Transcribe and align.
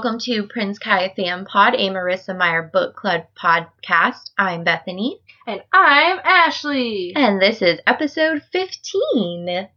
Welcome 0.00 0.20
to 0.20 0.44
Prince 0.44 0.78
Kai 0.78 1.12
Fan 1.16 1.44
Pod, 1.44 1.74
a 1.74 1.88
Marissa 1.90 2.38
Meyer 2.38 2.70
Book 2.72 2.94
Club 2.94 3.22
podcast. 3.36 4.30
I'm 4.38 4.64
Bethanie, 4.64 5.14
And 5.44 5.60
I'm 5.72 6.20
Ashleigh. 6.20 7.14
and 7.16 7.42
this 7.42 7.60
is 7.62 7.80
episode 7.84 8.44
15. 8.52 9.48
I 9.58 9.68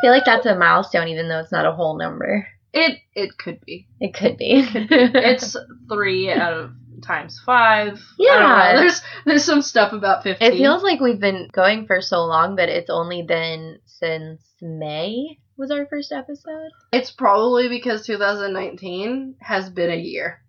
feel 0.00 0.10
like 0.12 0.24
that's 0.24 0.46
a 0.46 0.56
milestone, 0.56 1.08
even 1.08 1.28
though 1.28 1.40
it's 1.40 1.52
not 1.52 1.66
a 1.66 1.72
whole 1.72 1.98
number. 1.98 2.48
It 2.72 3.00
it 3.14 3.36
could 3.36 3.60
be. 3.66 3.86
It 4.00 4.14
could 4.14 4.38
be. 4.38 4.66
It's 4.74 5.54
three 5.92 6.32
out 6.32 6.54
of 6.54 6.70
times 7.02 7.38
five. 7.44 7.98
I 8.18 8.24
don't 8.24 8.40
Yeah. 8.40 8.72
know. 8.72 8.80
There's 8.80 9.02
there's 9.26 9.44
some 9.44 9.60
stuff 9.60 9.92
about 9.92 10.22
fifteen. 10.22 10.54
it 10.54 10.56
feels 10.56 10.82
like 10.82 11.00
we've 11.00 11.20
been 11.20 11.50
going 11.52 11.86
for 11.86 12.00
so 12.00 12.24
long, 12.24 12.56
but 12.56 12.70
it's 12.70 12.88
only 12.88 13.20
been 13.22 13.78
since 13.84 14.40
May 14.62 15.38
was 15.56 15.70
our 15.70 15.86
first 15.86 16.12
episode. 16.12 16.70
it's 16.92 17.10
probably 17.10 17.68
because 17.68 18.06
2019 18.06 19.36
has 19.40 19.70
been 19.70 19.90
a 19.90 19.96
year. 19.96 20.40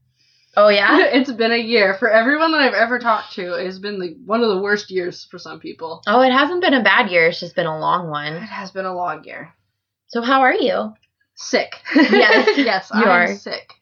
Oh, 0.57 0.69
yeah? 0.69 0.99
it's 1.01 1.31
been 1.31 1.51
a 1.51 1.57
year 1.57 1.95
for 1.95 2.09
everyone 2.09 2.51
that 2.51 2.61
I've 2.61 2.73
ever 2.73 2.97
talked 2.99 3.33
to. 3.33 3.53
It's 3.55 3.77
been 3.79 3.99
like 3.99 4.15
one 4.25 4.41
of 4.41 4.49
the 4.49 4.61
worst 4.61 4.89
years 4.89 5.25
for 5.29 5.37
some 5.37 5.59
people. 5.59 6.01
oh, 6.07 6.21
it 6.21 6.31
hasn't 6.31 6.61
been 6.61 6.73
a 6.73 6.83
bad 6.83 7.09
year. 7.11 7.27
It's 7.27 7.39
just 7.39 7.55
been 7.55 7.65
a 7.65 7.79
long 7.79 8.09
one. 8.09 8.33
It 8.33 8.39
has 8.39 8.71
been 8.71 8.85
a 8.85 8.95
long 8.95 9.23
year. 9.25 9.53
So, 10.07 10.21
how 10.21 10.41
are 10.41 10.53
you? 10.53 10.93
Sick. 11.35 11.75
Yes, 11.93 12.57
yes, 12.57 12.91
you 12.93 13.01
I'm 13.01 13.09
are. 13.09 13.35
sick. 13.35 13.73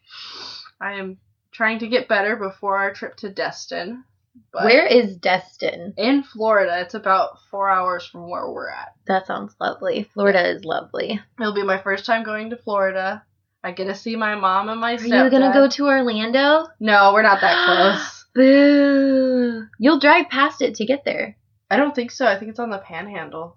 I 0.80 0.94
am 0.94 1.18
trying 1.52 1.78
to 1.78 1.86
get 1.88 2.08
better 2.08 2.34
before 2.34 2.76
our 2.78 2.92
trip 2.92 3.16
to 3.18 3.30
Destin. 3.30 4.02
But 4.52 4.64
Where 4.64 4.86
is 4.86 5.16
Destin? 5.16 5.94
in 5.96 6.22
Florida, 6.22 6.80
it's 6.80 6.94
about 6.94 7.38
four 7.50 7.68
hours 7.68 8.06
from 8.06 8.28
where 8.28 8.48
we're 8.50 8.68
at. 8.70 8.92
That 9.06 9.26
sounds 9.26 9.54
lovely. 9.60 10.08
Florida 10.14 10.48
is 10.50 10.64
lovely. 10.64 11.20
It'll 11.40 11.54
be 11.54 11.62
my 11.62 11.78
first 11.82 12.06
time 12.06 12.24
going 12.24 12.50
to 12.50 12.56
Florida. 12.56 13.24
I 13.62 13.72
get 13.72 13.86
to 13.86 13.94
see 13.94 14.14
my 14.16 14.34
mom 14.34 14.68
and 14.68 14.80
my 14.80 14.94
Are 14.94 14.98
stepdad. 14.98 15.24
you 15.24 15.30
gonna 15.30 15.52
go 15.52 15.68
to 15.68 15.86
Orlando? 15.86 16.66
No, 16.80 17.12
we're 17.14 17.22
not 17.22 17.40
that 17.40 17.64
close. 17.64 18.26
Boo! 18.34 19.66
You'll 19.78 20.00
drive 20.00 20.28
past 20.28 20.60
it 20.62 20.74
to 20.76 20.84
get 20.84 21.04
there. 21.04 21.36
I 21.70 21.76
don't 21.76 21.94
think 21.94 22.10
so. 22.10 22.26
I 22.26 22.38
think 22.38 22.50
it's 22.50 22.58
on 22.60 22.70
the 22.70 22.78
Panhandle. 22.78 23.56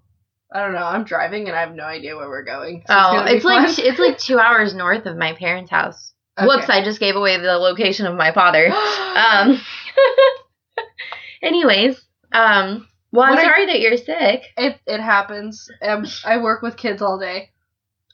I 0.52 0.62
don't 0.62 0.74
know. 0.74 0.86
I'm 0.86 1.04
driving 1.04 1.48
and 1.48 1.58
I 1.58 1.60
have 1.60 1.76
no 1.76 1.84
idea 1.84 2.16
where 2.16 2.30
we're 2.30 2.44
going. 2.46 2.84
so 2.88 2.94
oh, 2.94 3.12
gonna 3.18 3.32
it's 3.32 3.44
like 3.44 3.68
it's 3.80 4.00
like 4.00 4.18
two 4.18 4.40
hours 4.40 4.74
north 4.74 5.06
of 5.06 5.18
my 5.18 5.34
parents' 5.34 5.72
house. 5.72 6.14
Okay. 6.40 6.46
Whoops! 6.46 6.70
I 6.70 6.84
just 6.84 7.00
gave 7.00 7.16
away 7.16 7.36
the 7.42 7.58
location 7.58 8.06
of 8.06 8.16
my 8.16 8.32
father. 8.32 8.68
Um. 8.72 9.60
anyways, 11.48 12.00
um. 12.32 12.88
Well, 13.12 13.24
I'm 13.26 13.36
What 13.36 13.40
are- 13.40 13.46
sorry 13.48 13.66
that 13.68 13.80
you're 13.80 13.98
sick. 13.98 14.44
it 14.58 14.78
it 14.86 15.00
happens. 15.00 15.68
Um, 15.82 16.06
I 16.26 16.38
work 16.38 16.62
with 16.62 16.76
kids 16.76 17.02
all 17.02 17.18
day, 17.18 17.52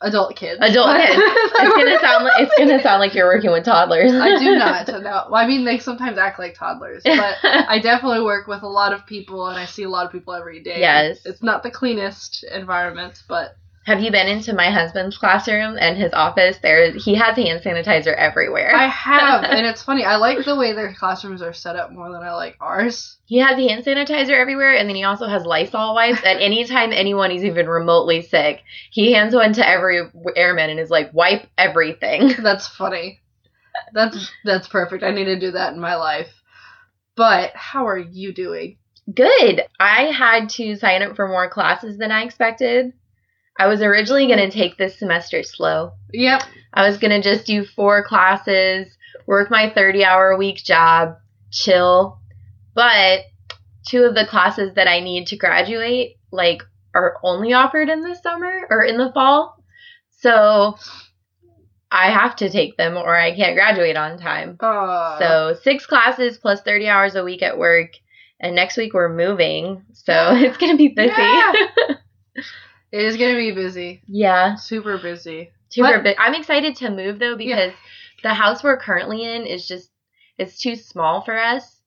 adult 0.02 0.36
kids. 0.36 0.59
Adult 0.62 0.95
kids. 0.98 1.17
It's 1.17 1.76
gonna 1.76 2.00
sound 2.08 2.23
like 2.26 2.34
it's 2.42 2.56
gonna 2.58 2.81
sound 2.81 3.00
like 3.02 3.16
you're 3.16 3.26
working 3.28 3.52
with 3.52 3.66
toddlers. 3.66 4.14
I 4.14 4.38
do 4.38 4.56
not. 4.56 4.88
No. 5.04 5.26
Well, 5.31 5.36
I 5.36 5.48
mean, 5.48 5.66
they 5.66 5.80
sometimes 5.80 6.17
act 6.20 6.38
like 6.39 6.56
toddlers, 6.56 7.02
but 7.04 7.38
I 7.44 7.80
definitely 7.80 8.22
work 8.23 8.45
with 8.48 8.61
a 8.61 8.67
lot 8.67 8.94
of 8.94 9.06
people, 9.08 9.48
and 9.48 9.58
I 9.59 9.66
see 9.66 9.84
a 9.84 9.89
lot 9.89 10.06
of 10.06 10.11
people 10.11 10.34
every 10.36 10.61
day. 10.61 10.80
Yes. 10.80 11.26
it's 11.26 11.42
not 11.42 11.64
the 11.64 11.72
cleanest 11.72 12.44
environment, 12.45 13.23
but 13.28 13.56
Have 13.86 13.99
you 13.99 14.11
been 14.11 14.27
into 14.27 14.54
my 14.54 14.70
husband's 14.70 15.17
classroom 15.17 15.77
and 15.77 15.98
his 15.98 16.14
office? 16.14 16.58
There, 16.61 16.92
he 16.94 17.16
has 17.16 17.36
hand 17.36 17.61
sanitizer 17.61 18.16
everywhere. 18.16 18.73
I 18.73 18.88
have, 18.88 19.44
and 19.49 19.66
it's 19.66 19.83
funny. 19.83 20.05
I 20.05 20.16
like 20.16 20.45
the 20.45 20.55
way 20.55 20.71
their 20.71 20.94
classrooms 20.94 21.42
are 21.42 21.52
set 21.52 21.76
up 21.76 21.92
more 21.92 22.10
than 22.10 22.23
I 22.23 22.32
like 22.33 22.55
ours. 22.61 23.17
He 23.26 23.39
has 23.39 23.58
hand 23.58 23.83
sanitizer 23.83 24.39
everywhere, 24.39 24.76
and 24.77 24.88
then 24.88 24.95
he 24.95 25.04
also 25.04 25.27
has 25.27 25.45
Lysol 25.45 25.94
wipes. 25.95 26.21
And 26.26 26.39
anytime 26.42 26.94
anyone 26.94 27.32
is 27.32 27.44
even 27.44 27.67
remotely 27.67 28.21
sick, 28.21 28.61
he 28.92 29.11
hands 29.11 29.36
one 29.36 29.52
to 29.54 29.67
every 29.67 30.02
airman 30.38 30.70
and 30.70 30.80
is 30.80 30.89
like, 30.89 31.14
"Wipe 31.14 31.48
everything." 31.58 32.36
That's 32.42 32.67
funny. 32.67 33.20
That's 33.94 34.32
that's 34.45 34.67
perfect. 34.67 35.04
I 35.04 35.11
need 35.11 35.26
to 35.26 35.39
do 35.39 35.52
that 35.52 35.73
in 35.73 35.80
my 35.80 35.95
life. 35.95 36.30
But 37.15 37.52
how 37.55 37.88
are 37.88 37.98
you 37.98 38.32
doing? 38.32 38.77
Good. 39.14 39.64
I 39.80 40.04
had 40.04 40.50
to 40.52 40.76
sign 40.76 41.02
up 41.02 41.15
for 41.15 41.27
more 41.27 41.50
classes 41.50 41.98
than 41.98 42.11
I 42.11 42.23
expected. 42.23 42.94
I 43.58 43.67
was 43.67 43.81
originally 43.81 44.27
going 44.27 44.39
to 44.39 44.52
take 44.52 44.77
this 44.77 44.97
semester 44.97 45.43
slow. 45.43 45.91
Yep. 46.11 46.43
I 46.73 46.87
was 46.87 46.97
going 46.97 47.11
to 47.11 47.21
just 47.21 47.45
do 47.45 47.65
four 47.65 48.03
classes, 48.03 48.87
work 49.27 49.52
my 49.52 49.71
30 49.73 50.03
hour 50.03 50.31
a 50.31 50.37
week 50.37 50.58
job, 50.58 51.17
chill. 51.52 52.19
But 52.73 53.21
two 53.87 54.03
of 54.03 54.15
the 54.15 54.25
classes 54.25 54.73
that 54.75 54.87
I 54.87 54.99
need 55.02 55.27
to 55.27 55.37
graduate, 55.37 56.17
like, 56.31 56.64
are 56.95 57.17
only 57.23 57.53
offered 57.53 57.89
in 57.89 58.02
the 58.02 58.15
summer 58.15 58.67
or 58.69 58.83
in 58.83 58.97
the 58.97 59.11
fall. 59.14 59.64
So 60.20 60.77
I 61.91 62.09
have 62.09 62.35
to 62.37 62.49
take 62.49 62.75
them 62.77 62.97
or 62.97 63.15
I 63.15 63.35
can't 63.35 63.55
graduate 63.55 63.97
on 63.97 64.17
time. 64.17 64.58
Uh, 64.59 65.20
So 65.20 65.59
six 65.61 65.85
classes 65.85 66.37
plus 66.37 66.61
30 66.61 66.87
hours 66.87 67.15
a 67.15 67.23
week 67.23 67.43
at 67.43 67.58
work. 67.58 67.91
And 68.39 68.55
next 68.55 68.77
week 68.77 68.93
we're 68.93 69.14
moving. 69.14 69.83
So 69.93 70.14
it's 70.35 70.58
going 70.58 70.71
to 70.71 70.77
be 70.77 70.87
busy. 70.87 71.11
Yeah. 71.15 71.53
it 72.93 73.04
is 73.04 73.17
gonna 73.17 73.36
be 73.36 73.52
busy, 73.52 74.02
yeah. 74.08 74.55
super 74.55 74.98
busy. 74.98 75.52
Super 75.70 75.99
big. 76.02 76.15
I'm 76.20 76.36
excited 76.36 76.76
to 76.77 76.89
move 76.92 77.17
though 77.20 77.36
Yeah. 77.37 77.55
because 77.55 77.73
the 78.21 78.33
house 78.33 78.64
we're 78.64 78.77
currently 78.77 79.26
in 79.26 79.45
is 79.45 79.67
just 79.67 79.89
it's 80.37 80.58
too 80.59 80.76
small 80.76 81.21
for 81.21 81.37
us. 81.37 81.82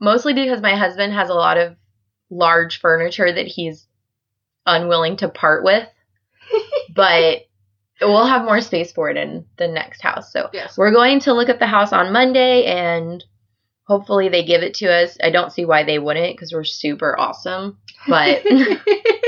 Mostly 0.00 0.34
because 0.34 0.60
my 0.60 0.74
husband 0.74 1.12
has 1.12 1.28
a 1.30 1.34
lot 1.34 1.56
of 1.58 1.76
large 2.30 2.80
furniture 2.80 3.32
that 3.32 3.46
he's 3.46 3.86
unwilling 4.66 5.16
to 5.18 5.28
part 5.28 5.62
with. 5.64 5.88
but 6.94 7.46
we'll 8.00 8.26
have 8.26 8.44
more 8.44 8.60
space 8.60 8.90
for 8.92 9.08
it 9.10 9.16
in 9.16 9.46
the 9.58 9.68
next 9.68 10.02
house. 10.02 10.32
So 10.32 10.50
Yes. 10.52 10.76
we're 10.76 10.90
going 10.92 11.20
to 11.20 11.32
look 11.32 11.48
at 11.48 11.60
the 11.60 11.66
house 11.66 11.92
on 11.92 12.12
Monday 12.12 12.64
and 12.64 13.22
hopefully 13.84 14.28
they 14.28 14.44
give 14.44 14.62
it 14.62 14.74
to 14.74 14.92
us. 14.92 15.16
I 15.22 15.30
don't 15.30 15.52
see 15.52 15.64
why 15.64 15.84
they 15.84 16.00
wouldn't 16.00 16.34
because 16.36 16.52
we're 16.52 16.64
super 16.64 17.16
awesome. 17.18 17.78
But 18.08 18.42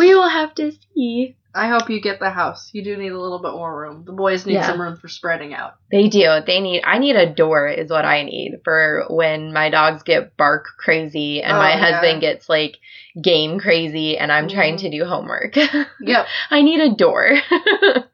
we 0.00 0.14
will 0.14 0.28
have 0.28 0.54
to 0.56 0.72
see. 0.94 1.36
I 1.52 1.66
hope 1.68 1.90
you 1.90 2.00
get 2.00 2.20
the 2.20 2.30
house. 2.30 2.70
You 2.72 2.84
do 2.84 2.96
need 2.96 3.10
a 3.10 3.18
little 3.20 3.40
bit 3.42 3.50
more 3.52 3.76
room. 3.80 4.04
The 4.04 4.12
boys 4.12 4.46
need 4.46 4.54
Yeah. 4.54 4.66
some 4.66 4.80
room 4.80 4.96
for 4.96 5.08
spreading 5.08 5.52
out. 5.52 5.74
They 5.90 6.08
do. 6.08 6.38
They 6.46 6.60
need. 6.60 6.82
I 6.84 6.98
need 6.98 7.16
a 7.16 7.26
door, 7.32 7.66
is 7.68 7.90
what 7.90 8.04
I 8.04 8.22
need 8.22 8.60
for 8.62 9.04
when 9.10 9.52
my 9.52 9.68
dogs 9.68 10.04
get 10.04 10.36
bark 10.36 10.66
crazy 10.78 11.42
and 11.42 11.56
Oh, 11.56 11.58
my 11.58 11.70
yeah. 11.70 11.78
husband 11.92 12.20
gets 12.20 12.48
like 12.48 12.78
game 13.20 13.58
crazy 13.58 14.16
and 14.16 14.30
I'm 14.30 14.48
trying 14.48 14.76
Mhm. 14.76 14.80
to 14.82 14.90
do 14.90 15.04
homework. 15.04 15.56
Yep. 16.00 16.26
I 16.50 16.62
need 16.62 16.80
a 16.80 16.94
door. 16.94 17.32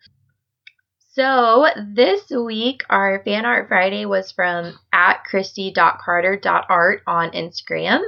so 1.12 1.66
this 1.94 2.30
week, 2.30 2.84
our 2.90 3.22
fan 3.24 3.44
art 3.44 3.68
Friday 3.68 4.06
was 4.06 4.32
from 4.32 4.78
at 4.92 5.24
christy.carter.art 5.24 7.02
on 7.06 7.30
Instagram. 7.32 8.00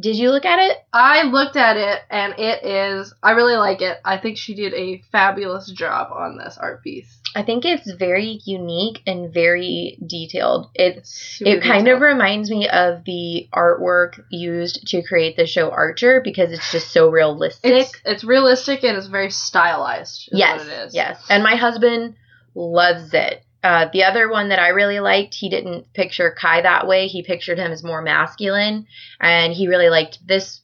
Did 0.00 0.16
you 0.16 0.30
look 0.30 0.44
at 0.44 0.58
it? 0.58 0.78
I 0.92 1.22
looked 1.22 1.56
at 1.56 1.76
it 1.76 2.00
and 2.10 2.34
it 2.36 2.64
is 2.64 3.14
I 3.22 3.32
really 3.32 3.56
like 3.56 3.80
it. 3.80 3.98
I 4.04 4.18
think 4.18 4.38
she 4.38 4.54
did 4.54 4.74
a 4.74 5.02
fabulous 5.12 5.70
job 5.70 6.10
on 6.12 6.36
this 6.36 6.58
art 6.58 6.82
piece. 6.82 7.20
I 7.36 7.42
think 7.42 7.64
it's 7.64 7.90
very 7.92 8.40
unique 8.44 9.02
and 9.06 9.32
very 9.32 9.98
detailed. 10.04 10.70
It 10.74 11.08
it 11.40 11.62
kind 11.62 11.88
of 11.88 12.00
reminds 12.00 12.50
me 12.50 12.68
of 12.68 13.04
the 13.04 13.48
artwork 13.52 14.24
used 14.30 14.86
to 14.88 15.02
create 15.02 15.36
the 15.36 15.46
show 15.46 15.70
Archer 15.70 16.20
because 16.22 16.52
it's 16.52 16.72
just 16.72 16.90
so 16.90 17.08
realistic. 17.08 17.70
it's 17.72 17.92
it's 18.04 18.24
realistic 18.24 18.82
and 18.82 18.96
it's 18.96 19.06
very 19.06 19.30
stylized. 19.30 20.28
Is 20.32 20.38
yes, 20.38 20.58
what 20.58 20.68
it 20.68 20.86
is. 20.86 20.94
yes. 20.94 21.24
And 21.28 21.44
my 21.44 21.54
husband 21.54 22.16
loves 22.54 23.14
it. 23.14 23.43
Uh, 23.64 23.88
the 23.94 24.04
other 24.04 24.30
one 24.30 24.50
that 24.50 24.58
I 24.58 24.68
really 24.68 25.00
liked, 25.00 25.32
he 25.34 25.48
didn't 25.48 25.90
picture 25.94 26.36
Kai 26.38 26.60
that 26.60 26.86
way. 26.86 27.06
He 27.06 27.22
pictured 27.22 27.58
him 27.58 27.72
as 27.72 27.82
more 27.82 28.02
masculine, 28.02 28.86
and 29.18 29.54
he 29.54 29.68
really 29.68 29.88
liked 29.88 30.18
this 30.28 30.60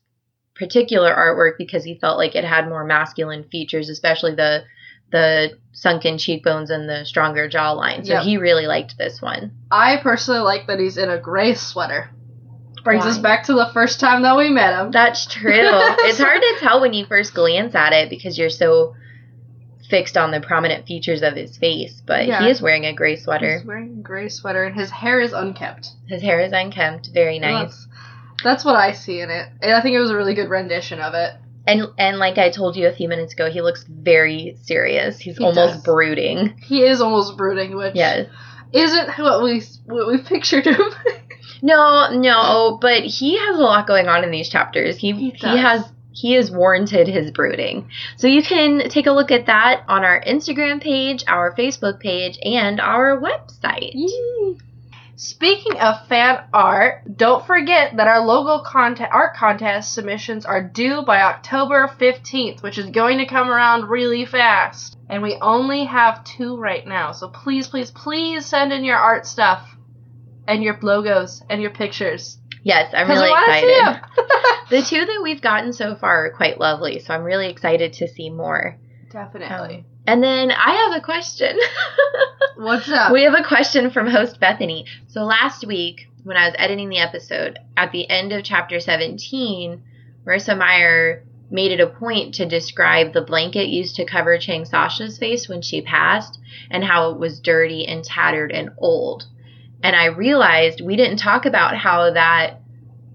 particular 0.54 1.10
artwork 1.10 1.56
because 1.56 1.82
he 1.82 1.98
felt 1.98 2.18
like 2.18 2.34
it 2.36 2.44
had 2.44 2.68
more 2.68 2.84
masculine 2.84 3.44
features, 3.44 3.88
especially 3.88 4.34
the 4.34 4.64
the 5.10 5.58
sunken 5.72 6.18
cheekbones 6.18 6.68
and 6.70 6.88
the 6.88 7.04
stronger 7.04 7.48
jawline. 7.48 8.06
So 8.06 8.12
Yep. 8.12 8.22
he 8.22 8.36
really 8.36 8.66
liked 8.66 8.96
this 8.98 9.20
one. 9.20 9.52
I 9.70 9.96
personally 9.96 10.40
like 10.40 10.66
that 10.66 10.78
he's 10.78 10.98
in 10.98 11.08
a 11.08 11.18
gray 11.18 11.54
sweater. 11.54 12.10
Brings 12.84 13.04
us 13.04 13.18
back 13.18 13.44
to 13.46 13.54
the 13.54 13.70
first 13.74 13.98
time 13.98 14.22
that 14.22 14.36
we 14.36 14.50
met 14.50 14.78
him. 14.78 14.90
That's 14.90 15.26
true. 15.26 15.52
it's 15.54 16.18
hard 16.18 16.40
to 16.40 16.56
tell 16.60 16.80
when 16.80 16.92
you 16.92 17.06
first 17.06 17.34
glance 17.34 17.74
at 17.74 17.92
it 17.92 18.08
because 18.08 18.38
you're 18.38 18.50
so 18.50 18.94
fixed 19.90 20.16
on 20.16 20.30
the 20.30 20.40
prominent 20.40 20.86
features 20.86 21.22
of 21.22 21.34
his 21.34 21.56
face, 21.58 22.00
but 22.06 22.26
Yeah. 22.26 22.42
he 22.44 22.50
is 22.50 22.62
wearing 22.62 22.86
a 22.86 22.92
gray 22.94 23.16
sweater. 23.16 23.58
He's 23.58 23.66
wearing 23.66 23.98
a 23.98 24.02
gray 24.02 24.28
sweater 24.28 24.64
and 24.64 24.74
his 24.78 24.90
hair 24.90 25.20
is 25.20 25.32
unkempt. 25.32 25.88
His 26.06 26.22
hair 26.22 26.40
is 26.40 26.52
unkempt, 26.52 27.10
very 27.12 27.38
nice. 27.38 27.70
That's, 27.70 27.86
that's 28.44 28.64
what 28.64 28.76
I 28.76 28.92
see 28.92 29.20
in 29.20 29.30
it. 29.30 29.48
And 29.60 29.72
I 29.74 29.80
think 29.80 29.94
it 29.94 30.00
was 30.00 30.10
a 30.10 30.16
really 30.16 30.34
good 30.34 30.48
rendition 30.48 31.00
of 31.00 31.14
it. 31.14 31.32
And 31.66 31.88
and 31.98 32.18
like 32.18 32.38
I 32.38 32.50
told 32.50 32.74
you 32.76 32.88
a 32.88 32.92
few 32.92 33.06
minutes 33.08 33.34
ago, 33.34 33.50
he 33.50 33.60
looks 33.60 33.84
very 33.88 34.56
serious. 34.62 35.18
He's 35.18 35.36
He 35.36 35.44
almost 35.44 35.74
does. 35.74 35.82
brooding. 35.82 36.56
He 36.62 36.82
is 36.84 37.00
almost 37.02 37.36
brooding, 37.36 37.76
which 37.76 37.94
Yes. 37.94 38.28
isn't 38.72 39.18
what 39.18 39.42
we 39.42 39.62
what 39.84 40.06
we 40.08 40.18
pictured 40.22 40.64
him. 40.66 40.80
No, 41.62 42.08
no, 42.12 42.78
but 42.80 43.02
he 43.02 43.36
has 43.36 43.56
a 43.56 43.62
lot 43.62 43.86
going 43.86 44.08
on 44.08 44.24
in 44.24 44.30
these 44.30 44.48
chapters. 44.48 44.96
He 44.96 45.12
He 45.12 45.30
he, 45.30 45.58
has 45.58 45.84
he 46.12 46.32
has 46.32 46.50
warranted 46.50 47.08
his 47.08 47.30
brooding. 47.30 47.88
So 48.16 48.26
you 48.26 48.42
can 48.42 48.88
take 48.88 49.06
a 49.06 49.12
look 49.12 49.30
at 49.30 49.46
that 49.46 49.84
on 49.88 50.04
our 50.04 50.20
Instagram 50.22 50.80
page, 50.80 51.24
our 51.26 51.54
Facebook 51.54 52.00
page, 52.00 52.38
and 52.42 52.80
our 52.80 53.20
website. 53.20 53.94
Speaking 55.22 55.78
of 55.78 56.06
fan 56.08 56.44
art, 56.50 57.18
don't 57.18 57.46
forget 57.46 57.98
that 57.98 58.08
our 58.08 58.24
logo 58.24 58.64
contest 58.64 59.10
art 59.12 59.36
contest 59.36 59.92
submissions 59.92 60.46
are 60.46 60.62
due 60.62 61.02
by 61.02 61.20
October 61.20 61.88
15th, 62.00 62.62
which 62.62 62.78
is 62.78 62.86
going 62.86 63.18
to 63.18 63.26
come 63.26 63.50
around 63.50 63.90
really 63.90 64.24
fast. 64.24 64.96
And 65.10 65.22
we 65.22 65.36
only 65.36 65.84
have 65.84 66.24
two 66.24 66.56
right 66.56 66.86
now. 66.86 67.12
So 67.12 67.28
please, 67.28 67.68
please, 67.68 67.90
please 67.90 68.46
send 68.46 68.72
in 68.72 68.82
your 68.82 68.96
art 68.96 69.26
stuff 69.26 69.68
and 70.48 70.62
your 70.62 70.78
logos 70.80 71.42
and 71.50 71.60
your 71.60 71.72
pictures. 71.72 72.39
Yes, 72.62 72.92
I'm 72.94 73.08
really 73.08 73.30
excited. 73.30 74.02
The 74.70 74.82
two 74.82 75.04
that 75.04 75.20
we've 75.20 75.40
gotten 75.40 75.72
so 75.72 75.96
far 75.96 76.26
are 76.26 76.30
quite 76.30 76.60
lovely, 76.60 77.00
so 77.00 77.12
I'm 77.12 77.24
really 77.24 77.48
excited 77.48 77.92
to 77.94 78.06
see 78.06 78.30
more. 78.30 78.78
Definitely. 79.10 79.78
Um, 79.78 79.84
and 80.06 80.22
then 80.22 80.52
I 80.52 80.74
have 80.74 81.02
a 81.02 81.04
question. 81.04 81.58
What's 82.56 82.88
up? 82.88 83.12
we 83.12 83.24
have 83.24 83.34
a 83.34 83.42
question 83.42 83.90
from 83.90 84.06
host 84.06 84.40
Bethanie. 84.40 84.84
So 85.08 85.22
last 85.22 85.66
week, 85.66 86.08
when 86.22 86.36
I 86.36 86.46
was 86.46 86.54
editing 86.56 86.88
the 86.88 86.98
episode, 86.98 87.58
at 87.76 87.90
the 87.90 88.08
end 88.08 88.32
of 88.32 88.44
chapter 88.44 88.78
17, 88.78 89.82
Marissa 90.24 90.56
Meyer 90.56 91.24
made 91.50 91.72
it 91.72 91.80
a 91.80 91.86
point 91.88 92.34
to 92.34 92.46
describe 92.46 93.12
the 93.12 93.22
blanket 93.22 93.68
used 93.68 93.96
to 93.96 94.04
cover 94.04 94.38
Chang 94.38 94.64
Sacha's 94.64 95.18
face 95.18 95.48
when 95.48 95.62
she 95.62 95.82
passed 95.82 96.38
and 96.70 96.84
how 96.84 97.10
it 97.10 97.18
was 97.18 97.40
dirty 97.40 97.86
and 97.86 98.04
tattered 98.04 98.52
and 98.52 98.70
old. 98.78 99.26
And 99.82 99.96
I 99.96 100.06
realized 100.06 100.80
we 100.80 100.96
didn't 100.96 101.18
talk 101.18 101.46
about 101.46 101.76
how 101.76 102.12
that 102.12 102.60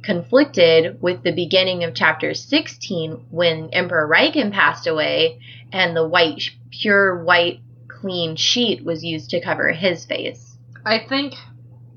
conflicted 0.03 1.01
with 1.01 1.23
the 1.23 1.31
beginning 1.31 1.83
of 1.83 1.93
chapter 1.95 2.33
16 2.33 3.25
when 3.31 3.69
Emperor 3.71 4.07
Rikan 4.07 4.51
passed 4.51 4.87
away 4.87 5.39
and 5.71 5.95
the 5.95 6.07
white, 6.07 6.43
pure 6.71 7.23
white, 7.23 7.61
clean 7.87 8.35
sheet 8.35 8.83
was 8.85 9.03
used 9.03 9.31
to 9.31 9.41
cover 9.41 9.71
his 9.71 10.05
face. 10.05 10.57
I 10.85 10.99
think 10.99 11.33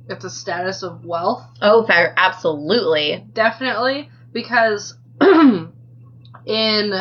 it's 0.08 0.24
a 0.24 0.30
status 0.30 0.82
of 0.82 1.04
wealth. 1.04 1.44
Oh, 1.60 1.86
fair, 1.86 2.14
absolutely. 2.16 3.26
definitely 3.32 4.08
because 4.32 4.94
in 5.20 6.92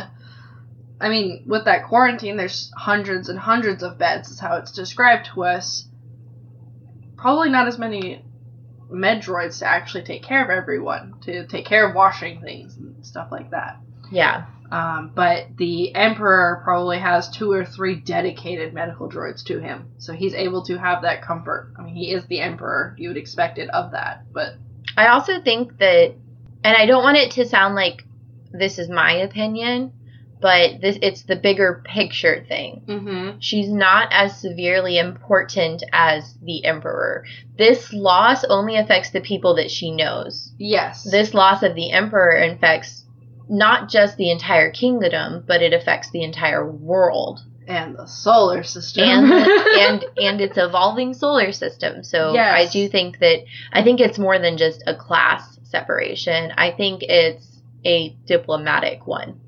i 1.00 1.10
mean 1.10 1.44
with 1.46 1.66
that 1.66 1.86
quarantine 1.86 2.38
there's 2.38 2.72
hundreds 2.76 3.30
and 3.30 3.38
hundreds 3.38 3.84
of 3.84 3.98
beds 3.98 4.30
is 4.30 4.40
how 4.40 4.58
it's 4.58 4.72
described 4.72 5.30
to 5.34 5.44
us 5.44 5.87
probably 7.18 7.50
not 7.50 7.68
as 7.68 7.78
many 7.78 8.24
Medroids 8.90 9.60
to 9.60 9.66
actually 9.66 10.04
take 10.04 10.24
care 10.24 10.44
of 10.44 10.50
everyone 10.50 11.16
to 11.22 11.46
take 11.48 11.66
care 11.66 11.90
of 11.90 11.96
washing 11.96 12.42
things 12.42 12.78
and 12.78 13.06
stuff 13.06 13.28
like 13.32 13.52
that. 13.52 13.78
Yeah. 14.10 14.46
um, 14.72 15.12
but 15.14 15.58
the 15.58 15.94
emperor 15.94 16.62
probably 16.64 17.00
has 17.00 17.30
two 17.30 17.52
or 17.52 17.66
three 17.66 17.96
dedicated 17.96 18.74
medical 18.74 19.10
droids 19.10 19.44
to 19.46 19.60
him 19.60 19.90
so 19.98 20.14
he's 20.14 20.34
able 20.34 20.64
to 20.64 20.78
have 20.78 21.02
that 21.02 21.22
comfort. 21.22 21.74
I 21.78 21.82
mean 21.82 21.96
he 21.96 22.14
is 22.14 22.26
the 22.28 22.40
emperor. 22.40 22.96
You 22.98 23.10
would 23.10 23.18
expect 23.18 23.58
it 23.58 23.70
of 23.72 23.92
that 23.92 24.32
but 24.32 24.54
I 24.98 25.10
also 25.10 25.42
think 25.42 25.78
that, 25.78 26.16
and 26.64 26.76
I 26.76 26.88
don't 26.88 27.04
want 27.04 27.18
it 27.18 27.32
to 27.34 27.46
sound 27.46 27.76
like 27.76 28.04
this 28.52 28.80
is 28.80 28.90
my 28.90 29.12
opinion, 29.12 29.94
but 30.40 30.82
this 30.82 30.98
it's 31.02 31.24
the 31.24 31.36
bigger 31.36 31.84
picture 31.86 32.46
thing. 32.48 32.84
mm-hmm. 32.88 33.40
She's 33.40 33.70
not 33.70 34.10
as 34.12 34.40
severely 34.40 34.98
important 34.98 35.84
as 35.94 36.36
the 36.44 36.66
emperor. 36.66 37.26
This 37.58 37.92
loss 37.94 38.44
only 38.44 38.78
affects 38.78 39.10
the 39.12 39.22
people 39.22 39.56
that 39.56 39.72
she 39.72 39.92
knows. 39.92 40.54
yes 40.58 41.04
This 41.04 41.34
loss 41.34 41.64
of 41.64 41.76
the 41.76 41.92
emperor 41.92 42.32
affects 42.38 43.04
not 43.50 43.90
just 43.90 44.18
the 44.18 44.30
entire 44.32 44.72
kingdom, 44.72 45.44
but 45.48 45.62
it 45.62 45.74
affects 45.74 46.12
the 46.12 46.24
entire 46.24 46.70
world 46.70 47.40
and 47.68 47.98
the 47.98 48.06
solar 48.06 48.64
system 48.64 49.04
and 49.04 49.34
and 49.34 50.06
and 50.18 50.42
its 50.42 50.58
evolving 50.58 51.14
solar 51.14 51.52
system. 51.52 52.04
So 52.04 52.34
Yes. 52.34 52.70
I 52.70 52.72
do 52.72 52.88
think 52.88 53.20
that 53.20 53.44
I 53.74 53.84
think 53.84 54.00
it's 54.00 54.18
more 54.20 54.40
than 54.40 54.58
just 54.58 54.84
a 54.88 54.96
class 54.96 55.60
separation. 55.64 56.54
I 56.58 56.72
think 56.72 57.04
it's 57.04 57.62
a 57.86 58.16
diplomatic 58.26 59.06
one. 59.06 59.40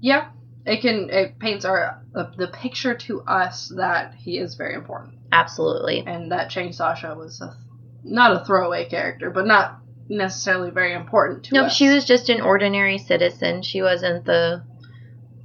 Yeah 0.00 0.28
it 0.68 0.82
can 0.82 1.08
it 1.10 1.38
paints 1.38 1.64
our 1.64 2.02
uh, 2.14 2.24
the 2.36 2.48
picture 2.48 2.94
to 2.94 3.22
us 3.22 3.72
that 3.76 4.14
he 4.14 4.38
is 4.38 4.54
very 4.54 4.74
important 4.74 5.14
Absolutely. 5.32 6.04
and 6.06 6.32
that 6.32 6.50
Chang 6.50 6.72
Sacha 6.72 7.14
was 7.14 7.40
a, 7.40 7.56
not 8.04 8.40
a 8.40 8.44
throwaway 8.44 8.88
character 8.88 9.30
but 9.30 9.46
not 9.46 9.80
necessarily 10.08 10.70
very 10.70 10.92
important 10.94 11.44
to 11.44 11.54
Nope, 11.54 11.66
us 11.66 11.72
No, 11.72 11.74
she 11.74 11.94
was 11.94 12.04
just 12.04 12.28
an 12.30 12.40
ordinary 12.40 12.98
citizen. 12.98 13.62
She 13.62 13.82
wasn't 13.82 14.24
the 14.24 14.64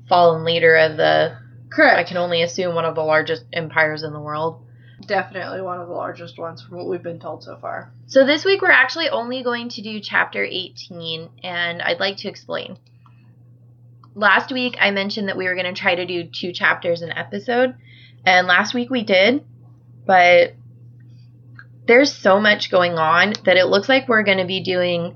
fallen 0.07 0.43
leader 0.43 0.75
of 0.77 0.97
the 0.97 1.37
Correct. 1.69 1.97
I 1.97 2.03
can 2.03 2.17
only 2.17 2.43
assume 2.43 2.75
one 2.75 2.85
of 2.85 2.95
the 2.95 3.01
largest 3.03 3.45
empires 3.51 4.03
in 4.03 4.13
the 4.13 4.19
world. 4.21 4.65
definitely 5.07 5.61
one 5.61 5.79
of 5.79 5.87
the 5.87 5.93
largest 5.93 6.37
ones 6.37 6.61
from 6.61 6.77
what 6.77 6.87
we've 6.87 7.03
been 7.03 7.19
told 7.19 7.43
so 7.43 7.57
far 7.57 7.93
So 8.07 8.25
this 8.25 8.45
week 8.45 8.61
we're 8.61 8.71
actually 8.71 9.09
only 9.09 9.41
going 9.43 9.69
to 9.69 9.81
do 9.81 9.99
chapter 10.01 10.43
18 10.43 11.29
and 11.43 11.81
I'd 11.81 11.99
like 11.99 12.17
to 12.17 12.29
explain. 12.29 12.77
Last 14.15 14.51
week 14.51 14.77
I 14.79 14.91
mentioned 14.91 15.27
that 15.27 15.37
we 15.37 15.45
were 15.45 15.55
going 15.55 15.73
to 15.73 15.79
try 15.79 15.95
to 15.95 16.05
do 16.05 16.23
two 16.23 16.51
chapters 16.51 17.01
an 17.01 17.11
episode 17.11 17.75
and 18.25 18.47
last 18.47 18.73
week 18.73 18.89
we 18.89 19.03
did, 19.03 19.43
but 20.05 20.55
there's 21.87 22.13
so 22.13 22.39
much 22.39 22.71
going 22.71 22.93
on 22.93 23.33
that 23.45 23.57
it 23.57 23.65
looks 23.65 23.89
like 23.89 24.07
we're 24.07 24.23
going 24.23 24.37
to 24.37 24.45
be 24.45 24.61
doing 24.61 25.15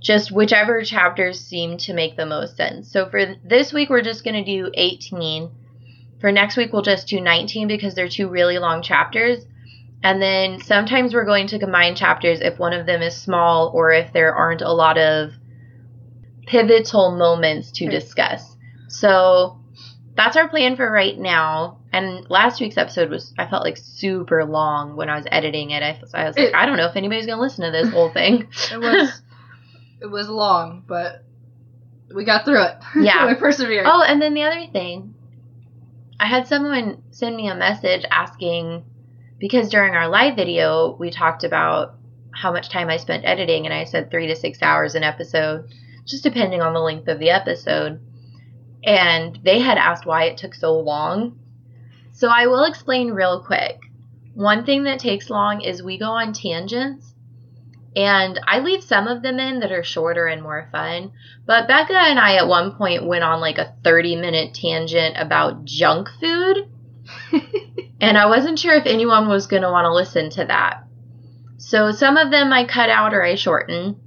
just 0.00 0.30
whichever 0.30 0.82
chapters 0.82 1.40
seem 1.40 1.76
to 1.78 1.92
make 1.92 2.16
the 2.16 2.24
most 2.24 2.56
sense. 2.56 2.90
So 2.90 3.08
for 3.10 3.34
this 3.44 3.72
week 3.72 3.90
we're 3.90 4.02
just 4.02 4.24
going 4.24 4.42
to 4.42 4.44
do 4.44 4.70
18. 4.72 5.50
For 6.20 6.32
next 6.32 6.56
week 6.56 6.72
we'll 6.72 6.82
just 6.82 7.08
do 7.08 7.20
19 7.20 7.68
because 7.68 7.94
they're 7.94 8.08
two 8.08 8.28
really 8.28 8.58
long 8.58 8.82
chapters. 8.82 9.44
And 10.02 10.22
then 10.22 10.60
sometimes 10.60 11.12
we're 11.12 11.24
going 11.24 11.48
to 11.48 11.58
combine 11.58 11.96
chapters 11.96 12.40
if 12.40 12.58
one 12.58 12.72
of 12.72 12.86
them 12.86 13.02
is 13.02 13.16
small 13.16 13.72
or 13.74 13.92
if 13.92 14.12
there 14.12 14.34
aren't 14.34 14.62
a 14.62 14.72
lot 14.72 14.96
of 14.96 15.32
pivotal 16.46 17.16
moments 17.16 17.70
to 17.72 17.88
discuss. 17.88 18.56
So 18.88 19.58
that's 20.16 20.36
our 20.36 20.48
plan 20.48 20.76
for 20.76 20.90
right 20.90 21.18
now. 21.18 21.78
And 21.92 22.28
last 22.30 22.60
week's 22.60 22.76
episode 22.76 23.10
was, 23.10 23.32
I 23.38 23.46
felt 23.46 23.64
like 23.64 23.76
super 23.76 24.44
long 24.44 24.96
when 24.96 25.08
I 25.08 25.16
was 25.16 25.26
editing 25.30 25.70
it. 25.70 25.82
I, 25.82 26.00
I 26.14 26.26
was 26.26 26.36
like, 26.36 26.48
It- 26.48 26.54
I 26.54 26.66
don't 26.66 26.76
know 26.76 26.86
if 26.86 26.96
anybody's 26.96 27.26
going 27.26 27.36
to 27.38 27.42
listen 27.42 27.64
to 27.64 27.70
this 27.70 27.92
whole 27.92 28.10
thing. 28.10 28.48
it 28.72 28.78
was 28.80 29.22
it 30.00 30.06
was 30.06 30.28
long 30.28 30.84
but 30.86 31.24
we 32.14 32.24
got 32.24 32.44
through 32.44 32.62
it 32.62 32.76
Yeah. 32.96 33.26
we 33.26 33.34
persevered 33.34 33.86
Oh, 33.86 34.04
and 34.06 34.20
then 34.20 34.34
the 34.34 34.42
other 34.42 34.66
thing, 34.70 35.14
I 36.20 36.26
had 36.26 36.46
someone 36.46 37.02
send 37.10 37.34
me 37.36 37.48
a 37.48 37.54
message 37.54 38.04
asking 38.10 38.84
because 39.38 39.68
during 39.70 39.94
our 39.94 40.08
live 40.08 40.36
video 40.36 40.94
we 40.98 41.10
talked 41.10 41.44
about 41.44 41.94
how 42.30 42.52
much 42.52 42.68
time 42.68 42.90
I 42.90 42.98
spent 42.98 43.24
editing, 43.24 43.64
and 43.64 43.72
I 43.74 43.84
said 43.84 44.10
three 44.10 44.26
to 44.26 44.36
six 44.36 44.60
hours 44.62 44.94
an 44.94 45.02
episode, 45.02 45.70
just 46.06 46.22
depending 46.22 46.62
on 46.62 46.72
the 46.72 46.80
length 46.80 47.08
of 47.08 47.18
the 47.18 47.30
episode. 47.30 48.00
And 48.84 49.38
they 49.42 49.58
had 49.58 49.78
asked 49.78 50.06
why 50.06 50.24
it 50.24 50.38
took 50.38 50.54
so 50.54 50.78
long. 50.78 51.38
So 52.12 52.28
I 52.28 52.46
will 52.46 52.64
explain 52.64 53.10
real 53.10 53.42
quick. 53.44 53.80
One 54.34 54.64
thing 54.64 54.84
that 54.84 55.00
takes 55.00 55.28
long 55.28 55.60
is 55.60 55.82
we 55.82 55.98
go 55.98 56.10
on 56.10 56.32
tangents. 56.32 57.14
And 57.96 58.38
I 58.46 58.60
leave 58.60 58.82
some 58.82 59.08
of 59.08 59.22
them 59.22 59.40
in 59.40 59.60
that 59.60 59.72
are 59.72 59.82
shorter 59.82 60.26
and 60.26 60.42
more 60.42 60.68
fun. 60.70 61.12
But 61.46 61.66
Becca 61.66 61.96
and 61.96 62.18
I 62.18 62.36
at 62.36 62.46
one 62.46 62.72
point 62.72 63.06
went 63.06 63.24
on 63.24 63.40
like 63.40 63.58
a 63.58 63.74
30 63.82 64.16
minute 64.16 64.54
tangent 64.54 65.16
about 65.18 65.64
junk 65.64 66.08
food. 66.20 66.68
and 68.00 68.18
I 68.18 68.26
wasn't 68.26 68.58
sure 68.58 68.74
if 68.74 68.86
anyone 68.86 69.28
was 69.28 69.46
going 69.46 69.62
to 69.62 69.70
want 69.70 69.86
to 69.86 69.94
listen 69.94 70.30
to 70.30 70.44
that. 70.44 70.84
So 71.56 71.90
some 71.90 72.16
of 72.16 72.30
them 72.30 72.52
I 72.52 72.64
cut 72.64 72.90
out 72.90 73.14
or 73.14 73.24
I 73.24 73.34
shorten. 73.34 73.98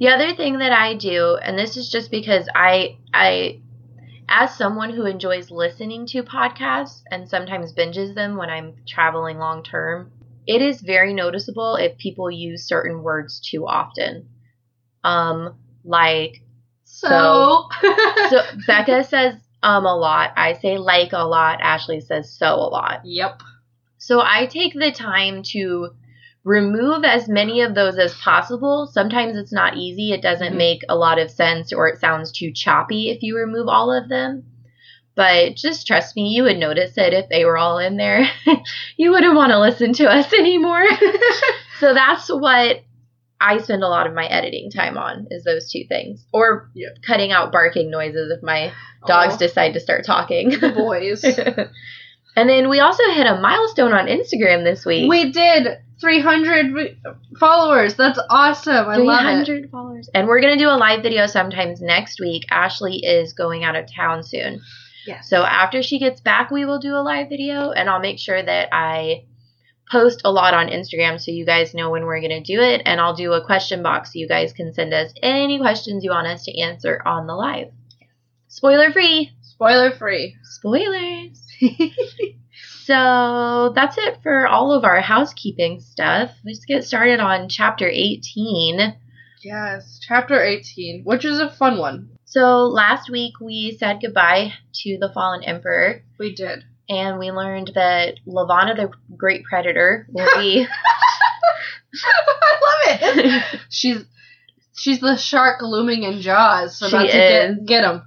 The 0.00 0.08
other 0.08 0.34
thing 0.34 0.58
that 0.58 0.72
I 0.72 0.94
do, 0.94 1.36
and 1.36 1.58
this 1.58 1.76
is 1.76 1.90
just 1.90 2.10
because 2.10 2.48
I, 2.54 2.96
I, 3.12 3.60
as 4.28 4.56
someone 4.56 4.94
who 4.94 5.04
enjoys 5.04 5.50
listening 5.50 6.06
to 6.06 6.22
podcasts 6.22 7.02
and 7.10 7.28
sometimes 7.28 7.74
binges 7.74 8.14
them 8.14 8.36
when 8.36 8.48
I'm 8.48 8.76
traveling 8.88 9.36
long 9.36 9.62
term, 9.62 10.10
it 10.46 10.62
is 10.62 10.80
very 10.80 11.12
noticeable 11.12 11.76
if 11.76 11.98
people 11.98 12.30
use 12.30 12.66
certain 12.66 13.02
words 13.02 13.40
too 13.40 13.66
often. 13.66 14.26
Um, 15.04 15.56
like 15.84 16.42
so 16.84 17.68
so 18.30 18.42
Becca 18.66 19.04
says 19.04 19.34
um 19.62 19.84
a 19.84 19.94
lot. 19.94 20.32
I 20.36 20.54
say 20.54 20.78
like 20.78 21.12
a 21.12 21.24
lot. 21.24 21.60
Ashleigh 21.60 22.02
says 22.02 22.32
so 22.32 22.54
a 22.54 22.68
lot. 22.68 23.02
Yep. 23.04 23.42
So 23.98 24.20
I 24.20 24.46
take 24.46 24.72
the 24.72 24.92
time 24.92 25.42
to 25.52 25.90
remove 26.44 27.04
as 27.04 27.28
many 27.28 27.60
of 27.62 27.74
those 27.74 27.98
as 27.98 28.14
possible. 28.14 28.86
Sometimes 28.92 29.36
it's 29.36 29.52
not 29.52 29.76
easy. 29.76 30.12
It 30.12 30.22
doesn't 30.22 30.54
Mhm. 30.54 30.58
make 30.58 30.80
a 30.88 30.96
lot 30.96 31.18
of 31.18 31.30
sense 31.30 31.72
or 31.72 31.88
it 31.88 31.98
sounds 32.00 32.32
too 32.32 32.50
choppy 32.52 33.10
if 33.10 33.22
you 33.22 33.36
remove 33.36 33.68
all 33.68 33.92
of 33.92 34.08
them. 34.08 34.44
But 35.14 35.54
just 35.56 35.86
trust 35.86 36.16
me, 36.16 36.28
you 36.28 36.44
would 36.44 36.56
notice 36.56 36.96
it 36.96 37.12
if 37.12 37.28
they 37.28 37.44
were 37.44 37.58
all 37.58 37.78
in 37.78 37.96
there. 37.96 38.26
you 38.96 39.10
wouldn't 39.10 39.34
want 39.36 39.52
to 39.52 39.60
listen 39.60 39.92
to 39.94 40.08
us 40.10 40.32
anymore. 40.38 40.86
so 41.78 41.92
that's 41.92 42.28
what 42.28 42.82
I 43.42 43.58
spend 43.58 43.82
a 43.82 43.88
lot 43.88 44.06
of 44.06 44.14
my 44.14 44.26
editing 44.26 44.70
time 44.70 44.96
on 44.96 45.26
is 45.30 45.44
those 45.44 45.70
two 45.70 45.84
things. 45.88 46.24
Or 46.32 46.70
Yeah. 46.74 46.88
cutting 47.06 47.32
out 47.32 47.52
barking 47.52 47.90
noises 47.90 48.30
if 48.30 48.42
my 48.42 48.72
dogs 49.06 49.34
Aw, 49.34 49.38
decide 49.38 49.74
to 49.74 49.80
start 49.80 50.04
talking. 50.06 50.50
the 50.50 50.70
boys. 50.70 51.22
And 52.40 52.48
then 52.48 52.70
we 52.70 52.80
also 52.80 53.02
hit 53.12 53.26
a 53.26 53.38
milestone 53.38 53.92
on 53.92 54.06
Instagram 54.06 54.64
this 54.64 54.86
week. 54.86 55.10
we 55.10 55.30
did 55.30 55.76
300 56.00 56.72
re- 56.72 56.98
followers. 57.38 57.96
That's 57.96 58.18
awesome. 58.30 58.88
I 58.88 58.96
love 58.96 59.26
it. 59.26 59.44
300 59.44 59.70
followers. 59.70 60.08
And 60.14 60.26
we're 60.26 60.40
going 60.40 60.56
to 60.56 60.64
do 60.64 60.70
a 60.70 60.78
live 60.78 61.02
video 61.02 61.26
sometimes 61.26 61.82
next 61.82 62.18
week. 62.18 62.44
Ashleigh 62.50 63.00
is 63.02 63.34
going 63.34 63.62
out 63.62 63.76
of 63.76 63.92
town 63.94 64.22
soon. 64.22 64.62
Yes. 65.06 65.28
So 65.28 65.42
after 65.44 65.82
she 65.82 65.98
gets 65.98 66.22
back, 66.22 66.50
we 66.50 66.64
will 66.64 66.78
do 66.78 66.94
a 66.94 67.04
live 67.04 67.28
video 67.28 67.72
and 67.72 67.90
I'll 67.90 68.00
make 68.00 68.18
sure 68.18 68.42
that 68.42 68.70
I 68.72 69.24
post 69.92 70.22
a 70.24 70.32
lot 70.32 70.54
on 70.54 70.68
Instagram 70.68 71.20
so 71.20 71.32
you 71.32 71.44
guys 71.44 71.74
know 71.74 71.90
when 71.90 72.06
we're 72.06 72.20
going 72.20 72.30
to 72.30 72.40
do 72.40 72.62
it. 72.62 72.80
And 72.86 73.02
I'll 73.02 73.14
do 73.14 73.34
a 73.34 73.44
question 73.44 73.82
box 73.82 74.14
so 74.14 74.18
you 74.18 74.28
guys 74.28 74.54
can 74.54 74.72
send 74.72 74.94
us 74.94 75.12
any 75.22 75.58
questions 75.58 76.04
you 76.04 76.10
want 76.10 76.26
us 76.26 76.44
to 76.44 76.58
answer 76.58 77.02
on 77.04 77.26
the 77.26 77.34
live. 77.34 77.68
Spoiler 78.48 78.92
free. 78.92 79.30
Spoiler 79.42 79.90
free. 79.90 80.36
Spoilers. 80.44 81.39
so 82.84 83.72
that's 83.74 83.96
it 83.98 84.18
for 84.22 84.46
all 84.46 84.72
of 84.72 84.84
our 84.84 85.00
housekeeping 85.00 85.80
stuff. 85.80 86.30
Let's 86.44 86.64
get 86.64 86.84
started 86.84 87.20
on 87.20 87.48
chapter 87.48 87.88
18. 87.88 88.96
Yes, 89.42 89.98
chapter 90.06 90.42
18, 90.42 91.02
which 91.04 91.24
is 91.24 91.38
a 91.38 91.50
fun 91.50 91.78
one. 91.78 92.10
So 92.24 92.66
last 92.66 93.10
week 93.10 93.34
we 93.40 93.76
said 93.78 94.00
goodbye 94.02 94.52
to 94.82 94.98
the 95.00 95.10
fallen 95.12 95.42
emperor, 95.42 96.02
We 96.18 96.34
did. 96.34 96.64
and 96.88 97.18
we 97.18 97.30
learned 97.30 97.72
that 97.74 98.14
Levana 98.26 98.74
the 98.74 98.90
Great 99.16 99.44
Predator 99.44 100.06
will 100.10 100.28
be. 100.36 100.66
I 102.04 102.60
love 102.62 103.00
it. 103.02 103.44
She's 103.70 104.04
she's 104.76 105.00
the 105.00 105.16
shark 105.16 105.60
looming 105.62 106.04
in 106.04 106.20
Jaws, 106.20 106.78
so 106.78 106.86
about 106.88 107.06
She 107.06 107.12
to 107.12 107.18
is. 107.52 107.56
get 107.58 107.66
get 107.66 107.84
him. 107.84 108.02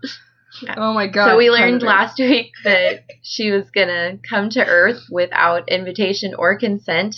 Oh 0.78 0.94
my 0.94 1.08
god. 1.08 1.28
so 1.30 1.38
we 1.38 1.50
learned 1.50 1.82
last 1.82 2.18
week 2.20 2.52
that 2.64 3.06
she 3.22 3.52
was 3.52 3.70
gonna 3.72 4.18
come 4.28 4.50
to 4.52 4.66
Earth 4.66 5.04
without 5.10 5.70
invitation 5.70 6.34
or 6.36 6.58
consent. 6.58 7.16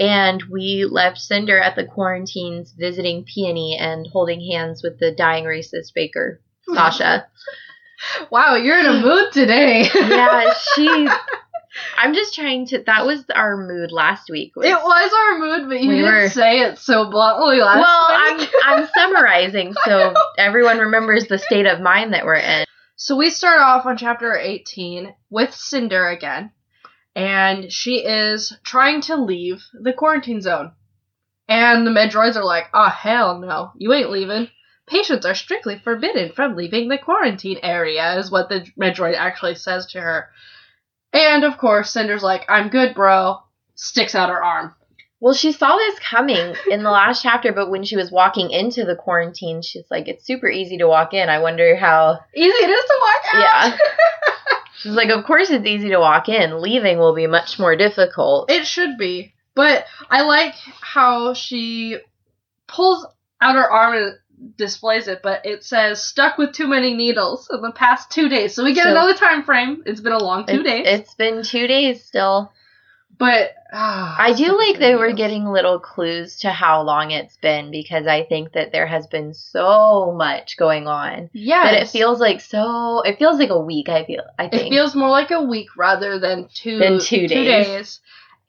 And 0.00 0.44
we 0.48 0.84
left 0.88 1.18
Cinder 1.18 1.58
at 1.58 1.74
the 1.74 1.84
quarantines 1.84 2.72
visiting 2.78 3.24
Peony 3.24 3.76
and 3.76 4.06
holding 4.12 4.40
hands 4.48 4.80
with 4.82 5.00
the 5.00 5.10
dying 5.10 5.44
racist 5.44 5.92
baker, 5.92 6.40
Sacha. 6.72 7.26
Wow, 8.30 8.54
you're 8.54 8.78
in 8.78 8.86
a 8.86 9.00
mood 9.00 9.32
today. 9.32 9.88
yeah, 9.92 10.54
she. 10.74 11.08
I'm 11.96 12.14
just 12.14 12.34
trying 12.34 12.66
to. 12.66 12.82
That 12.86 13.06
was 13.06 13.24
our 13.34 13.56
mood 13.56 13.90
last 13.92 14.30
week. 14.30 14.54
was- 14.56 14.66
It 14.66 14.74
was 14.74 15.12
our 15.12 15.38
mood, 15.38 15.68
but 15.68 15.80
you 15.80 15.88
We 15.88 15.96
didn't 15.96 16.12
were- 16.12 16.28
say 16.28 16.60
it 16.60 16.78
so 16.78 17.10
bluntly 17.10 17.60
last 17.60 17.76
week. 17.78 17.84
well, 17.84 18.06
I'm. 18.64 18.80
I'm 18.82 18.88
summarizing 18.96 19.74
so 19.84 20.14
everyone 20.38 20.78
remembers 20.78 21.26
the 21.26 21.38
state 21.38 21.66
of 21.66 21.80
mind 21.80 22.12
that 22.14 22.24
we're 22.24 22.34
in. 22.36 22.64
So 22.96 23.16
we 23.16 23.30
start 23.30 23.60
off 23.60 23.86
on 23.86 23.96
chapter 23.96 24.36
18 24.36 25.14
with 25.30 25.54
Cinder 25.54 26.08
again, 26.08 26.50
and 27.14 27.72
she 27.72 28.04
is 28.04 28.56
trying 28.64 29.02
to 29.02 29.16
leave 29.16 29.62
the 29.72 29.92
quarantine 29.92 30.40
zone. 30.40 30.72
And 31.48 31.86
the 31.86 31.90
Medroids 31.90 32.36
are 32.36 32.44
like, 32.44 32.66
oh, 32.74 32.88
hell 32.90 33.38
no, 33.38 33.72
you 33.76 33.92
ain't 33.92 34.10
leaving. 34.10 34.48
Patients 34.86 35.24
are 35.26 35.34
strictly 35.34 35.78
forbidden 35.78 36.32
from 36.32 36.56
leaving 36.56 36.88
the 36.88 36.98
quarantine 36.98 37.58
area, 37.62 38.18
is 38.18 38.30
what 38.30 38.48
the 38.48 38.66
Medroid 38.78 39.14
actually 39.16 39.54
says 39.54 39.86
to 39.92 40.00
her. 40.00 40.28
And 41.12 41.44
of 41.44 41.58
course, 41.58 41.90
Cinder's 41.90 42.22
like, 42.22 42.44
I'm 42.48 42.68
good, 42.68 42.94
bro. 42.94 43.38
Sticks 43.74 44.14
out 44.14 44.30
her 44.30 44.42
arm. 44.42 44.74
Well, 45.20 45.34
she 45.34 45.50
saw 45.50 45.76
this 45.76 45.98
coming 45.98 46.54
in 46.70 46.84
the 46.84 46.90
last 46.90 47.22
chapter, 47.22 47.52
but 47.52 47.70
when 47.70 47.82
she 47.82 47.96
was 47.96 48.12
walking 48.12 48.50
into 48.50 48.84
the 48.84 48.94
quarantine, 48.94 49.62
she's 49.62 49.90
like, 49.90 50.06
"It's 50.06 50.24
super 50.24 50.48
easy 50.48 50.78
to 50.78 50.86
walk 50.86 51.12
in. 51.12 51.28
I 51.28 51.40
wonder 51.40 51.74
how." 51.74 52.20
Easy 52.36 52.46
it 52.46 52.70
is 52.70 52.84
to 52.84 52.98
walk 53.00 53.34
out. 53.34 53.40
Yeah. 53.40 53.78
She's 54.78 54.92
like, 54.92 55.08
"Of 55.08 55.24
course 55.24 55.50
it's 55.50 55.66
easy 55.66 55.88
to 55.88 55.98
walk 55.98 56.28
in. 56.28 56.60
Leaving 56.60 56.98
will 56.98 57.14
be 57.16 57.26
much 57.26 57.58
more 57.58 57.74
difficult." 57.74 58.48
It 58.48 58.64
should 58.64 58.96
be. 58.96 59.34
But 59.56 59.86
I 60.08 60.22
like 60.22 60.54
how 60.80 61.34
she 61.34 61.98
pulls 62.68 63.04
out 63.40 63.56
her 63.56 63.68
arm 63.68 63.96
and 63.96 64.18
displays 64.56 65.08
it, 65.08 65.20
but 65.22 65.44
it 65.46 65.64
says 65.64 66.02
stuck 66.02 66.38
with 66.38 66.52
too 66.52 66.66
many 66.68 66.94
needles 66.94 67.48
in 67.52 67.60
the 67.60 67.72
past 67.72 68.10
two 68.10 68.28
days. 68.28 68.54
So 68.54 68.64
we 68.64 68.74
get 68.74 68.84
So- 68.84 68.90
another 68.90 69.14
time 69.14 69.42
frame. 69.42 69.82
It's 69.86 70.00
been 70.00 70.12
a 70.12 70.18
long 70.18 70.46
two 70.46 70.62
days. 70.62 70.86
It's 70.86 71.14
been 71.14 71.42
two 71.42 71.66
days 71.66 72.04
still. 72.04 72.52
but 73.18 73.50
ah, 73.72 74.14
I 74.16 74.32
do 74.32 74.56
like 74.56 74.78
they 74.78 74.92
that 74.92 74.98
we're 75.00 75.12
getting 75.12 75.44
little 75.44 75.80
clues 75.80 76.36
to 76.40 76.50
how 76.50 76.82
long 76.82 77.10
it's 77.10 77.36
been 77.38 77.72
because 77.72 78.06
I 78.06 78.22
think 78.22 78.52
that 78.52 78.70
there 78.70 78.86
has 78.86 79.08
been 79.08 79.34
so 79.34 80.12
much 80.16 80.56
going 80.56 80.86
on 80.86 81.28
Yeah. 81.32 81.64
that 81.64 81.82
it 81.82 81.88
feels 81.88 82.20
like 82.20 82.40
so. 82.40 83.02
It 83.02 83.18
feels 83.18 83.40
like 83.40 83.50
a 83.50 83.58
week. 83.58 83.88
I 83.88 84.04
feel. 84.04 84.22
I 84.38 84.48
think. 84.48 84.66
it 84.66 84.70
feels 84.70 84.94
more 84.94 85.08
like 85.10 85.32
a 85.32 85.42
week 85.42 85.68
rather 85.76 86.20
than 86.20 86.48
two 86.54 86.78
Than 86.78 87.00
two 87.00 87.26
days. 87.26 87.66
days. 87.66 88.00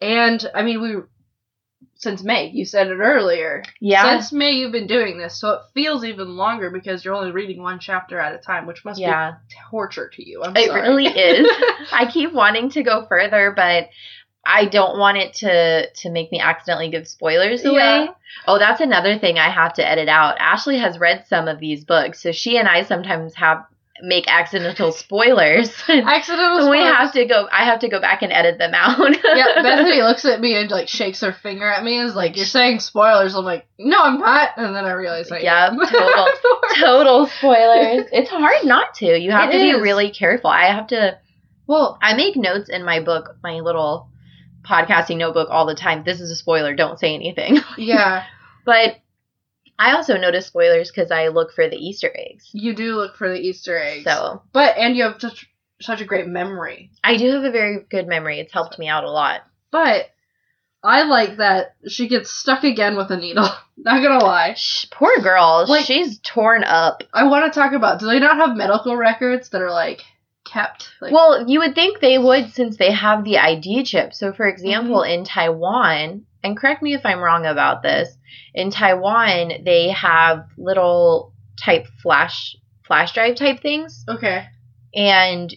And 0.01 0.45
I 0.53 0.61
mean 0.61 0.81
we 0.81 0.97
since 1.99 2.23
May, 2.23 2.49
you 2.49 2.63
said 2.65 2.87
it 2.87 2.95
earlier. 2.97 3.61
yeah. 3.81 4.03
Since 4.19 4.31
May 4.31 4.53
you've 4.53 4.71
been 4.71 4.87
doing 4.87 5.17
this, 5.17 5.39
so 5.39 5.49
it 5.51 5.59
feels 5.73 6.03
even 6.05 6.29
longer 6.37 6.69
because 6.71 7.03
you're 7.03 7.13
only 7.13 7.31
reading 7.31 7.61
one 7.61 7.77
chapter 7.77 8.17
at 8.19 8.33
a 8.33 8.37
time, 8.37 8.65
which 8.65 8.85
must 8.85 8.99
yeah. 8.99 9.31
be 9.49 9.55
torture 9.69 10.09
to 10.15 10.27
you. 10.27 10.41
I'm 10.43 10.55
It 10.55 10.67
sorry. 10.67 10.81
really 10.81 11.07
is. 11.07 11.45
I 11.91 12.09
keep 12.11 12.31
wanting 12.33 12.69
to 12.71 12.83
go 12.83 13.05
further, 13.05 13.51
but 13.53 13.89
I 14.45 14.63
don't 14.65 14.97
want 14.97 15.17
it 15.17 15.33
to 15.35 15.89
to 15.91 16.09
make 16.09 16.31
me 16.31 16.39
accidentally 16.39 16.89
give 16.89 17.05
spoilers 17.05 17.65
away. 17.65 17.75
Yeah. 18.05 18.07
Oh, 18.47 18.57
that's 18.57 18.79
another 18.79 19.19
thing 19.19 19.37
I 19.37 19.49
have 19.49 19.73
to 19.73 19.85
edit 19.87 20.07
out. 20.07 20.39
Ashleigh 20.39 20.79
has 20.79 20.97
read 20.99 21.25
some 21.27 21.49
of 21.49 21.59
these 21.59 21.83
books, 21.83 22.23
so 22.23 22.31
she 22.31 22.57
and 22.57 22.67
I 22.69 22.83
sometimes 22.83 23.35
have 23.35 23.65
make 24.01 24.27
accidental 24.27 24.91
spoilers. 24.91 25.69
Accidental 25.89 26.61
spoilers. 26.61 26.69
we 26.69 26.77
have 26.79 27.11
to 27.13 27.25
go 27.25 27.47
I 27.51 27.65
have 27.65 27.79
to 27.79 27.89
go 27.89 27.99
back 27.99 28.21
and 28.21 28.31
edit 28.31 28.57
them 28.57 28.73
out. 28.73 28.97
yeah, 29.23 29.61
Bethanie 29.61 30.01
looks 30.07 30.25
at 30.25 30.39
me 30.39 30.55
and 30.55 30.69
like 30.71 30.87
shakes 30.87 31.21
her 31.21 31.33
finger 31.33 31.67
at 31.69 31.83
me 31.83 31.97
and 31.97 32.07
is 32.09 32.15
like, 32.15 32.37
"You're 32.37 32.45
saying 32.45 32.79
spoilers." 32.79 33.35
I'm 33.35 33.45
like, 33.45 33.67
"No, 33.77 33.97
I'm 34.01 34.19
not." 34.19 34.51
And 34.57 34.75
then 34.75 34.85
I 34.85 34.91
realize 34.91 35.29
like, 35.29 35.43
yeah, 35.43 35.69
total. 35.89 36.27
Total 36.79 37.27
spoilers. 37.27 38.05
It's 38.11 38.29
hard 38.29 38.65
not 38.65 38.93
to. 38.95 39.17
You 39.19 39.31
have 39.31 39.49
It 39.49 39.53
to 39.53 39.59
be 39.59 39.69
is. 39.71 39.81
really 39.81 40.11
careful. 40.11 40.49
I 40.49 40.67
have 40.73 40.87
to 40.87 41.17
Well, 41.67 41.97
I 42.01 42.15
make 42.15 42.35
notes 42.35 42.69
in 42.69 42.83
my 42.85 42.99
book, 43.01 43.35
my 43.43 43.59
little 43.59 44.09
podcasting 44.63 45.17
notebook 45.17 45.47
all 45.51 45.65
the 45.65 45.75
time. 45.75 46.03
This 46.03 46.21
is 46.21 46.29
a 46.31 46.35
spoiler. 46.35 46.75
Don't 46.75 46.99
say 46.99 47.13
anything. 47.15 47.59
yeah, 47.77 48.23
but 48.65 48.97
I 49.79 49.93
also 49.95 50.17
notice 50.17 50.45
spoilers 50.45 50.91
because 50.91 51.09
I 51.09 51.29
look 51.29 51.53
for 51.53 51.67
the 51.69 51.77
Easter 51.77 52.11
eggs. 52.13 52.49
you 52.53 52.75
do 52.75 52.95
look 52.97 53.15
for 53.15 53.29
the 53.29 53.39
Easter 53.39 53.77
eggs. 53.77 54.03
So 54.03 54.43
but 54.53 54.77
and 54.77 54.95
you 54.95 55.03
have 55.03 55.19
such 55.19 55.49
such 55.81 56.01
a 56.01 56.05
great 56.05 56.27
memory. 56.27 56.91
I 57.03 57.15
do 57.17 57.31
have 57.31 57.43
a 57.45 57.51
very 57.51 57.79
good 57.89 58.05
memory. 58.07 58.39
It's 58.39 58.53
helped 58.53 58.77
me 58.77 58.87
out 58.89 59.05
a 59.05 59.09
lot. 59.11 59.41
But 59.71 60.09
I 60.83 61.03
like 61.03 61.37
that 61.37 61.75
she 61.87 62.07
gets 62.09 62.29
stuck 62.31 62.63
again 62.63 62.95
with 62.97 63.09
a 63.11 63.17
needle. 63.17 63.47
not 63.77 64.03
gonna 64.03 64.23
lie. 64.23 64.53
Shh, 64.55 64.85
poor 64.91 65.17
girl. 65.19 65.65
Like- 65.67 65.85
She's 65.85 66.19
torn 66.19 66.63
up. 66.65 67.03
I 67.13 67.23
want 67.27 67.51
to 67.51 67.57
talk 67.59 67.71
about. 67.73 67.99
Do 68.01 68.07
they 68.07 68.19
not 68.19 68.37
have 68.37 68.55
medical 68.57 68.95
records 68.97 69.49
that 69.49 69.61
are 69.61 69.71
like 69.71 70.03
kept? 70.45 70.89
Like, 71.01 71.13
well, 71.13 71.49
you 71.49 71.59
would 71.59 71.75
think 71.75 71.99
they 71.99 72.17
would 72.17 72.51
since 72.53 72.75
they 72.77 72.91
have 72.91 73.23
the 73.23 73.37
ID 73.37 73.83
chip. 73.83 74.13
So, 74.13 74.33
for 74.33 74.47
example, 74.47 74.97
Mm-hmm. 75.01 75.19
in 75.19 75.25
Taiwan, 75.25 76.25
and 76.43 76.57
correct 76.57 76.81
me 76.81 76.93
if 76.93 77.05
I'm 77.05 77.19
wrong 77.19 77.45
about 77.45 77.83
this, 77.83 78.09
in 78.53 78.71
Taiwan 78.71 79.63
they 79.65 79.89
have 79.89 80.45
little 80.57 81.33
type 81.63 81.85
flash 82.01 82.55
flash 82.87 83.13
drive 83.13 83.35
type 83.35 83.61
things 83.61 84.03
okay, 84.07 84.45
and 84.95 85.53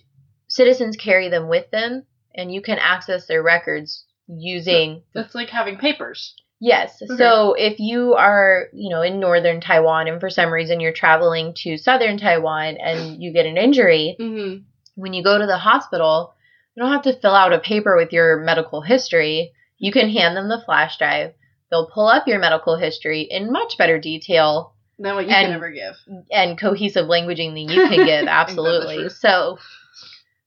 citizens 0.48 0.96
carry 0.96 1.28
them 1.28 1.48
with 1.48 1.70
them 1.70 2.04
and 2.34 2.52
you 2.52 2.60
can 2.60 2.78
access 2.78 3.26
their 3.26 3.42
records 3.42 4.04
using 4.28 5.02
that's 5.14 5.34
like 5.34 5.48
having 5.50 5.76
papers. 5.78 6.34
yes 6.60 7.00
Okay. 7.02 7.16
so 7.16 7.54
if 7.54 7.78
you 7.78 8.14
are 8.14 8.66
you 8.72 8.90
know 8.90 9.02
in 9.02 9.18
northern 9.20 9.60
taiwan 9.60 10.08
and 10.08 10.20
for 10.20 10.30
some 10.30 10.52
reason 10.52 10.80
you're 10.80 10.92
traveling 10.92 11.54
to 11.56 11.76
southern 11.78 12.18
taiwan 12.18 12.76
and 12.76 13.22
you 13.22 13.32
get 13.32 13.46
an 13.46 13.56
injury 13.56 14.16
Mm-hmm. 14.20 14.62
when 14.96 15.12
you 15.14 15.22
go 15.24 15.38
to 15.38 15.46
the 15.46 15.58
hospital 15.58 16.34
you 16.74 16.82
don't 16.82 16.92
have 16.92 17.02
to 17.02 17.18
fill 17.20 17.34
out 17.34 17.52
a 17.52 17.58
paper 17.58 17.96
with 17.96 18.12
your 18.12 18.40
medical 18.44 18.80
history 18.82 19.52
you 19.82 19.92
can 19.92 20.08
hand 20.08 20.34
them 20.36 20.48
the 20.48 20.62
flash 20.64 20.96
drive 20.96 21.34
they'll 21.70 21.90
pull 21.90 22.06
up 22.06 22.26
your 22.28 22.38
medical 22.38 22.76
history 22.76 23.22
in 23.22 23.50
much 23.50 23.78
better 23.78 23.98
detail 23.98 24.74
than 24.98 25.14
what 25.14 25.26
you 25.26 25.32
And- 25.34 25.46
can 25.46 25.54
ever 25.54 25.70
give. 25.70 25.96
and 26.30 26.58
cohesive 26.58 27.06
languaging 27.06 27.54
than 27.54 27.68
you 27.74 27.88
can 27.88 28.04
give. 28.06 28.26
Absolutely. 28.28 29.08
so, 29.08 29.58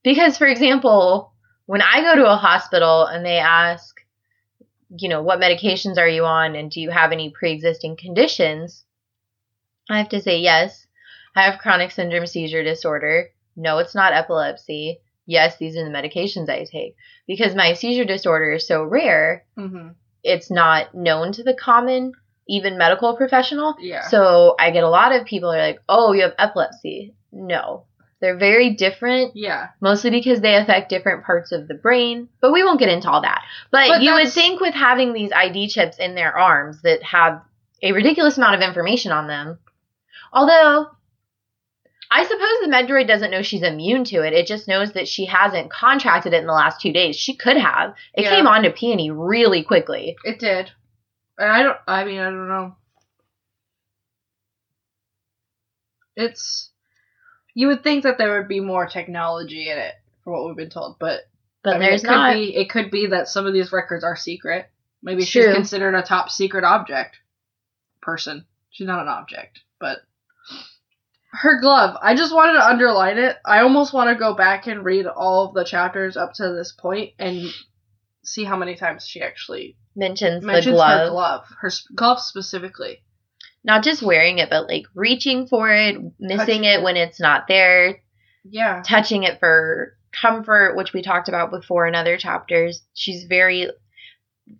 because 0.04 0.38
for 0.38 0.46
example, 0.46 1.34
when 1.66 1.82
I 1.82 2.02
go 2.02 2.14
to 2.16 2.32
a 2.32 2.36
hospital 2.36 3.06
and 3.08 3.26
they 3.26 3.40
ask, 3.40 4.00
you 5.00 5.10
know, 5.10 5.24
what 5.24 5.40
medications 5.42 5.98
are 5.98 6.08
you 6.08 6.26
on 6.26 6.56
and 6.56 6.70
do 6.70 6.80
you 6.80 6.92
have 6.92 7.12
any 7.12 7.32
pre 7.32 7.52
existing 7.54 7.98
conditions? 7.98 8.84
I 9.90 9.98
have 9.98 10.10
to 10.10 10.22
say, 10.22 10.40
yes, 10.42 10.86
I 11.36 11.42
have 11.50 11.60
chronic 11.60 11.90
syndrome 11.90 12.28
seizure 12.28 12.64
disorder. 12.64 13.30
No, 13.56 13.80
it's 13.80 13.96
not 13.96 14.14
epilepsy. 14.14 15.00
Yes, 15.26 15.58
these 15.58 15.76
are 15.78 15.84
the 15.84 15.90
medications 15.90 16.50
I 16.50 16.66
take. 16.66 16.96
Because 17.28 17.56
my 17.56 17.74
seizure 17.74 18.06
disorder 18.06 18.52
is 18.54 18.68
so 18.68 18.84
rare, 18.84 19.44
Mm-hmm. 19.58 19.90
it's 20.24 20.52
not 20.52 20.94
known 20.96 21.32
to 21.34 21.44
the 21.44 21.54
common, 21.54 22.14
even 22.48 22.78
medical 22.78 23.16
professional. 23.18 23.76
Yeah. 23.80 24.08
So 24.08 24.56
I 24.60 24.72
get 24.72 24.84
a 24.84 24.90
lot 24.90 25.12
of 25.14 25.26
people 25.26 25.52
are 25.52 25.58
like, 25.58 25.80
"Oh, 25.90 26.14
you 26.14 26.22
have 26.24 26.34
epilepsy." 26.38 27.16
No. 27.32 27.86
They're 28.22 28.38
very 28.38 28.72
different, 28.76 29.36
yeah. 29.36 29.70
mostly 29.82 30.10
because 30.10 30.40
they 30.40 30.56
affect 30.56 30.90
different 30.90 31.26
parts 31.26 31.52
of 31.52 31.68
the 31.68 31.74
brain, 31.74 32.30
but 32.40 32.54
we 32.54 32.64
won't 32.64 32.80
get 32.80 32.88
into 32.90 33.10
all 33.10 33.22
that. 33.22 33.44
But, 33.72 33.90
But 33.90 34.02
you 34.04 34.14
would 34.14 34.32
think 34.32 34.62
with 34.62 34.74
having 34.74 35.12
these 35.14 35.32
ID 35.34 35.68
chips 35.68 35.98
in 36.00 36.16
their 36.16 36.36
arms 36.36 36.82
that 36.84 37.04
have 37.04 37.42
a 37.84 37.92
ridiculous 37.92 38.38
amount 38.38 38.56
of 38.56 38.62
information 38.62 39.12
on 39.12 39.28
them. 39.28 39.60
Although 40.32 40.88
I 42.12 42.24
suppose 42.24 42.40
the 42.62 42.70
Medroid 42.72 43.08
doesn't 43.08 43.32
know 43.32 43.42
she's 43.42 43.64
immune 43.64 44.04
to 44.06 44.26
it. 44.26 44.34
It 44.34 44.48
just 44.48 44.68
knows 44.68 44.94
that 44.94 45.08
she 45.08 45.26
hasn't 45.26 45.72
contracted 45.72 46.34
it 46.34 46.42
in 46.42 46.48
the 46.48 46.54
last 46.54 46.80
2 46.82 46.94
days. 46.94 47.16
She 47.16 47.36
could 47.36 47.58
have. 47.58 47.94
It 48.14 48.24
Yeah. 48.24 48.30
came 48.36 48.48
on 48.48 48.64
to 48.64 48.72
Peony 48.72 49.12
really 49.12 49.64
quickly. 49.64 50.16
It 50.24 50.40
did. 50.40 50.72
And 51.38 51.52
I 51.52 51.64
don't. 51.64 51.78
I 51.88 52.04
mean, 52.06 52.20
I 52.20 52.26
don't 52.26 52.48
know. 52.48 52.76
It's. 56.16 56.72
You 57.54 57.68
would 57.68 57.84
think 57.84 58.04
that 58.04 58.18
there 58.18 58.38
would 58.38 58.48
be 58.48 58.60
more 58.60 58.86
technology 58.88 59.70
in 59.70 59.78
it, 59.78 59.94
for 60.24 60.34
what 60.34 60.46
we've 60.46 60.58
been 60.58 60.70
told, 60.70 60.98
but 61.00 61.22
But 61.64 61.76
I 61.76 61.80
mean, 61.80 61.90
there's 61.90 62.04
it 62.04 62.08
could 62.08 62.14
not. 62.14 62.34
Be, 62.34 62.56
it 62.56 62.70
could 62.70 62.92
be 62.92 63.08
that 63.08 63.28
some 63.28 63.46
of 63.46 63.54
these 63.54 63.72
records 63.72 64.04
are 64.04 64.16
secret. 64.16 64.70
Maybe 65.02 65.26
True. 65.26 65.44
she's 65.44 65.54
considered 65.54 65.96
a 65.96 66.02
top 66.02 66.30
secret 66.30 66.64
object 66.64 67.18
person. 68.02 68.46
She's 68.70 68.88
not 68.88 69.02
an 69.02 69.08
object, 69.08 69.62
but 69.80 70.00
her 71.42 71.60
glove. 71.62 71.98
I 72.02 72.16
just 72.16 72.34
wanted 72.34 72.54
to 72.54 72.66
underline 72.68 73.18
it. 73.18 73.38
I 73.46 73.62
almost 73.62 73.94
want 73.94 74.10
to 74.10 74.16
go 74.16 74.34
back 74.36 74.68
and 74.68 74.84
read 74.86 75.06
all 75.06 75.48
of 75.48 75.54
the 75.54 75.64
chapters 75.64 76.18
up 76.18 76.34
to 76.36 76.54
this 76.54 76.72
point 76.72 77.12
and 77.20 77.48
see 78.24 78.44
how 78.44 78.58
many 78.58 78.76
times 78.76 79.06
she 79.08 79.22
actually 79.22 79.78
mentions, 79.96 80.44
mentions 80.44 80.66
the 80.66 80.72
glove. 80.78 81.00
her 81.00 81.10
glove, 81.10 81.46
her 81.62 81.72
glove 81.96 82.20
specifically. 82.22 83.04
not 83.64 83.84
just 83.84 84.02
wearing 84.04 84.40
it, 84.40 84.50
but 84.50 84.68
like 84.68 84.84
reaching 84.96 85.48
for 85.48 85.70
it, 85.72 85.98
missing 86.20 86.64
it 86.64 86.80
it. 86.80 86.84
when 86.84 86.98
it's 86.98 87.20
not 87.20 87.48
there, 87.48 88.00
Yeah, 88.44 88.82
touching 88.86 89.24
it 89.24 89.40
for 89.40 89.96
comfort, 90.20 90.76
which 90.76 90.94
we 90.94 91.02
talked 91.02 91.28
about 91.30 91.52
before 91.52 91.88
in 91.88 91.96
other 91.96 92.18
chapters. 92.18 92.82
She's 92.94 93.26
very. 93.26 93.70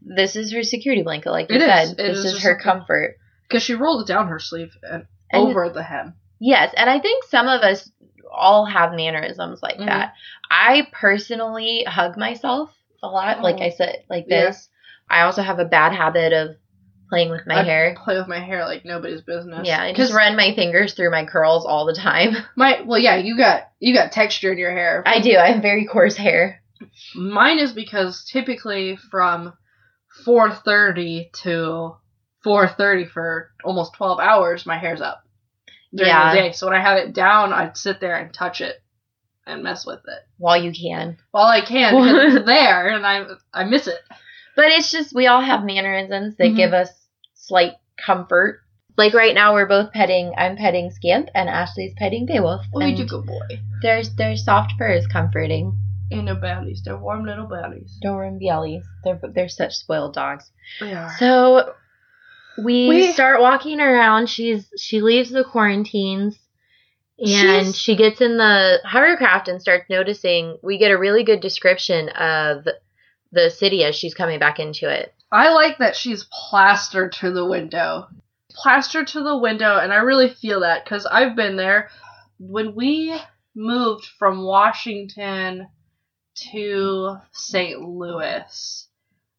This 0.02 0.36
is 0.36 0.52
her 0.52 0.64
security 0.64 1.04
blanket, 1.04 1.30
like 1.32 1.50
you 1.50 1.58
It 1.58 1.62
is. 1.62 1.68
said. 1.90 2.00
It 2.00 2.08
this 2.14 2.18
is 2.26 2.34
is, 2.36 2.44
her 2.44 2.60
comfort. 2.60 3.18
because 3.48 3.62
she 3.64 3.76
rolled 3.76 4.02
it 4.02 4.08
down 4.12 4.28
her 4.30 4.40
sleeve 4.40 4.76
and, 4.84 5.06
And- 5.32 5.48
over 5.48 5.70
the 5.70 5.84
hem. 5.84 6.16
Yes, 6.40 6.74
and 6.76 6.90
I 6.90 7.00
think 7.00 7.24
some 7.26 7.48
of 7.48 7.62
us 7.62 7.92
all 8.32 8.66
have 8.66 8.94
mannerisms 8.94 9.64
like 9.64 9.78
Mhm. 9.78 9.86
that. 9.86 10.14
I 10.52 10.88
personally 10.92 11.84
hug 11.88 12.18
myself 12.18 12.74
a 13.02 13.08
lot, 13.08 13.42
like 13.42 13.58
Oh. 13.60 13.64
I 13.64 13.70
said, 13.70 14.04
like 14.10 14.26
Yeah. 14.28 14.46
this. 14.46 14.70
I 15.10 15.22
also 15.22 15.42
have 15.42 15.60
a 15.60 15.66
bad 15.66 15.94
habit 15.94 16.34
of 16.34 16.56
playing 17.10 17.30
with 17.30 17.46
my 17.46 17.60
I 17.60 17.64
hair. 17.64 17.96
Play 18.04 18.18
with 18.18 18.28
my 18.28 18.40
hair 18.40 18.66
like 18.66 18.84
nobody's 18.84 19.22
business. 19.22 19.68
Yeah, 19.68 19.82
I 19.82 19.94
just 19.94 20.14
run 20.14 20.36
my 20.36 20.54
fingers 20.56 20.94
through 20.94 21.12
my 21.12 21.26
curls 21.26 21.66
all 21.66 21.86
the 21.86 21.94
time. 21.94 22.36
my 22.56 22.82
well, 22.82 23.00
yeah, 23.00 23.16
you 23.18 23.38
got 23.38 23.70
you 23.80 23.94
got 23.94 24.12
texture 24.12 24.52
in 24.52 24.58
your 24.58 24.72
hair. 24.72 25.04
I 25.06 25.20
do. 25.22 25.38
I 25.38 25.52
have 25.52 25.62
very 25.62 25.86
coarse 25.86 26.16
hair. 26.18 26.62
Mine 27.16 27.60
is 27.60 27.72
because 27.72 28.26
typically 28.26 28.96
from 29.12 29.54
4:30 30.26 31.32
to 31.44 31.96
4:30 32.44 33.06
for 33.10 33.52
almost 33.64 33.94
12 33.94 34.20
hours, 34.20 34.66
my 34.66 34.78
hair's 34.78 35.02
up 35.02 35.22
during 35.96 36.10
Yeah. 36.12 36.34
the 36.34 36.40
day. 36.42 36.52
So 36.52 36.68
when 36.68 36.76
I 36.76 36.82
have 36.82 36.98
it 36.98 37.14
down, 37.14 37.54
I'd 37.54 37.78
sit 37.78 38.00
there 38.00 38.16
and 38.18 38.34
touch 38.34 38.62
it 38.62 38.76
and 39.48 39.64
mess 39.64 39.86
with 39.86 40.00
it 40.00 40.20
while 40.38 40.58
you 40.58 40.72
can. 40.72 41.18
while 41.32 41.46
I 41.46 41.62
can 41.62 41.94
because 41.96 42.36
it's 42.38 42.46
there 42.46 42.90
and 42.90 43.06
I 43.06 43.26
I 43.54 43.64
miss 43.64 43.88
it. 43.88 44.00
But 44.56 44.66
it's 44.72 44.92
just 44.92 45.14
we 45.14 45.28
all 45.28 45.42
have 45.42 45.64
mannerisms 45.64 46.36
that 46.38 46.52
Mhm. 46.52 46.56
give 46.56 46.74
us 46.74 46.90
slight 47.34 47.74
comfort. 48.04 48.62
Like 48.98 49.14
right 49.14 49.36
now, 49.36 49.54
we're 49.54 49.68
both 49.68 49.92
petting. 49.92 50.34
I'm 50.38 50.56
petting 50.56 50.90
Scamp, 50.90 51.28
and 51.36 51.50
Ashleigh's 51.50 51.94
petting 51.98 52.26
Beowulf. 52.26 52.66
Oh, 52.74 52.80
you 52.80 52.88
and 52.88 52.98
do 52.98 53.06
good 53.06 53.26
boy. 53.26 53.60
Their 53.82 54.02
their 54.18 54.38
soft 54.38 54.72
fur 54.78 54.92
is 54.92 55.06
comforting. 55.08 55.78
And 56.12 56.28
their 56.28 56.36
bellies, 56.40 56.82
they're 56.86 56.98
warm 56.98 57.26
little 57.26 57.48
bellies. 57.48 57.98
Doran 58.02 58.40
Biellies. 58.40 58.84
They're 59.04 59.20
they're 59.34 59.50
such 59.50 59.74
spoiled 59.74 60.14
dogs. 60.14 60.50
They 60.80 60.94
are. 60.94 61.12
So 61.20 61.74
we, 62.58 62.88
We- 62.88 63.12
start 63.12 63.42
walking 63.42 63.80
around. 63.80 64.30
She's 64.30 64.68
she 64.78 65.02
leaves 65.02 65.30
the 65.32 65.44
quarantines. 65.44 66.38
And 67.18 67.28
She's- 67.28 67.76
she 67.76 67.96
gets 67.96 68.20
in 68.22 68.38
the 68.38 68.80
hovercraft 68.84 69.48
and 69.48 69.62
starts 69.62 69.90
noticing. 69.90 70.58
We 70.62 70.78
get 70.78 70.92
a 70.92 70.98
really 70.98 71.24
good 71.24 71.40
description 71.40 72.10
of 72.10 72.68
the 73.32 73.50
city 73.50 73.84
as 73.86 73.96
she's 73.96 74.14
coming 74.14 74.40
back 74.40 74.60
into 74.60 74.90
it. 74.90 75.14
I 75.32 75.54
like 75.54 75.78
that 75.80 75.96
she's 75.96 76.26
plastered 76.26 77.14
to 77.14 77.32
the 77.32 77.46
window. 77.46 78.08
Plastered 78.52 79.08
to 79.08 79.22
the 79.24 79.38
window, 79.38 79.78
and 79.80 79.92
I 79.92 79.98
really 79.98 80.30
feel 80.30 80.62
that 80.62 80.84
because 80.86 81.06
I've 81.06 81.36
been 81.36 81.56
there. 81.58 81.90
When 82.40 82.76
we 82.76 83.18
moved 83.56 84.06
from 84.20 84.44
Washington 84.44 85.68
to 86.52 87.18
St. 87.32 87.80
Louis, 87.82 88.88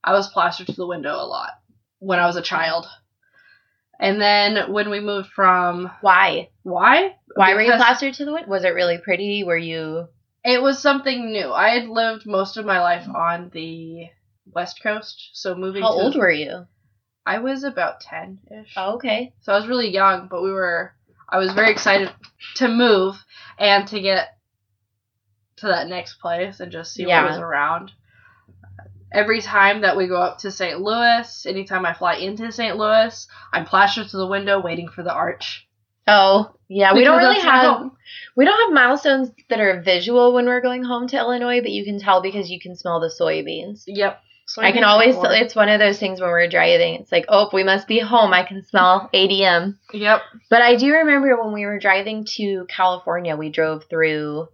I 0.02 0.12
was 0.12 0.28
plastered 0.30 0.66
to 0.68 0.72
the 0.72 0.86
window 0.86 1.14
a 1.14 1.24
lot 1.26 1.50
when 1.98 2.18
I 2.18 2.26
was 2.26 2.36
a 2.36 2.42
child. 2.42 2.86
And 3.98 4.20
then 4.20 4.72
when 4.72 4.90
we 4.90 5.00
moved 5.00 5.28
from 5.30 5.90
Why? 6.00 6.50
why? 6.62 7.16
Why 7.34 7.54
were 7.54 7.60
you 7.60 7.68
Because 7.68 7.80
plastered 7.82 8.14
to 8.14 8.24
the 8.24 8.32
window? 8.32 8.48
Was 8.48 8.64
it 8.64 8.70
really 8.74 8.98
pretty? 8.98 9.44
Were 9.44 9.56
you? 9.56 10.08
It 10.44 10.62
was 10.62 10.80
something 10.80 11.32
new. 11.32 11.50
I 11.50 11.70
had 11.70 11.88
lived 11.88 12.26
most 12.26 12.56
of 12.56 12.64
my 12.66 12.80
life 12.80 13.08
on 13.08 13.50
the 13.52 14.08
West 14.52 14.82
Coast, 14.82 15.30
so 15.32 15.54
moving. 15.54 15.82
How 15.82 15.90
to, 15.90 16.02
old 16.02 16.16
were 16.16 16.30
you? 16.30 16.66
I 17.24 17.38
was 17.38 17.64
about 17.64 18.00
ten 18.00 18.38
ish. 18.50 18.74
Oh, 18.76 18.94
okay. 18.94 19.34
So 19.40 19.52
I 19.52 19.58
was 19.58 19.66
really 19.66 19.90
young, 19.90 20.28
but 20.28 20.42
we 20.42 20.52
were 20.52 20.92
I 21.28 21.38
was 21.38 21.52
very 21.52 21.72
excited 21.72 22.10
to 22.56 22.68
move 22.68 23.16
and 23.58 23.86
to 23.88 24.00
get 24.00 24.38
to 25.56 25.66
that 25.66 25.88
next 25.88 26.20
place 26.20 26.60
and 26.60 26.70
just 26.70 26.92
see 26.92 27.06
Yeah. 27.06 27.22
what 27.22 27.30
was 27.32 27.40
around. 27.40 27.92
Every 29.12 29.40
time 29.40 29.82
that 29.82 29.96
we 29.96 30.08
go 30.08 30.20
up 30.20 30.38
to 30.38 30.50
St. 30.50 30.80
Louis, 30.80 31.46
anytime 31.46 31.86
I 31.86 31.94
fly 31.94 32.16
into 32.16 32.50
St. 32.50 32.76
Louis, 32.76 33.26
I'm 33.52 33.64
plastered 33.64 34.08
to 34.08 34.16
the 34.16 34.26
window 34.26 34.60
waiting 34.60 34.88
for 34.88 35.02
the 35.02 35.12
arch. 35.12 35.66
Oh, 36.08 36.54
yeah. 36.68 36.92
We 36.94 37.04
don't 37.04 37.18
really 37.18 37.40
have 37.40 37.90
we 38.36 38.44
don't 38.44 38.60
have 38.60 38.74
milestones 38.74 39.30
that 39.48 39.60
are 39.60 39.82
visual 39.82 40.32
when 40.32 40.46
we're 40.46 40.60
going 40.60 40.84
home 40.84 41.08
to 41.08 41.16
Illinois, 41.16 41.60
but 41.60 41.70
you 41.70 41.84
can 41.84 41.98
tell 41.98 42.22
because 42.22 42.50
you 42.50 42.60
can 42.60 42.76
smell 42.76 43.00
the 43.00 43.12
soybeans. 43.20 43.84
Yep. 43.86 44.20
So 44.48 44.62
I 44.62 44.70
can 44.70 44.84
always. 44.84 45.16
It's 45.18 45.56
one 45.56 45.68
of 45.68 45.80
those 45.80 45.98
things 45.98 46.20
when 46.20 46.30
we're 46.30 46.48
driving. 46.48 46.94
It's 46.94 47.10
like, 47.10 47.24
oh, 47.28 47.50
we 47.52 47.64
must 47.64 47.88
be 47.88 47.98
home. 47.98 48.32
I 48.32 48.44
can 48.44 48.62
smell 48.64 49.10
ADM. 49.12 49.76
Yep. 49.92 50.22
But 50.48 50.62
I 50.62 50.76
do 50.76 50.92
remember 50.92 51.42
when 51.42 51.52
we 51.52 51.66
were 51.66 51.80
driving 51.80 52.24
to 52.36 52.64
California, 52.68 53.36
we 53.36 53.50
drove 53.50 53.84
through 53.90 54.46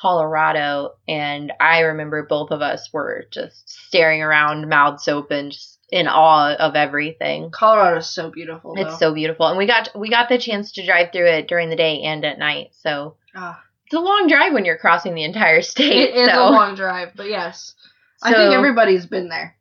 Colorado, 0.00 0.94
and 1.06 1.52
I 1.60 1.80
remember 1.80 2.24
both 2.24 2.50
of 2.50 2.62
us 2.62 2.90
were 2.92 3.26
just 3.30 3.68
staring 3.68 4.22
around, 4.22 4.68
mouths 4.68 5.08
open, 5.08 5.50
just 5.50 5.78
in 5.90 6.06
awe 6.08 6.54
of 6.54 6.74
everything. 6.76 7.50
Colorado's 7.50 8.08
so 8.08 8.30
beautiful. 8.30 8.74
It's 8.76 8.98
so 8.98 9.12
beautiful, 9.12 9.46
and 9.48 9.58
we 9.58 9.66
got 9.66 9.90
we 9.94 10.08
got 10.08 10.28
the 10.28 10.38
chance 10.38 10.72
to 10.72 10.86
drive 10.86 11.12
through 11.12 11.26
it 11.28 11.48
during 11.48 11.68
the 11.68 11.76
day 11.76 12.02
and 12.02 12.24
at 12.24 12.38
night. 12.38 12.68
So 12.72 13.16
Ah. 13.34 13.62
it's 13.86 13.94
a 13.94 14.00
long 14.00 14.26
drive 14.28 14.52
when 14.52 14.64
you're 14.64 14.78
crossing 14.78 15.14
the 15.14 15.24
entire 15.24 15.62
state. 15.62 16.10
It 16.10 16.14
is 16.14 16.30
so. 16.30 16.48
a 16.48 16.50
long 16.50 16.74
drive, 16.74 17.10
but 17.14 17.28
yes. 17.28 17.74
I 18.22 18.32
think 18.32 18.54
everybody's 18.54 19.06
been 19.06 19.28
there. 19.28 19.56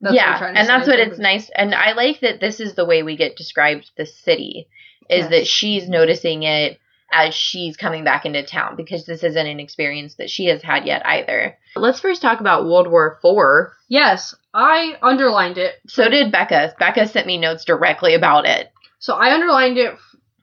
That's 0.00 0.14
yeah, 0.14 0.38
trying 0.38 0.54
to 0.54 0.60
and 0.60 0.68
that's 0.68 0.86
what 0.86 0.98
it's 0.98 1.18
nice. 1.18 1.50
And 1.54 1.74
I 1.74 1.92
like 1.92 2.20
that 2.20 2.40
this 2.40 2.60
is 2.60 2.74
the 2.74 2.84
way 2.84 3.02
we 3.02 3.16
get 3.16 3.36
described 3.36 3.90
the 3.96 4.06
city 4.06 4.68
is 5.08 5.22
Yes. 5.24 5.30
that 5.30 5.46
she's 5.46 5.88
noticing 5.88 6.42
it 6.42 6.78
as 7.12 7.34
she's 7.34 7.76
coming 7.76 8.04
back 8.04 8.26
into 8.26 8.42
town 8.42 8.76
because 8.76 9.06
this 9.06 9.22
isn't 9.22 9.46
an 9.46 9.60
experience 9.60 10.16
that 10.16 10.30
she 10.30 10.46
has 10.46 10.62
had 10.62 10.86
yet 10.86 11.04
either. 11.06 11.56
Let's 11.74 12.00
first 12.00 12.22
talk 12.22 12.40
about 12.40 12.66
World 12.66 12.90
War 12.90 13.18
Four. 13.22 13.74
Yes, 13.88 14.34
I 14.52 14.96
underlined 15.02 15.58
it. 15.58 15.74
So 15.86 16.08
did 16.08 16.32
Becca. 16.32 16.74
Becca 16.78 17.06
sent 17.08 17.26
me 17.26 17.38
notes 17.38 17.64
directly 17.64 18.14
about 18.14 18.46
it. 18.46 18.72
So 18.98 19.14
I 19.14 19.34
underlined 19.34 19.78
it 19.78 19.94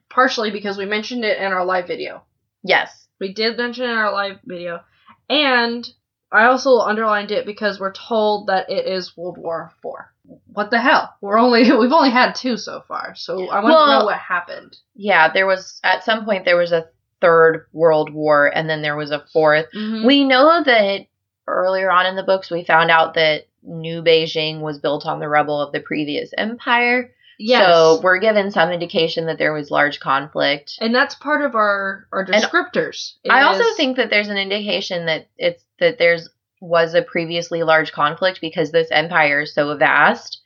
partially 0.08 0.50
because 0.50 0.78
we 0.78 0.86
mentioned 0.86 1.24
it 1.24 1.38
in 1.38 1.52
our 1.52 1.64
live 1.64 1.86
video. 1.86 2.22
Yes. 2.62 3.08
We 3.20 3.32
did 3.32 3.56
mention 3.56 3.84
it 3.84 3.90
in 3.90 3.96
our 3.96 4.12
live 4.12 4.38
video. 4.44 4.80
And 5.28 5.86
I 6.30 6.46
also 6.46 6.78
underlined 6.78 7.30
it 7.30 7.46
because 7.46 7.78
we're 7.78 7.92
told 7.92 8.48
that 8.48 8.70
it 8.70 8.86
is 8.86 9.16
World 9.16 9.38
War 9.38 9.72
Four. 9.82 10.13
What 10.46 10.70
the 10.70 10.80
hell? 10.80 11.14
We're 11.20 11.38
only 11.38 11.62
we've 11.78 11.92
only 11.92 12.10
had 12.10 12.34
two 12.34 12.56
so 12.56 12.82
far, 12.86 13.14
so 13.14 13.48
I 13.48 13.62
want 13.62 13.72
to 13.90 13.98
know 13.98 14.04
what 14.06 14.18
happened. 14.18 14.76
Yeah, 14.94 15.32
there 15.32 15.46
was 15.46 15.80
at 15.84 16.04
some 16.04 16.24
point 16.24 16.44
there 16.44 16.56
was 16.56 16.72
a 16.72 16.86
third 17.20 17.66
world 17.72 18.12
war 18.12 18.50
and 18.54 18.68
then 18.68 18.82
there 18.82 18.96
was 18.96 19.10
a 19.10 19.24
4th 19.34 19.66
Mm-hmm. 19.74 20.06
We 20.06 20.24
know 20.24 20.62
that 20.62 21.06
earlier 21.46 21.90
on 21.90 22.04
in 22.06 22.16
the 22.16 22.22
books 22.22 22.50
we 22.50 22.64
found 22.64 22.90
out 22.90 23.14
that 23.14 23.44
New 23.62 24.02
Beijing 24.02 24.60
was 24.60 24.78
built 24.78 25.06
on 25.06 25.20
the 25.20 25.28
rubble 25.28 25.58
of 25.60 25.72
the 25.72 25.80
previous 25.80 26.30
empire. 26.36 27.12
yes. 27.38 27.64
So 27.64 28.00
we're 28.02 28.18
given 28.18 28.50
some 28.50 28.70
indication 28.72 29.26
that 29.26 29.38
there 29.38 29.54
was 29.54 29.70
large 29.70 30.00
conflict. 30.00 30.74
and 30.80 30.94
that's 30.94 31.14
part 31.14 31.42
of 31.42 31.54
our 31.54 32.06
our 32.12 32.26
descriptors. 32.26 33.14
I 33.28 33.42
also 33.42 33.64
think 33.76 33.96
that 33.96 34.10
there's 34.10 34.28
an 34.28 34.36
indication 34.36 35.06
that 35.06 35.28
it's 35.38 35.64
that 35.80 35.98
there's 35.98 36.28
was 36.64 36.94
a 36.94 37.02
previously 37.02 37.62
large 37.62 37.92
conflict 37.92 38.40
because 38.40 38.70
this 38.70 38.88
empire 38.90 39.42
is 39.42 39.54
so 39.54 39.76
vast 39.76 40.40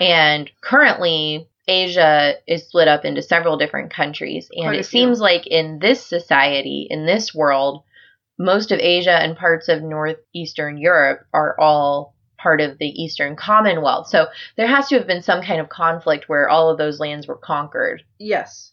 and 0.00 0.50
currently 0.60 1.48
Asia 1.68 2.34
is 2.46 2.66
split 2.66 2.88
up 2.88 3.04
into 3.04 3.22
several 3.22 3.56
different 3.56 3.92
countries 3.92 4.48
and 4.52 4.66
Quite 4.66 4.80
it 4.80 4.86
seems 4.86 5.20
like 5.20 5.46
in 5.46 5.78
this 5.78 6.04
society 6.04 6.86
in 6.88 7.06
this 7.06 7.34
world 7.34 7.82
most 8.38 8.70
of 8.70 8.78
Asia 8.78 9.12
and 9.12 9.36
parts 9.36 9.68
of 9.68 9.82
northeastern 9.82 10.78
Europe 10.78 11.26
are 11.32 11.58
all 11.58 12.14
part 12.38 12.60
of 12.60 12.78
the 12.78 13.02
Eastern 13.02 13.34
Commonwealth. 13.34 14.08
So 14.08 14.26
there 14.56 14.66
has 14.66 14.88
to 14.88 14.98
have 14.98 15.06
been 15.06 15.22
some 15.22 15.42
kind 15.42 15.60
of 15.60 15.68
conflict 15.68 16.28
where 16.28 16.48
all 16.48 16.70
of 16.70 16.78
those 16.78 17.00
lands 17.00 17.26
were 17.26 17.36
conquered. 17.36 18.02
yes, 18.18 18.72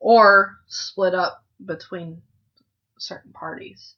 or 0.00 0.58
split 0.68 1.14
up 1.14 1.44
between 1.64 2.22
certain 2.98 3.32
parties. 3.32 3.94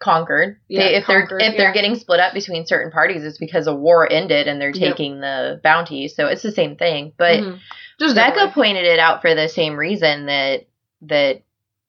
Conquered. 0.00 0.58
Yeah, 0.68 0.80
they, 0.88 0.94
if 0.96 1.04
conquered, 1.04 1.40
they're 1.40 1.48
if 1.48 1.54
yeah. 1.54 1.58
they're 1.58 1.72
getting 1.72 1.94
split 1.94 2.18
up 2.20 2.34
between 2.34 2.66
certain 2.66 2.90
parties, 2.90 3.22
it's 3.22 3.38
because 3.38 3.66
a 3.66 3.74
war 3.74 4.10
ended 4.10 4.48
and 4.48 4.60
they're 4.60 4.70
Yep. 4.74 4.96
taking 4.96 5.20
the 5.20 5.60
bounty. 5.62 6.08
So 6.08 6.26
it's 6.26 6.42
the 6.42 6.50
same 6.52 6.76
thing. 6.76 7.12
But 7.16 7.40
Mhm. 7.40 7.58
just 8.00 8.14
Becca 8.16 8.32
different. 8.34 8.54
pointed 8.54 8.84
it 8.86 8.98
out 8.98 9.20
for 9.20 9.34
the 9.34 9.48
same 9.48 9.76
reason 9.78 10.26
that 10.26 10.66
that 11.02 11.42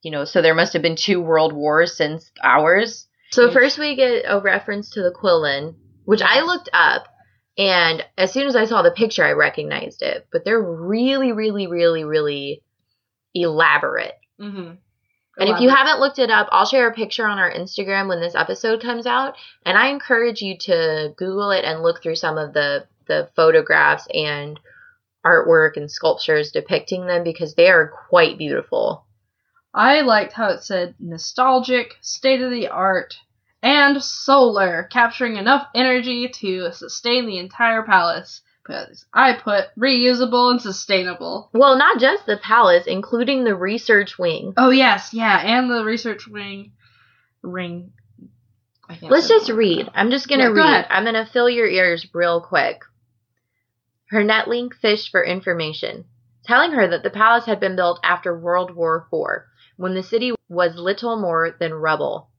you 0.04 0.12
know. 0.12 0.26
So 0.26 0.42
there 0.42 0.54
must 0.56 0.74
have 0.74 0.82
been 0.82 0.96
two 0.96 1.22
world 1.22 1.54
wars 1.54 1.96
since 1.96 2.32
ours. 2.44 3.08
So 3.32 3.46
Yes. 3.46 3.54
first 3.54 3.80
we 3.80 3.96
get 3.96 4.26
a 4.28 4.40
reference 4.40 4.90
to 4.92 5.02
the 5.02 5.12
Quillen, 5.12 5.76
which 6.06 6.22
I 6.22 6.42
looked 6.42 6.70
up. 6.74 7.08
And 7.58 8.04
as 8.18 8.32
soon 8.32 8.48
as 8.48 8.56
I 8.56 8.66
saw 8.66 8.82
the 8.82 8.92
picture, 8.92 9.24
I 9.24 9.32
recognized 9.34 10.02
it. 10.02 10.28
But 10.32 10.44
they're 10.46 10.62
really, 10.62 11.32
really, 11.32 11.68
really, 11.68 12.04
really 12.04 12.64
elaborate. 13.34 14.16
Mhm. 14.40 14.78
And 15.38 15.50
if 15.50 15.62
you 15.62 15.70
Elaborate. 15.70 15.88
haven't 15.88 16.00
looked 16.02 16.20
it 16.20 16.30
up, 16.30 16.50
I'll 16.52 16.66
share 16.66 16.90
a 16.90 16.94
picture 16.94 17.26
on 17.26 17.40
our 17.40 17.52
Instagram 17.52 18.10
when 18.10 18.20
this 18.20 18.36
episode 18.36 18.82
comes 18.82 19.06
out. 19.06 19.36
And 19.66 19.78
I 19.78 19.88
encourage 19.88 20.42
you 20.42 20.58
to 20.60 21.14
Google 21.18 21.52
it 21.52 21.64
and 21.64 21.82
look 21.82 22.02
through 22.02 22.16
some 22.16 22.38
of 22.38 22.54
the, 22.54 22.86
the 23.08 23.30
photographs 23.36 24.08
and 24.14 24.60
artwork 25.26 25.78
and 25.78 25.90
sculptures 25.90 26.52
depicting 26.52 27.06
them 27.06 27.24
because 27.24 27.56
they 27.56 27.70
are 27.70 27.94
quite 28.10 28.38
beautiful. 28.38 29.06
I 29.74 30.02
liked 30.02 30.34
how 30.34 30.50
it 30.50 30.64
said 30.64 30.96
nostalgic, 31.00 31.96
state 32.02 32.42
of 32.42 32.52
the 32.52 32.68
art, 32.68 33.16
and 33.64 34.04
solar, 34.04 34.84
capturing 34.92 35.38
enough 35.38 35.68
energy 35.74 36.28
to 36.28 36.74
sustain 36.74 37.26
the 37.26 37.38
entire 37.38 37.84
palace. 37.84 38.42
Because 38.64 39.06
I 39.14 39.34
put 39.34 39.66
reusable 39.78 40.52
and 40.52 40.62
sustainable. 40.62 41.50
Well, 41.54 41.78
not 41.78 42.00
just 42.00 42.26
the 42.26 42.38
palace, 42.38 42.86
including 42.86 43.44
the 43.44 43.56
research 43.56 44.20
wing. 44.20 44.54
Oh 44.56 44.70
yes, 44.70 45.14
yeah, 45.14 45.40
and 45.40 45.70
the 45.70 45.84
research 45.84 46.28
wing 46.28 46.74
ring. 47.42 47.92
Let's 49.02 49.30
just 49.30 49.50
read. 49.50 49.90
I'm 49.96 50.12
just 50.12 50.28
going 50.28 50.42
to 50.42 50.48
Yeah, 50.48 50.52
read. 50.52 50.66
ahead. 50.66 50.88
I'm 50.90 51.04
going 51.04 51.16
to 51.16 51.26
fill 51.32 51.50
your 51.50 51.68
ears 51.68 52.06
real 52.14 52.42
quick. 52.42 52.82
Her 54.10 54.22
netlink 54.24 54.74
fished 54.76 55.10
for 55.12 55.24
information, 55.24 56.04
telling 56.44 56.74
her 56.74 56.88
that 56.90 57.02
the 57.02 57.10
palace 57.10 57.46
had 57.46 57.60
been 57.62 57.78
built 57.78 58.00
after 58.04 58.38
World 58.38 58.76
War 58.76 59.08
IV, 59.12 59.44
when 59.78 59.94
the 59.96 60.04
city 60.04 60.34
was 60.50 60.76
little 60.76 61.16
more 61.20 61.56
than 61.58 61.74
rubble. 61.74 62.30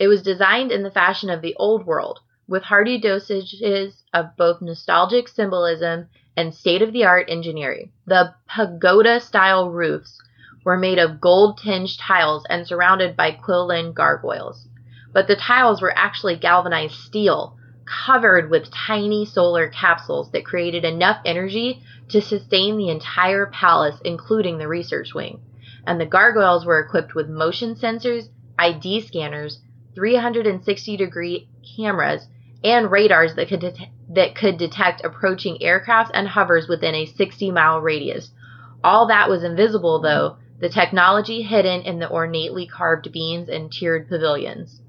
It 0.00 0.08
was 0.08 0.22
designed 0.22 0.72
in 0.72 0.82
the 0.82 0.90
fashion 0.90 1.30
of 1.30 1.40
the 1.42 1.54
Old 1.56 1.86
World, 1.86 2.18
with 2.52 2.62
hearty 2.62 3.00
dosages 3.00 4.02
of 4.12 4.36
both 4.36 4.60
nostalgic 4.60 5.26
symbolism 5.26 6.06
and 6.36 6.54
state 6.54 6.82
of 6.82 6.92
the 6.92 7.04
art 7.04 7.26
engineering. 7.28 7.90
The 8.06 8.34
pagoda 8.46 9.20
style 9.20 9.70
roofs 9.70 10.20
were 10.64 10.76
made 10.76 10.98
of 10.98 11.20
gold 11.20 11.58
tinged 11.58 11.98
tiles 11.98 12.44
and 12.48 12.66
surrounded 12.66 13.16
by 13.16 13.32
quillen 13.32 13.92
gargoyles 13.92 14.68
but 15.12 15.28
the 15.28 15.36
tiles 15.36 15.82
were 15.82 15.96
actually 15.96 16.36
galvanized 16.36 16.94
steel, 16.94 17.56
covered 17.84 18.50
with 18.50 18.70
tiny 18.70 19.26
solar 19.26 19.68
capsules 19.68 20.30
that 20.32 20.44
created 20.44 20.84
enough 20.84 21.20
energy 21.24 21.82
to 22.08 22.20
sustain 22.20 22.76
the 22.76 22.88
entire 22.88 23.46
palace, 23.46 24.00
including 24.04 24.58
the 24.58 24.68
research 24.68 25.14
wing. 25.14 25.40
And 25.86 26.00
the 26.00 26.06
gargoyles 26.06 26.64
were 26.64 26.78
equipped 26.78 27.14
with 27.14 27.28
motion 27.28 27.74
sensors, 27.74 28.28
ID 28.58 29.02
scanners, 29.02 29.60
360 29.94 30.96
degree 30.96 31.48
cameras, 31.76 32.26
and 32.64 32.90
radars 32.90 33.34
that 33.34 33.48
could 33.48 33.60
det- 33.60 33.88
that 34.10 34.34
could 34.34 34.56
detect 34.58 35.04
approaching 35.04 35.58
aircrafts 35.62 36.10
and 36.12 36.28
hovers 36.28 36.68
within 36.68 36.94
a 36.94 37.06
60 37.06 37.50
mile 37.50 37.80
radius. 37.80 38.30
All 38.84 39.06
that 39.08 39.28
was 39.28 39.44
invisible, 39.44 40.00
though, 40.00 40.36
the 40.60 40.68
technology 40.68 41.42
hidden 41.42 41.82
in 41.82 41.98
the 41.98 42.08
ornately 42.08 42.66
carved 42.66 43.10
beams 43.12 43.48
and 43.48 43.72
tiered 43.72 44.08
pavilions. 44.08 44.80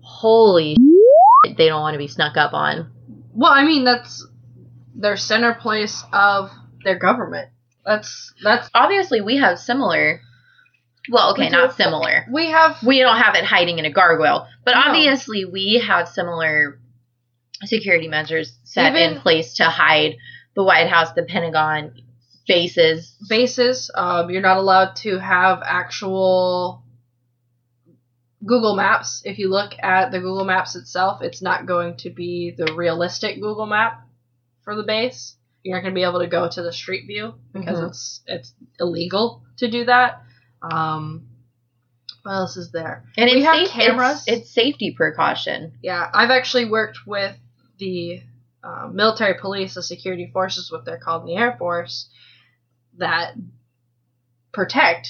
Holy 0.00 0.76
shit, 1.46 1.56
they 1.56 1.68
don't 1.68 1.80
want 1.80 1.94
to 1.94 1.98
be 1.98 2.08
snuck 2.08 2.36
up 2.36 2.52
on. 2.52 2.90
Well, 3.34 3.52
I 3.52 3.64
mean 3.64 3.84
that's 3.84 4.26
their 4.94 5.16
center 5.16 5.54
place 5.54 6.04
of 6.12 6.50
their 6.84 6.98
government. 6.98 7.50
That's 7.84 8.32
that's 8.42 8.68
Obviously, 8.74 9.20
we 9.20 9.36
have 9.38 9.58
similar. 9.58 10.20
Well, 11.10 11.32
okay, 11.32 11.44
We 11.44 11.48
not 11.50 11.74
similar. 11.74 12.26
we 12.32 12.46
have 12.50 12.82
We 12.82 13.00
don't 13.00 13.16
have 13.16 13.34
it 13.34 13.44
hiding 13.44 13.78
in 13.78 13.84
a 13.84 13.90
gargoyle, 13.90 14.46
but 14.64 14.74
No. 14.74 14.82
obviously, 14.86 15.44
we 15.44 15.82
have 15.86 16.08
similar 16.08 16.78
security 17.64 18.08
measures 18.08 18.52
set 18.64 18.92
Even- 18.92 19.14
in 19.16 19.20
place 19.20 19.54
to 19.54 19.64
hide 19.64 20.16
the 20.54 20.62
White 20.62 20.88
House, 20.88 21.12
the 21.12 21.22
Pentagon, 21.24 21.92
bases. 22.46 23.16
bases. 23.28 23.90
Um, 23.94 24.30
you're 24.30 24.42
not 24.42 24.58
allowed 24.58 24.96
to 24.96 25.18
have 25.18 25.62
actual 25.64 26.82
Google 28.44 28.74
Maps. 28.74 29.22
If 29.24 29.38
you 29.38 29.48
look 29.50 29.72
at 29.82 30.10
the 30.10 30.18
Google 30.18 30.44
Maps 30.44 30.74
itself, 30.76 31.22
it's 31.22 31.42
not 31.42 31.66
going 31.66 31.96
to 31.98 32.10
be 32.10 32.50
the 32.56 32.74
realistic 32.74 33.40
Google 33.40 33.66
Map 33.66 34.04
for 34.64 34.74
the 34.74 34.82
base. 34.82 35.36
You're 35.62 35.76
not 35.76 35.82
going 35.82 35.94
to 35.94 35.98
be 35.98 36.04
able 36.04 36.20
to 36.20 36.26
go 36.26 36.48
to 36.48 36.62
the 36.62 36.72
street 36.72 37.06
view 37.06 37.34
because 37.52 37.78
Mhm. 37.78 37.88
it's 37.88 38.20
it's 38.26 38.54
illegal 38.80 39.42
to 39.58 39.68
do 39.70 39.84
that. 39.84 40.22
Um, 40.62 41.26
what 42.22 42.32
else 42.32 42.56
is 42.56 42.70
there? 42.72 43.04
And 43.16 43.30
We 43.30 43.42
have 43.42 43.56
safe- 43.56 43.68
cameras. 43.70 44.24
It's, 44.26 44.42
it's 44.42 44.50
safety 44.54 44.94
precaution. 44.96 45.72
Yeah, 45.82 46.08
I've 46.12 46.30
actually 46.30 46.66
worked 46.66 47.00
with 47.06 47.36
the 47.78 48.20
uh, 48.62 48.88
military 48.92 49.34
police, 49.40 49.74
the 49.74 49.82
security 49.82 50.30
forces, 50.32 50.70
what 50.70 50.84
they're 50.84 50.98
called 50.98 51.22
in 51.22 51.28
the 51.34 51.36
Air 51.36 51.56
Force, 51.58 52.08
that 52.98 53.34
protect 54.52 55.08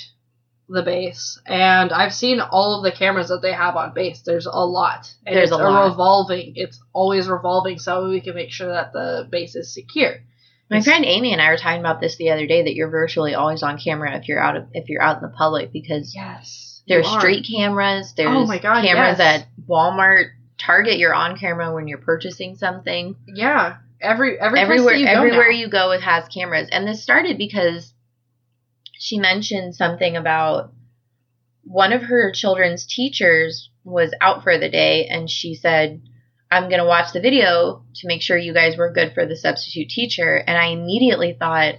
the 0.68 0.82
base. 0.82 1.38
And 1.46 1.92
I've 1.92 2.14
seen 2.14 2.40
all 2.40 2.78
of 2.78 2.84
the 2.84 2.96
cameras 2.96 3.28
that 3.28 3.42
they 3.42 3.52
have 3.52 3.76
on 3.76 3.92
base. 3.92 4.22
There's 4.24 4.46
a 4.46 4.50
lot. 4.64 5.12
And 5.26 5.36
There's 5.36 5.50
it's 5.50 5.58
a 5.58 5.62
lot. 5.62 5.90
revolving. 5.90 6.52
It's 6.56 6.80
always 6.94 7.28
revolving 7.28 7.78
so 7.78 8.08
we 8.08 8.20
can 8.22 8.34
make 8.34 8.50
sure 8.52 8.68
that 8.68 8.92
the 8.94 9.28
base 9.30 9.54
is 9.54 9.74
secure. 9.74 10.20
My 10.72 10.80
friend 10.80 11.04
Amy 11.04 11.32
and 11.32 11.40
I 11.42 11.50
were 11.50 11.56
talking 11.56 11.80
about 11.80 12.00
this 12.00 12.16
the 12.16 12.30
other 12.30 12.46
day 12.46 12.62
that 12.62 12.74
you're 12.74 12.90
virtually 12.90 13.35
always 13.35 13.62
on 13.62 13.78
camera 13.78 14.16
if 14.16 14.26
you're 14.28 14.42
out 14.42 14.56
of, 14.56 14.66
if 14.72 14.88
you're 14.88 15.02
out 15.02 15.16
in 15.16 15.22
the 15.22 15.35
public 15.37 15.72
because 15.72 16.14
Yes. 16.14 16.82
there's 16.88 17.06
street 17.08 17.46
cameras, 17.48 18.08
oh 18.11 18.14
there's 18.16 18.28
Oh 18.37 18.46
my 18.46 18.58
God, 18.58 18.82
cameras 18.82 19.18
yes. 19.18 19.42
at 19.42 19.48
Walmart, 19.68 20.30
Target. 20.58 20.98
You're 20.98 21.14
on 21.14 21.37
camera 21.38 21.74
when 21.74 21.88
you're 21.88 21.98
purchasing 21.98 22.56
something. 22.56 23.16
Yeah. 23.26 23.76
Every 24.00 24.38
every 24.38 24.58
place 24.58 24.62
everywhere 24.64 24.94
you 24.94 25.06
go 25.06 25.12
everywhere 25.12 25.50
you 25.50 25.68
go 25.68 25.90
it 25.92 26.00
has 26.02 26.26
cameras 26.26 26.68
and 26.72 26.87
this 26.88 27.02
started 27.02 27.38
because 27.38 27.94
she 28.94 29.18
mentioned 29.18 29.76
something 29.76 30.16
about 30.16 30.72
one 31.64 31.92
of 31.92 32.02
her 32.02 32.32
children's 32.32 32.85
teachers 32.87 33.70
was 33.85 34.12
out 34.20 34.42
for 34.42 34.58
the 34.58 34.68
day 34.68 35.06
and 35.06 35.30
she 35.30 35.54
said 35.54 36.02
i'm 36.52 36.68
going 36.68 36.78
to 36.78 36.84
watch 36.84 37.12
the 37.12 37.20
video 37.20 37.82
to 37.94 38.06
make 38.06 38.22
sure 38.22 38.36
you 38.36 38.54
guys 38.54 38.76
were 38.76 38.92
good 38.92 39.12
for 39.14 39.26
the 39.26 39.36
substitute 39.36 39.88
teacher 39.88 40.36
and 40.46 40.56
i 40.58 40.66
immediately 40.66 41.36
thought 41.38 41.74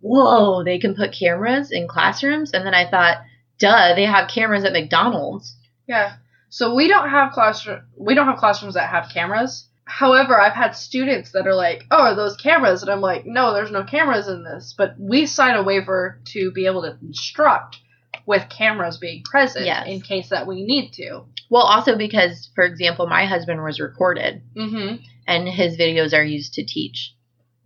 whoa 0.00 0.64
they 0.64 0.78
can 0.78 0.94
put 0.94 1.12
cameras 1.12 1.70
in 1.70 1.86
classrooms 1.88 2.52
and 2.52 2.64
then 2.66 2.74
i 2.74 2.88
thought 2.88 3.18
duh 3.58 3.94
they 3.94 4.04
have 4.04 4.28
cameras 4.28 4.64
at 4.64 4.72
mcdonald's 4.72 5.56
Yeah. 5.86 6.14
So 6.48 6.74
we 6.74 6.86
don't 6.86 7.08
have 7.08 7.32
classroom 7.32 7.80
we 7.96 8.14
don't 8.14 8.26
have 8.26 8.38
classrooms 8.38 8.74
that 8.74 8.90
have 8.90 9.10
cameras. 9.12 9.68
However, 9.84 10.40
I've 10.40 10.52
had 10.54 10.76
students 10.76 11.32
that 11.32 11.46
are 11.46 11.54
like, 11.54 11.84
"Oh, 11.90 12.02
are 12.02 12.14
those 12.14 12.36
cameras?" 12.36 12.82
And 12.82 12.90
I'm 12.90 13.00
like, 13.00 13.24
"No, 13.26 13.52
there's 13.52 13.70
no 13.70 13.84
cameras 13.84 14.28
in 14.28 14.44
this." 14.44 14.74
But 14.76 14.94
we 14.98 15.26
sign 15.26 15.54
a 15.56 15.62
waiver 15.62 16.20
to 16.32 16.50
be 16.52 16.66
able 16.66 16.82
to 16.82 16.96
instruct 17.02 17.78
with 18.26 18.48
cameras 18.48 18.98
being 18.98 19.22
present 19.24 19.66
Yes. 19.66 19.86
in 19.88 20.00
case 20.00 20.28
that 20.30 20.46
we 20.46 20.64
need 20.64 20.92
to. 20.94 21.22
Well, 21.50 21.62
also 21.64 21.96
because, 21.96 22.50
for 22.54 22.64
example, 22.64 23.06
my 23.06 23.26
husband 23.26 23.62
was 23.62 23.80
recorded 23.80 24.42
Mm-hmm. 24.56 24.96
and 25.26 25.48
his 25.48 25.76
videos 25.76 26.12
are 26.16 26.22
used 26.24 26.54
to 26.54 26.64
teach. 26.64 27.14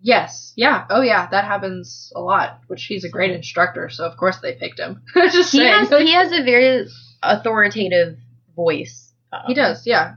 Yes. 0.01 0.53
Yeah. 0.57 0.85
Oh, 0.91 1.01
yeah. 1.01 1.27
That 1.31 1.45
happens 1.45 2.13
a 2.15 2.21
lot. 2.21 2.61
Which 2.69 2.85
he's 2.85 3.05
a 3.05 3.09
great 3.09 3.31
instructor, 3.33 3.89
so 3.89 4.05
of 4.05 4.17
course 4.17 4.39
they 4.39 4.55
picked 4.55 4.79
him. 4.79 5.03
Just 5.15 5.53
He 5.53 5.59
saying. 5.59 5.87
has 5.87 5.89
he 5.89 6.13
has 6.13 6.33
a 6.33 6.45
very 6.45 6.87
authoritative 7.23 8.19
voice. 8.55 9.13
um, 9.33 9.43
he 9.47 9.55
does. 9.55 9.87
Yeah. 9.87 10.15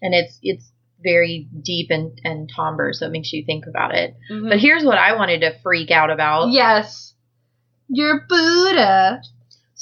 and 0.00 0.14
it's 0.14 0.38
it's 0.42 0.68
very 1.02 1.48
deep 1.62 1.90
and 1.90 2.20
and 2.24 2.48
timbre, 2.54 2.92
so 2.92 3.06
it 3.06 3.12
makes 3.12 3.32
you 3.32 3.44
think 3.44 3.66
about 3.66 3.94
it. 3.94 4.16
Mhm. 4.30 4.48
But 4.48 4.58
here's 4.60 4.84
what 4.84 4.98
I 4.98 5.14
wanted 5.16 5.40
to 5.42 5.58
freak 5.62 5.90
out 5.90 6.10
about. 6.10 6.50
yes. 6.50 7.14
You're 7.88 8.20
Buddha. 8.28 9.20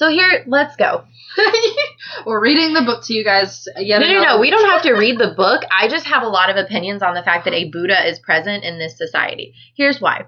So 0.00 0.08
here, 0.08 0.44
let's 0.46 0.76
go. 0.76 1.04
We're 2.26 2.40
reading 2.40 2.72
the 2.72 2.80
book 2.80 3.04
to 3.04 3.12
you 3.12 3.22
guys. 3.22 3.68
Yet 3.76 3.98
No, 3.98 4.08
no, 4.10 4.22
no. 4.22 4.40
We 4.40 4.48
don't 4.48 4.70
have 4.70 4.80
to 4.84 4.94
read 4.94 5.18
the 5.18 5.34
book. 5.36 5.62
I 5.70 5.88
just 5.88 6.06
have 6.06 6.22
a 6.22 6.26
lot 6.28 6.48
of 6.48 6.56
opinions 6.56 7.02
on 7.02 7.12
the 7.12 7.22
fact 7.22 7.44
that 7.44 7.52
a 7.52 7.68
Buddha 7.68 8.08
is 8.08 8.18
present 8.18 8.64
in 8.64 8.78
this 8.78 8.96
society. 8.96 9.52
Here's 9.76 10.00
why. 10.00 10.24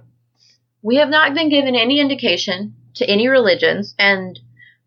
We 0.83 0.97
have 0.97 1.09
not 1.09 1.33
been 1.33 1.49
given 1.49 1.75
any 1.75 2.01
indication 2.01 2.75
to 2.97 3.09
any 3.09 3.29
religions, 3.29 3.95
and 3.99 4.39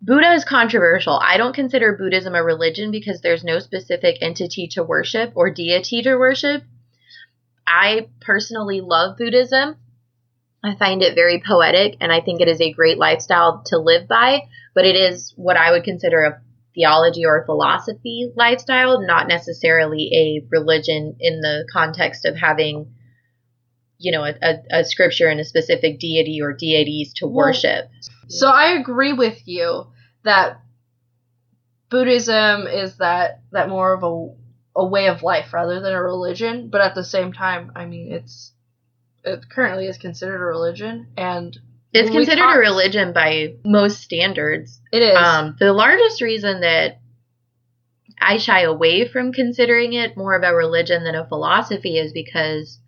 Buddha 0.04 0.34
is 0.34 0.46
controversial. 0.46 1.20
I 1.20 1.38
don't 1.38 1.56
consider 1.56 1.98
Buddhism 1.98 2.36
a 2.36 2.44
religion 2.44 2.92
because 2.92 3.22
there's 3.22 3.44
no 3.44 3.58
specific 3.58 4.20
entity 4.22 4.68
to 4.74 4.84
worship 4.84 5.32
or 5.34 5.50
deity 5.50 6.04
to 6.04 6.16
worship. 6.16 6.62
I 7.66 8.10
personally 8.22 8.82
love 8.82 9.18
Buddhism. 9.18 9.78
I 10.66 10.76
find 10.76 11.04
it 11.04 11.16
very 11.16 11.42
poetic, 11.46 11.98
and 12.02 12.12
I 12.12 12.22
think 12.22 12.42
it 12.42 12.48
is 12.48 12.60
a 12.60 12.72
great 12.72 12.98
lifestyle 12.98 13.62
to 13.68 13.78
live 13.78 14.08
by, 14.08 14.42
but 14.74 14.86
it 14.86 14.96
is 14.96 15.34
what 15.36 15.58
I 15.58 15.72
would 15.72 15.84
consider 15.84 16.24
a 16.24 16.42
theology 16.74 17.26
or 17.26 17.46
philosophy 17.46 18.32
lifestyle, 18.36 19.06
not 19.06 19.28
necessarily 19.28 20.10
a 20.14 20.46
religion 20.50 21.16
in 21.20 21.42
the 21.42 21.68
context 21.72 22.26
of 22.26 22.36
having, 22.36 22.94
you 23.98 24.12
know, 24.12 24.24
a, 24.24 24.34
a, 24.42 24.80
a 24.80 24.84
scripture 24.84 25.28
and 25.28 25.40
a 25.40 25.46
specific 25.46 26.00
deity 26.00 26.42
or 26.42 26.52
deities 26.52 27.14
to 27.14 27.28
Well, 27.28 27.48
worship. 27.48 27.90
So 28.28 28.50
I 28.50 28.72
agree 28.80 29.14
with 29.14 29.48
you 29.48 29.88
that 30.24 30.60
Buddhism 31.90 32.68
is 32.68 32.98
that 32.98 33.42
that 33.52 33.70
more 33.70 33.94
of 33.94 34.04
a 34.04 34.36
a 34.78 34.86
way 34.86 35.08
of 35.08 35.24
life 35.24 35.54
rather 35.54 35.80
than 35.80 35.94
a 35.94 36.04
religion, 36.04 36.70
but 36.70 36.82
at 36.82 36.96
the 36.96 37.04
same 37.04 37.32
time, 37.32 37.72
I 37.76 37.86
mean 37.86 38.12
it's 38.12 38.52
it 39.26 39.50
currently 39.50 39.88
is 39.88 39.98
considered 39.98 40.36
a 40.42 40.46
religion 40.46 41.08
and 41.18 41.58
It's 41.92 42.10
considered 42.12 42.56
a 42.56 42.60
religion 42.60 43.12
by 43.14 43.56
most 43.66 44.02
standards. 44.02 44.80
It 44.92 45.02
is. 45.02 45.18
Um, 45.18 45.56
the 45.60 45.74
largest 45.74 46.22
reason 46.22 46.62
that 46.62 47.00
I 48.20 48.38
shy 48.38 48.62
away 48.62 49.08
from 49.08 49.34
considering 49.34 49.94
it 49.94 50.16
more 50.16 50.36
of 50.36 50.44
a 50.44 50.56
religion 50.56 51.04
than 51.04 51.16
a 51.16 51.28
philosophy 51.28 51.98
is 51.98 52.14
because 52.14 52.80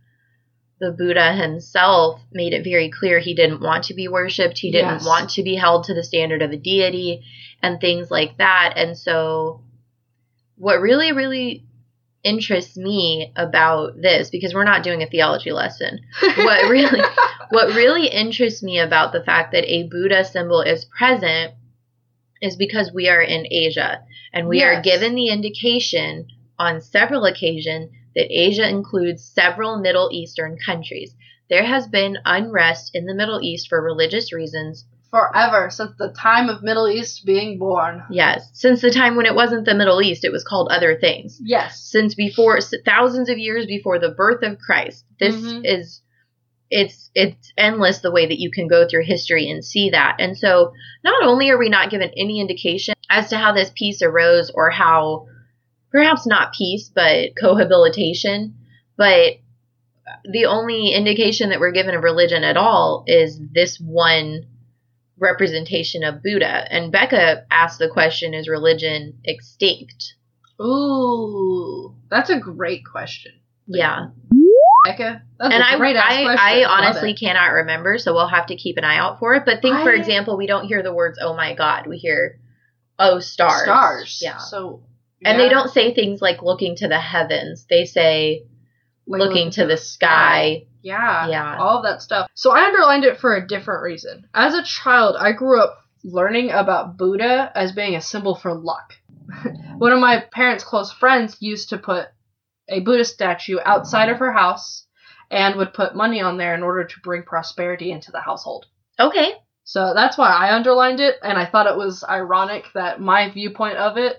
the 0.79 0.91
Buddha 0.91 1.33
himself 1.33 2.21
made 2.31 2.53
it 2.53 2.63
very 2.63 2.89
clear 2.89 3.19
he 3.19 3.33
didn't 3.33 3.61
want 3.61 3.85
to 3.85 3.93
be 3.95 4.07
worshipped. 4.07 4.59
He 4.59 4.71
didn't 4.71 4.95
Yes. 4.99 5.05
want 5.05 5.31
to 5.31 5.43
be 5.43 5.55
held 5.55 5.85
to 5.85 5.93
the 5.95 6.03
standard 6.03 6.41
of 6.43 6.51
a 6.51 6.57
deity 6.57 7.23
and 7.63 7.81
things 7.81 8.11
like 8.11 8.37
that. 8.37 8.73
And 8.77 8.95
so, 8.97 9.63
what 10.55 10.79
really, 10.79 11.11
really 11.11 11.65
interests 12.23 12.77
me 12.77 13.31
about 13.35 14.01
this, 14.01 14.29
because 14.29 14.53
we're 14.53 14.63
not 14.63 14.83
doing 14.83 15.01
a 15.01 15.07
theology 15.07 15.51
lesson, 15.51 15.99
what 16.37 16.69
really 16.69 17.01
what 17.49 17.75
really 17.75 18.07
interests 18.07 18.61
me 18.61 18.79
about 18.79 19.13
the 19.13 19.23
fact 19.23 19.53
that 19.53 19.65
a 19.65 19.87
Buddha 19.87 20.25
symbol 20.25 20.61
is 20.61 20.85
present 20.85 21.53
is 22.41 22.55
because 22.55 22.91
we 22.93 23.09
are 23.09 23.21
in 23.21 23.47
Asia 23.49 24.01
and 24.33 24.47
we 24.47 24.63
are 24.63 24.81
given 24.81 25.15
the 25.15 25.29
indication 25.29 26.27
on 26.59 26.81
several 26.81 27.25
occasions 27.25 27.89
that 28.15 28.27
Asia 28.29 28.67
includes 28.67 29.23
several 29.23 29.79
Middle 29.79 30.09
Eastern 30.11 30.57
countries. 30.63 31.15
There 31.49 31.63
has 31.63 31.87
been 31.87 32.17
unrest 32.25 32.91
in 32.93 33.05
the 33.05 33.15
Middle 33.15 33.41
East 33.41 33.69
for 33.69 33.81
religious 33.81 34.33
reasons. 34.33 34.85
Forever 35.11 35.69
since 35.69 35.91
the 35.97 36.09
time 36.09 36.49
of 36.49 36.63
Middle 36.63 36.87
East 36.87 37.25
being 37.25 37.57
born. 37.57 38.03
Yes, 38.09 38.49
since 38.53 38.81
the 38.81 38.91
time 38.91 39.15
when 39.15 39.25
it 39.25 39.35
wasn't 39.35 39.65
the 39.65 39.73
Middle 39.75 40.01
East, 40.01 40.25
it 40.25 40.31
was 40.31 40.43
called 40.43 40.69
other 40.69 40.97
things. 40.97 41.39
Yes. 41.43 41.81
Since 41.81 42.13
before 42.15 42.59
thousands 42.85 43.29
of 43.29 43.37
years 43.37 43.65
before 43.65 43.99
the 43.99 44.09
birth 44.09 44.43
of 44.43 44.59
Christ. 44.59 45.05
This 45.19 45.35
Mhm. 45.35 45.61
is 45.63 46.01
it's 46.69 47.09
it's 47.15 47.53
endless 47.57 47.99
the 47.99 48.11
way 48.11 48.25
that 48.25 48.39
you 48.39 48.51
can 48.51 48.67
go 48.67 48.85
through 48.85 49.05
history 49.05 49.49
and 49.49 49.63
see 49.63 49.91
that. 49.91 50.17
And 50.19 50.37
so 50.37 50.73
not 51.03 51.23
only 51.23 51.49
are 51.49 51.57
we 51.57 51.69
not 51.69 51.89
given 51.89 52.11
any 52.17 52.41
indication 52.41 52.93
as 53.09 53.29
to 53.29 53.37
how 53.37 53.53
this 53.53 53.71
peace 53.73 54.01
arose 54.01 54.51
or 54.53 54.69
how 54.69 55.27
perhaps 55.91 56.27
not 56.27 56.53
peace 56.53 56.91
but 56.93 57.29
cohabitation, 57.39 58.55
but 58.97 59.37
the 60.29 60.45
only 60.45 60.89
indication 60.91 61.49
that 61.49 61.61
we're 61.61 61.71
given 61.71 61.95
of 61.95 62.03
religion 62.03 62.43
at 62.43 62.57
all 62.57 63.05
is 63.07 63.39
this 63.53 63.79
one 63.79 64.45
representation 65.19 66.03
of 66.03 66.23
Buddha. 66.23 66.71
And 66.71 66.91
Becca 66.91 67.45
asked 67.49 67.79
the 67.79 67.89
question 67.89 68.33
is 68.33 68.47
religion 68.47 69.19
extinct? 69.23 70.15
Ooh, 70.61 71.95
that's 72.09 72.29
a 72.29 72.39
great 72.39 72.83
question, 72.85 73.33
Yeah. 73.67 74.07
Becca. 74.85 75.21
That's 75.39 75.53
and 75.53 75.61
a 75.61 75.65
I, 75.65 76.23
I. 76.23 76.61
I 76.61 76.65
honestly 76.65 77.13
cannot 77.13 77.47
remember, 77.47 77.97
so 77.97 78.13
we'll 78.13 78.27
have 78.27 78.47
to 78.47 78.55
keep 78.55 78.77
an 78.77 78.83
eye 78.83 78.97
out 78.97 79.19
for 79.19 79.33
it. 79.33 79.43
But 79.45 79.61
think, 79.61 79.77
for 79.83 79.91
example, 79.91 80.37
we 80.37 80.47
don't 80.47 80.65
hear 80.65 80.81
the 80.81 80.93
words 80.93 81.19
"Oh 81.21 81.35
my 81.35 81.53
God." 81.53 81.87
We 81.87 81.97
hear 81.97 82.39
"Oh 82.97 83.19
stars." 83.19 83.63
stars. 83.63 84.19
Yeah. 84.21 84.37
So. 84.37 84.83
And 85.25 85.39
they 85.39 85.49
don't 85.49 85.69
say 85.69 85.93
things 85.93 86.21
like 86.21 86.41
"looking 86.41 86.75
to 86.77 86.87
the 86.87 86.99
heavens." 86.99 87.65
They 87.69 87.85
say 87.85 88.45
"looking 89.07 89.51
to 89.51 89.65
the 89.65 89.77
sky." 89.77 90.65
Yeah. 90.81 91.27
Yeah. 91.27 91.57
All 91.57 91.77
of 91.77 91.83
that 91.83 92.01
stuff. 92.01 92.29
So 92.33 92.51
I 92.51 92.65
underlined 92.65 93.03
it 93.03 93.19
for 93.19 93.35
a 93.35 93.47
different 93.47 93.83
reason. 93.83 94.27
As 94.33 94.53
a 94.53 94.63
child, 94.63 95.15
I 95.19 95.31
grew 95.33 95.61
up 95.61 95.77
learning 96.03 96.51
about 96.51 96.97
Buddha 96.97 97.51
as 97.55 97.71
being 97.71 97.95
a 97.95 98.01
symbol 98.01 98.35
for 98.35 98.53
luck. 98.53 98.93
One 99.77 99.91
of 99.91 99.99
my 99.99 100.23
parents' 100.31 100.63
close 100.63 100.91
friends 100.91 101.37
used 101.39 101.69
to 101.69 101.77
put 101.77 102.07
a 102.69 102.79
Buddha 102.79 103.03
statue 103.03 103.57
outside 103.63 104.09
of 104.09 104.19
her 104.19 104.31
house 104.31 104.85
and 105.29 105.55
would 105.55 105.73
put 105.73 105.95
money 105.95 106.21
on 106.21 106.37
there 106.37 106.55
in 106.55 106.63
order 106.63 106.85
to 106.85 106.99
bring 107.01 107.23
prosperity 107.23 107.91
into 107.91 108.11
the 108.11 108.21
household. 108.21 108.65
Okay. 108.99 109.33
So 109.63 109.93
that's 109.93 110.17
why 110.17 110.29
I 110.29 110.55
underlined 110.55 111.01
it, 111.01 111.15
and 111.21 111.37
I 111.37 111.45
thought 111.45 111.67
it 111.67 111.75
was 111.75 112.03
ironic 112.07 112.65
that 112.73 113.01
my 113.01 113.29
viewpoint 113.29 113.77
of 113.77 113.97
it 113.97 114.17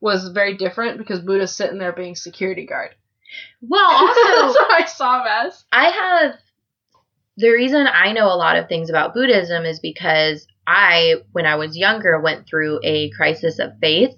was 0.00 0.28
very 0.28 0.56
different 0.56 0.98
because 0.98 1.20
Buddha's 1.20 1.56
sitting 1.56 1.78
there 1.78 1.92
being 1.92 2.14
security 2.14 2.66
guard. 2.66 2.94
Well, 3.60 4.06
that's 4.24 4.42
also, 4.42 4.58
what 4.60 4.82
I 4.82 4.86
saw 4.86 5.20
him 5.20 5.26
as. 5.28 5.64
I 5.72 5.88
have 5.90 6.34
the 7.36 7.50
reason 7.50 7.86
I 7.86 8.12
know 8.12 8.26
a 8.26 8.36
lot 8.36 8.56
of 8.56 8.68
things 8.68 8.90
about 8.90 9.14
Buddhism 9.14 9.64
is 9.64 9.80
because 9.80 10.46
I, 10.66 11.16
when 11.32 11.46
I 11.46 11.56
was 11.56 11.76
younger, 11.76 12.20
went 12.20 12.46
through 12.46 12.80
a 12.84 13.10
crisis 13.10 13.58
of 13.58 13.72
faith, 13.80 14.14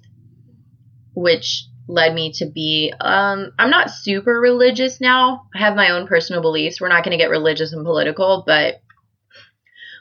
which 1.15 1.67
led 1.89 2.15
me 2.15 2.33
to 2.33 2.47
be 2.47 2.93
um 3.01 3.51
I'm 3.59 3.71
not 3.71 3.91
super 3.91 4.41
religious 4.41 5.01
now. 5.01 5.49
I 5.55 5.59
have 5.59 5.75
my 5.77 5.91
own 5.91 6.07
personal 6.07 6.41
beliefs. 6.41 6.81
We're 6.81 6.89
not 6.89 7.05
going 7.05 7.17
to 7.17 7.23
get 7.23 7.31
religious 7.31 7.73
and 7.73 7.85
political, 7.85 8.45
but 8.47 8.81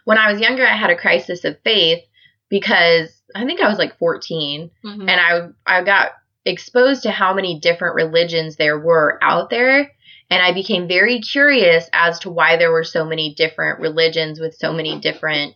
when 0.06 0.17
I 0.17 0.32
was 0.32 0.39
younger 0.39 0.65
I 0.65 0.78
had 0.78 0.91
a 0.91 0.95
crisis 0.95 1.43
of 1.43 1.60
faith 1.63 2.04
because 2.50 3.10
I 3.36 3.45
think 3.45 3.62
I 3.62 3.67
was 3.67 3.80
like 3.80 3.97
14 3.97 4.69
Mm-hmm. 4.86 5.10
and 5.10 5.19
I 5.19 5.80
I 5.80 5.84
got 5.84 6.12
exposed 6.45 7.04
to 7.04 7.12
how 7.12 7.34
many 7.34 7.60
different 7.60 7.95
religions 7.95 8.56
there 8.56 8.80
were 8.80 9.19
out 9.21 9.49
there. 9.49 9.91
And 10.30 10.41
I 10.41 10.54
became 10.54 10.88
very 10.88 11.19
curious 11.19 11.89
as 11.91 12.19
to 12.19 12.30
why 12.30 12.58
there 12.58 12.71
were 12.71 12.86
so 12.86 13.06
many 13.06 13.34
different 13.36 13.80
religions 13.80 14.39
with 14.39 14.56
so 14.56 14.71
many 14.71 14.99
different 14.99 15.56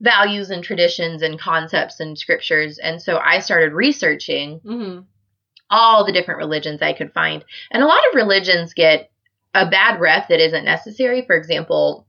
values 0.00 0.50
and 0.50 0.62
traditions 0.64 1.22
and 1.22 1.38
concepts 1.38 2.00
and 2.00 2.18
scriptures. 2.18 2.78
And 2.78 3.00
so 3.00 3.18
I 3.18 3.40
started 3.40 3.72
researching 3.72 4.60
hmm 4.60 5.00
all 5.74 6.04
the 6.04 6.12
different 6.12 6.36
religions 6.36 6.82
I 6.82 6.92
could 6.92 7.14
find. 7.14 7.42
And 7.70 7.82
a 7.82 7.86
lot 7.86 8.06
of 8.10 8.14
religions 8.14 8.74
get 8.74 9.10
a 9.54 9.66
bad 9.70 10.00
rep 10.00 10.28
that 10.28 10.38
isn't 10.38 10.66
necessary. 10.66 11.24
For 11.26 11.34
example 11.34 12.06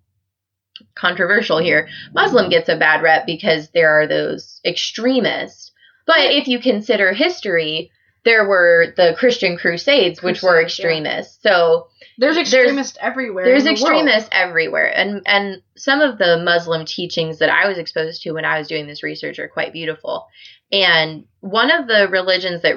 controversial 0.96 1.60
here 1.60 1.88
Muslim 2.14 2.50
gets 2.50 2.68
a 2.68 2.76
bad 2.76 3.02
rep 3.04 3.26
because 3.26 3.70
there 3.70 3.92
are 3.92 4.08
those 4.08 4.60
extremists 4.66 5.72
but 6.06 6.18
if 6.20 6.48
you 6.48 6.60
consider 6.60 7.14
history 7.14 7.92
there 8.26 8.48
were 8.48 8.94
the 8.96 9.14
Christian 9.18 9.58
crusades 9.58 10.22
which 10.24 10.42
were 10.42 10.62
Crusades, 10.62 10.80
yeah. 10.80 10.86
extremists 10.86 11.44
so 11.44 11.88
There's 12.18 12.36
There's- 12.36 12.54
extremists 12.54 12.98
everywhere. 13.02 13.46
there's 13.46 13.64
the 13.66 13.72
extremists 13.72 14.30
everywhere 14.32 14.96
and 14.96 15.22
and 15.26 15.62
some 15.76 16.00
of 16.02 16.18
the 16.18 16.42
muslim 16.44 16.86
teachings 16.86 17.40
that 17.40 17.50
i 17.50 17.68
was 17.68 17.78
exposed 17.78 18.22
to 18.22 18.32
when 18.32 18.46
i 18.46 18.58
was 18.60 18.68
doing 18.68 18.88
this 18.88 19.04
research 19.04 19.40
are 19.40 19.48
quite 19.50 19.74
beautiful 19.74 20.28
and 20.72 21.26
one 21.42 21.70
of 21.72 21.88
the 21.88 22.08
religions 22.10 22.62
that 22.62 22.76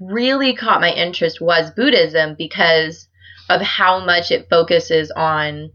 really 0.00 0.54
caught 0.54 0.80
my 0.80 0.90
interest 0.92 1.40
was 1.40 1.70
buddhism 1.72 2.34
because 2.36 3.08
of 3.48 3.60
how 3.60 4.04
much 4.04 4.30
it 4.30 4.48
focuses 4.48 5.10
on 5.10 5.70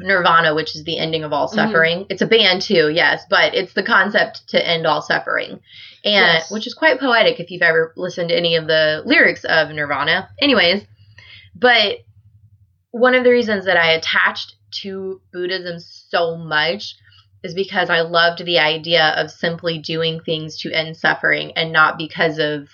Nirvana, 0.00 0.54
which 0.54 0.74
is 0.74 0.84
the 0.84 0.98
ending 0.98 1.24
of 1.24 1.32
all 1.32 1.48
Mhm. 1.48 1.54
suffering. 1.54 2.06
It's 2.10 2.22
a 2.22 2.26
band 2.26 2.62
too, 2.62 2.90
yes, 2.90 3.24
but 3.30 3.54
it's 3.54 3.74
the 3.74 3.82
concept 3.82 4.48
to 4.48 4.66
end 4.66 4.86
all 4.86 5.02
suffering. 5.02 5.60
And 6.04 6.34
Yes. 6.34 6.50
which 6.50 6.66
is 6.66 6.74
quite 6.74 7.00
poetic 7.00 7.40
if 7.40 7.50
you've 7.50 7.62
ever 7.62 7.92
listened 7.96 8.28
to 8.30 8.36
any 8.36 8.56
of 8.56 8.66
the 8.66 9.02
lyrics 9.06 9.44
of 9.44 9.70
Nirvana. 9.70 10.28
Anyways, 10.40 10.84
but 11.54 11.98
one 12.90 13.14
of 13.14 13.24
the 13.24 13.30
reasons 13.30 13.64
that 13.66 13.76
I 13.76 13.92
attached 13.92 14.54
to 14.82 15.20
Buddhism 15.32 15.78
so 15.78 16.36
much 16.36 16.94
is 17.42 17.54
because 17.54 17.90
I 17.90 18.00
loved 18.00 18.44
the 18.44 18.58
idea 18.58 19.14
of 19.16 19.30
simply 19.30 19.78
doing 19.78 20.20
things 20.20 20.58
to 20.60 20.72
end 20.72 20.96
suffering 20.96 21.52
and 21.56 21.72
not 21.72 21.98
because 21.98 22.38
of 22.38 22.68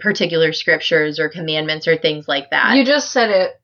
particular 0.00 0.52
scriptures 0.52 1.18
or 1.18 1.28
commandments 1.28 1.86
or 1.86 1.96
things 1.96 2.26
like 2.26 2.50
that. 2.50 2.74
You 2.76 2.84
just 2.84 3.10
said 3.12 3.30
it. 3.30 3.60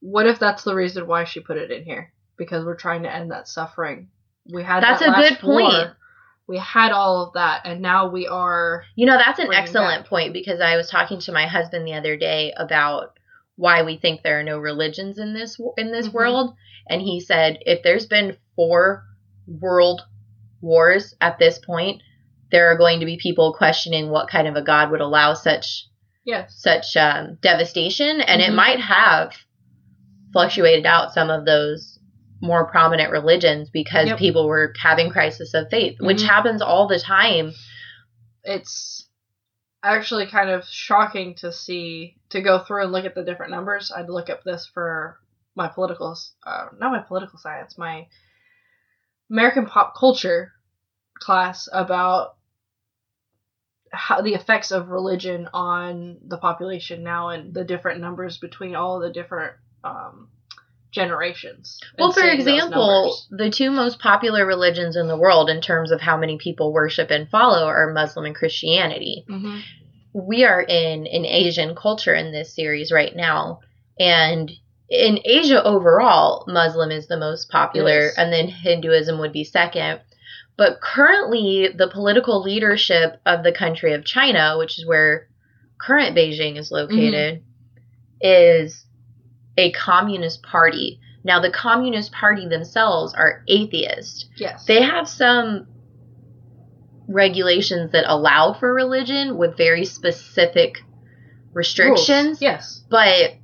What 0.00 0.26
if 0.26 0.38
that's 0.38 0.64
the 0.64 0.74
reason 0.74 1.06
why 1.06 1.24
she 1.24 1.40
put 1.40 1.56
it 1.56 1.70
in 1.70 1.84
here? 1.84 2.12
Because 2.36 2.64
we're 2.64 2.76
trying 2.76 3.02
to 3.04 3.14
end 3.14 3.30
that 3.30 3.48
suffering. 3.48 4.08
We 4.52 4.62
had 4.62 4.82
That's 4.82 5.00
that 5.00 5.08
a 5.08 5.12
last 5.12 5.28
good 5.30 5.38
point. 5.40 5.72
war. 5.72 5.96
We 6.48 6.58
had 6.58 6.92
all 6.92 7.24
of 7.26 7.32
that, 7.32 7.62
and 7.64 7.80
now 7.80 8.08
we 8.08 8.28
are. 8.28 8.84
You 8.94 9.06
know, 9.06 9.16
that's 9.18 9.40
an 9.40 9.52
excellent 9.52 10.02
back. 10.02 10.08
point 10.08 10.32
because 10.32 10.60
I 10.60 10.76
was 10.76 10.88
talking 10.88 11.18
to 11.20 11.32
my 11.32 11.46
husband 11.46 11.86
the 11.86 11.94
other 11.94 12.16
day 12.16 12.52
about 12.56 13.18
why 13.56 13.82
we 13.82 13.96
think 13.96 14.22
there 14.22 14.38
are 14.38 14.44
no 14.44 14.58
religions 14.58 15.18
in 15.18 15.34
this 15.34 15.58
in 15.76 15.90
this 15.90 16.08
Mhm. 16.08 16.12
world, 16.12 16.54
and 16.88 17.02
he 17.02 17.18
said 17.20 17.58
if 17.62 17.82
there's 17.82 18.06
been 18.06 18.36
four 18.54 19.02
world 19.48 20.02
wars 20.60 21.14
at 21.20 21.38
this 21.38 21.58
point, 21.58 22.00
there 22.52 22.68
are 22.70 22.78
going 22.78 23.00
to 23.00 23.06
be 23.06 23.16
people 23.20 23.52
questioning 23.54 24.10
what 24.10 24.28
kind 24.28 24.46
of 24.46 24.54
a 24.56 24.62
god 24.62 24.90
would 24.90 25.00
allow 25.00 25.34
such 25.34 25.86
Yes. 26.24 26.54
such 26.60 26.96
um, 26.96 27.38
devastation, 27.40 28.20
and 28.20 28.40
it 28.40 28.50
Mhm. 28.52 28.56
might 28.56 28.80
have 28.80 29.32
fluctuated 30.32 30.86
out 30.86 31.12
some 31.12 31.30
of 31.30 31.44
those 31.44 31.98
more 32.42 32.66
prominent 32.66 33.10
religions 33.10 33.70
because 33.70 34.08
Yep. 34.08 34.18
people 34.18 34.46
were 34.46 34.72
having 34.78 35.10
crisis 35.10 35.54
of 35.54 35.68
faith, 35.70 35.96
which 36.00 36.22
Mhm. 36.22 36.26
happens 36.28 36.62
all 36.62 36.86
the 36.86 36.98
time. 36.98 37.52
It's 38.44 39.08
actually 39.82 40.26
kind 40.26 40.50
of 40.50 40.64
shocking 40.64 41.34
to 41.36 41.52
see 41.52 42.18
to 42.30 42.40
go 42.42 42.58
through 42.58 42.82
and 42.82 42.92
look 42.92 43.04
at 43.04 43.14
the 43.14 43.24
different 43.24 43.52
numbers. 43.52 43.90
I'd 43.90 44.10
look 44.10 44.28
up 44.28 44.42
this 44.44 44.66
for 44.66 45.18
my 45.54 45.68
political, 45.68 46.16
uh, 46.44 46.68
not 46.76 46.92
my 46.92 47.00
political 47.00 47.38
science, 47.38 47.78
my 47.78 48.06
American 49.30 49.66
pop 49.66 49.94
culture 49.96 50.52
class 51.18 51.68
about 51.72 52.36
how 53.92 54.20
the 54.20 54.34
effects 54.34 54.72
of 54.72 54.88
religion 54.90 55.48
on 55.54 56.18
the 56.26 56.36
population 56.36 57.02
now 57.02 57.30
and 57.30 57.54
the 57.54 57.64
different 57.64 58.00
numbers 58.00 58.38
between 58.38 58.74
all 58.74 58.98
the 59.00 59.10
different 59.10 59.54
um, 59.86 60.28
generations. 60.90 61.78
Well, 61.98 62.12
for 62.12 62.26
example, 62.28 63.16
the 63.30 63.50
two 63.50 63.70
most 63.70 63.98
popular 63.98 64.46
religions 64.46 64.96
in 64.96 65.08
the 65.08 65.16
world 65.16 65.50
in 65.50 65.60
terms 65.60 65.90
of 65.90 66.00
how 66.00 66.16
many 66.16 66.38
people 66.38 66.72
worship 66.72 67.10
and 67.10 67.28
follow 67.28 67.66
are 67.66 67.92
Muslim 67.92 68.24
and 68.24 68.34
Christianity. 68.34 69.24
Mhm. 69.28 69.62
We 70.14 70.44
are 70.44 70.62
in 70.62 71.06
an 71.06 71.26
Asian 71.26 71.74
culture 71.74 72.14
in 72.14 72.32
this 72.32 72.54
series 72.54 72.90
right 72.90 73.14
now, 73.14 73.60
and 74.00 74.50
in 74.88 75.18
Asia 75.24 75.62
overall, 75.62 76.44
Muslim 76.46 76.90
is 76.90 77.08
the 77.08 77.18
most 77.18 77.50
popular, 77.50 78.06
is. 78.06 78.14
and 78.16 78.32
then 78.32 78.48
Hinduism 78.48 79.18
would 79.18 79.32
be 79.32 79.44
second. 79.44 80.00
But 80.56 80.80
currently, 80.80 81.68
the 81.68 81.88
political 81.88 82.40
leadership 82.40 83.20
of 83.26 83.42
the 83.42 83.52
country 83.52 83.92
of 83.92 84.06
China, 84.06 84.56
which 84.56 84.78
is 84.78 84.86
where 84.86 85.28
current 85.78 86.16
Beijing 86.16 86.56
is 86.56 86.70
located, 86.70 87.42
is 88.22 88.85
a 89.56 89.72
communist 89.72 90.42
party. 90.42 91.00
Now, 91.24 91.40
the 91.40 91.50
Communist 91.50 92.12
Party 92.12 92.46
themselves 92.46 93.12
are 93.14 93.42
atheist. 93.48 94.28
yes, 94.36 94.64
They 94.64 94.80
have 94.82 95.08
some 95.08 95.66
regulations 97.08 97.92
that 97.92 98.04
allow 98.06 98.52
for 98.52 98.72
religion 98.74 99.36
with 99.36 99.56
very 99.56 99.84
specific 99.84 100.78
restrictions, 101.52 102.26
Rules. 102.40 102.42
Yes, 102.42 102.84
but 102.90 103.34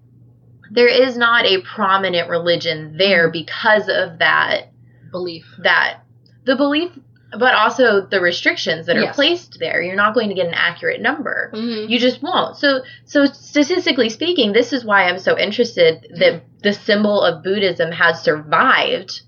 there 0.70 0.88
is 0.88 1.16
not 1.16 1.44
a 1.44 1.61
prominent 1.62 2.29
religion 2.29 2.96
there 2.96 3.25
Mm-hmm. 3.29 3.33
because 3.33 3.88
of 3.88 4.18
that 4.18 4.70
belief. 5.11 5.44
that 5.62 6.01
the 6.44 6.57
belief 6.57 6.90
but 7.38 7.55
also 7.55 8.03
the 8.03 8.21
restrictions 8.21 8.87
that 8.87 8.97
are 8.97 9.03
Yes. 9.03 9.14
placed 9.14 9.59
there. 9.59 9.81
You're 9.83 9.97
not 9.97 10.14
going 10.14 10.29
to 10.29 10.35
get 10.35 10.47
an 10.47 10.55
accurate 10.55 11.01
number 11.01 11.51
Mhm. 11.55 11.88
you 11.88 11.99
just 11.99 12.23
won't 12.23 12.57
so 12.57 12.83
so 13.05 13.25
statistically 13.27 14.09
speaking 14.09 14.53
this 14.53 14.73
is 14.73 14.85
why 14.85 15.05
i'm 15.09 15.18
so 15.18 15.38
interested 15.38 16.07
that 16.18 16.42
the 16.62 16.73
symbol 16.73 17.23
of 17.23 17.42
buddhism 17.42 17.90
has 17.92 18.23
survived 18.23 19.21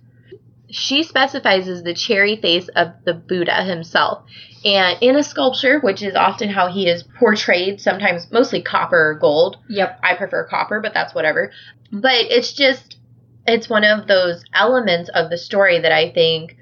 she 0.71 1.03
specifies 1.03 1.69
as 1.69 1.83
the 1.83 1.95
cherry 1.95 2.37
face 2.37 2.69
of 2.77 2.89
the 3.05 3.15
buddha 3.15 3.63
himself 3.63 4.23
and 4.65 4.97
in 5.01 5.15
a 5.17 5.23
sculpture 5.23 5.79
which 5.81 6.03
is 6.03 6.15
often 6.15 6.49
how 6.49 6.67
he 6.69 6.89
is 6.89 7.03
portrayed 7.19 7.81
sometimes 7.81 8.31
mostly 8.33 8.61
copper 8.63 9.11
or 9.11 9.15
gold 9.15 9.57
Yep. 9.69 10.01
i 10.03 10.15
prefer 10.15 10.45
copper 10.45 10.81
but 10.81 10.93
that's 10.95 11.15
whatever 11.15 11.53
but 11.93 12.13
it's 12.15 12.53
just 12.53 12.97
it's 13.47 13.69
one 13.69 13.85
of 13.85 14.07
those 14.09 14.43
elements 14.55 15.11
of 15.15 15.31
the 15.31 15.39
story 15.39 15.79
that 15.81 15.93
i 15.93 16.11
think 16.11 16.57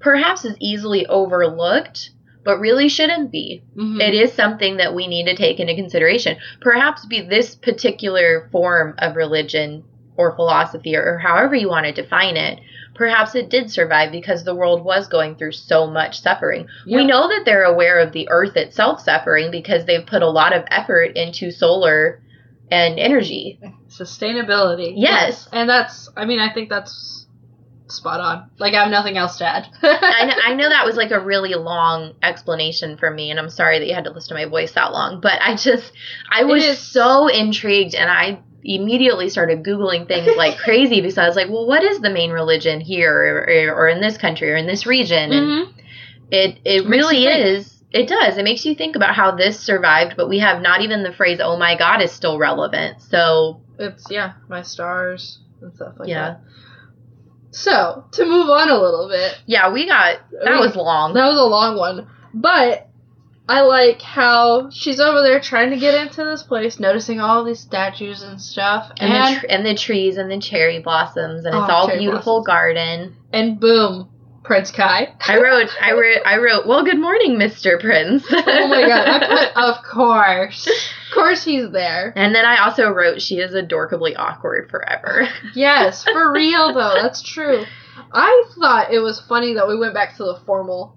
perhaps 0.00 0.44
is 0.44 0.56
easily 0.60 1.06
overlooked 1.06 2.10
but 2.44 2.60
really 2.60 2.88
shouldn't 2.88 3.30
be 3.30 3.62
Mhm. 3.76 4.00
it 4.00 4.14
is 4.14 4.32
something 4.32 4.78
that 4.78 4.94
we 4.94 5.06
need 5.06 5.26
to 5.26 5.34
take 5.36 5.60
into 5.60 5.74
consideration. 5.74 6.36
Perhaps 6.62 7.04
be 7.04 7.20
this 7.20 7.54
particular 7.54 8.48
form 8.50 8.94
of 8.98 9.16
religion 9.16 9.84
or 10.16 10.34
philosophy 10.34 10.96
or, 10.96 11.14
or 11.14 11.18
however 11.18 11.54
you 11.54 11.68
want 11.68 11.84
to 11.84 11.92
define 11.92 12.36
it. 12.38 12.58
Perhaps 12.94 13.34
it 13.34 13.50
did 13.50 13.70
survive 13.70 14.10
because 14.10 14.44
the 14.44 14.54
world 14.54 14.82
was 14.82 15.08
going 15.08 15.36
through 15.36 15.52
so 15.52 15.86
much 15.86 16.20
suffering. 16.20 16.66
We 16.86 17.04
know 17.04 17.28
that 17.28 17.44
they're 17.44 17.64
aware 17.64 17.98
of 18.00 18.12
the 18.12 18.28
earth 18.30 18.56
itself 18.56 19.00
suffering 19.00 19.50
because 19.50 19.84
they've 19.84 20.06
put 20.06 20.22
a 20.22 20.30
lot 20.30 20.52
of 20.52 20.64
effort 20.70 21.16
into 21.16 21.50
solar 21.50 22.20
and 22.70 22.98
energy. 22.98 23.60
Sustainability. 23.88 24.94
Yes. 24.96 25.48
And 25.52 25.68
that's, 25.68 26.08
I 26.16 26.24
mean, 26.24 26.40
I 26.40 26.52
think 26.52 26.68
that's 26.70 27.26
spot 27.90 28.20
on. 28.20 28.50
Like, 28.58 28.74
I 28.74 28.82
have 28.82 28.90
nothing 28.90 29.16
else 29.16 29.38
to 29.38 29.46
add. 29.46 29.66
I 29.82 30.24
know, 30.26 30.34
I 30.46 30.54
know 30.54 30.68
that 30.68 30.84
was 30.86 30.96
like 30.96 31.10
a 31.10 31.20
really 31.20 31.54
long 31.54 32.14
explanation 32.22 32.96
for 32.96 33.10
me, 33.10 33.30
and 33.30 33.38
I'm 33.38 33.50
sorry 33.50 33.78
that 33.78 33.86
you 33.86 33.94
had 33.94 34.04
to 34.04 34.10
listen 34.10 34.36
to 34.36 34.42
my 34.42 34.48
voice 34.48 34.72
that 34.72 34.92
long. 34.92 35.20
But 35.20 35.40
I 35.42 35.56
just, 35.56 35.92
I 36.30 36.44
was 36.44 36.78
so 36.78 37.28
intrigued, 37.28 37.94
and 37.94 38.10
I 38.10 38.40
immediately 38.64 39.28
started 39.28 39.62
googling 39.62 40.06
things 40.08 40.36
like 40.36 40.58
crazy 40.64 41.00
because 41.00 41.18
I 41.18 41.26
was 41.26 41.36
like, 41.36 41.48
well, 41.48 41.66
what 41.66 41.82
is 41.84 42.00
the 42.00 42.10
main 42.10 42.30
religion 42.30 42.80
here, 42.80 43.12
or, 43.48 43.74
or, 43.74 43.88
in 43.88 44.00
this 44.00 44.18
country, 44.18 44.50
or 44.50 44.56
in 44.56 44.66
this 44.66 44.86
region? 44.86 45.32
And 45.32 45.46
Mhm. 45.50 45.72
it 46.30 46.58
it 46.64 46.86
Makes 46.86 46.90
really 46.90 47.24
is. 47.26 47.74
It 47.90 48.06
does. 48.08 48.36
It 48.36 48.44
makes 48.44 48.66
you 48.66 48.74
think 48.74 48.96
about 48.96 49.14
how 49.14 49.30
this 49.30 49.58
survived, 49.58 50.14
but 50.16 50.28
we 50.28 50.40
have 50.40 50.60
not 50.60 50.82
even 50.82 51.02
the 51.02 51.12
phrase 51.12 51.40
"Oh 51.42 51.56
my 51.56 51.74
God" 51.76 52.02
is 52.02 52.12
still 52.12 52.38
relevant. 52.38 53.00
So 53.00 53.62
It's, 53.78 54.10
yeah, 54.10 54.32
my 54.48 54.60
stars 54.62 55.38
and 55.62 55.74
stuff 55.74 55.94
like 55.98 56.08
Yeah. 56.08 56.30
that. 56.30 56.40
So, 57.62 58.04
to 58.12 58.24
move 58.24 58.48
on 58.50 58.68
a 58.70 58.78
little 58.78 59.08
bit, 59.08 59.36
yeah, 59.46 59.70
we 59.72 59.86
got 59.86 60.18
that 60.44 60.52
We- 60.52 60.58
was 60.66 60.76
long. 60.76 61.14
that 61.14 61.26
was 61.26 61.38
a 61.38 61.44
long 61.44 61.76
one, 61.76 62.06
but 62.32 62.86
I 63.48 63.62
like 63.62 64.00
how 64.02 64.68
she's 64.70 65.00
over 65.00 65.22
there 65.22 65.40
trying 65.40 65.70
to 65.70 65.76
get 65.78 65.94
into 65.94 66.22
this 66.24 66.42
place, 66.42 66.78
noticing 66.78 67.18
all 67.20 67.44
these 67.44 67.60
statues 67.60 68.22
and 68.22 68.40
stuff, 68.40 68.92
and, 69.00 69.12
and 69.12 69.36
the 69.36 69.40
tr- 69.40 69.46
and 69.48 69.66
the 69.66 69.74
trees 69.74 70.18
and 70.18 70.30
the 70.30 70.38
cherry 70.38 70.80
blossoms 70.80 71.44
and 71.46 71.54
it's 71.54 71.66
Oh, 71.68 71.72
all 71.74 71.88
beautiful 71.88 72.44
blossoms. 72.44 72.46
garden. 72.46 73.16
and 73.32 73.58
boom, 73.58 74.08
Prince 74.44 74.70
Kai. 74.70 75.14
I 75.26 75.40
wrote, 75.40 75.68
I 75.80 75.92
wrote, 75.92 76.20
I 76.26 76.36
wrote. 76.38 76.66
Well, 76.66 76.84
good 76.84 77.00
morning, 77.00 77.38
Mister 77.38 77.78
Prince. 77.78 78.24
oh 78.30 78.68
my 78.68 78.82
god! 78.86 79.08
I 79.08 79.18
put, 79.48 79.56
of 79.56 79.82
course, 79.84 80.68
of 81.08 81.14
course 81.14 81.44
he's 81.44 81.70
there. 81.70 82.12
and 82.16 82.34
then 82.34 82.44
I 82.44 82.64
also 82.64 82.90
wrote, 82.90 83.20
she 83.22 83.38
is 83.38 83.54
adorably 83.54 84.14
awkward 84.16 84.70
forever. 84.70 85.28
Yes, 85.54 86.04
for 86.04 86.32
real 86.32 86.72
though, 86.74 86.94
that's 87.00 87.22
true. 87.22 87.64
I 88.12 88.44
thought 88.58 88.92
it 88.92 89.00
was 89.00 89.20
funny 89.20 89.54
that 89.54 89.66
we 89.68 89.76
went 89.78 89.94
back 89.94 90.16
to 90.16 90.24
the 90.24 90.40
formal 90.46 90.96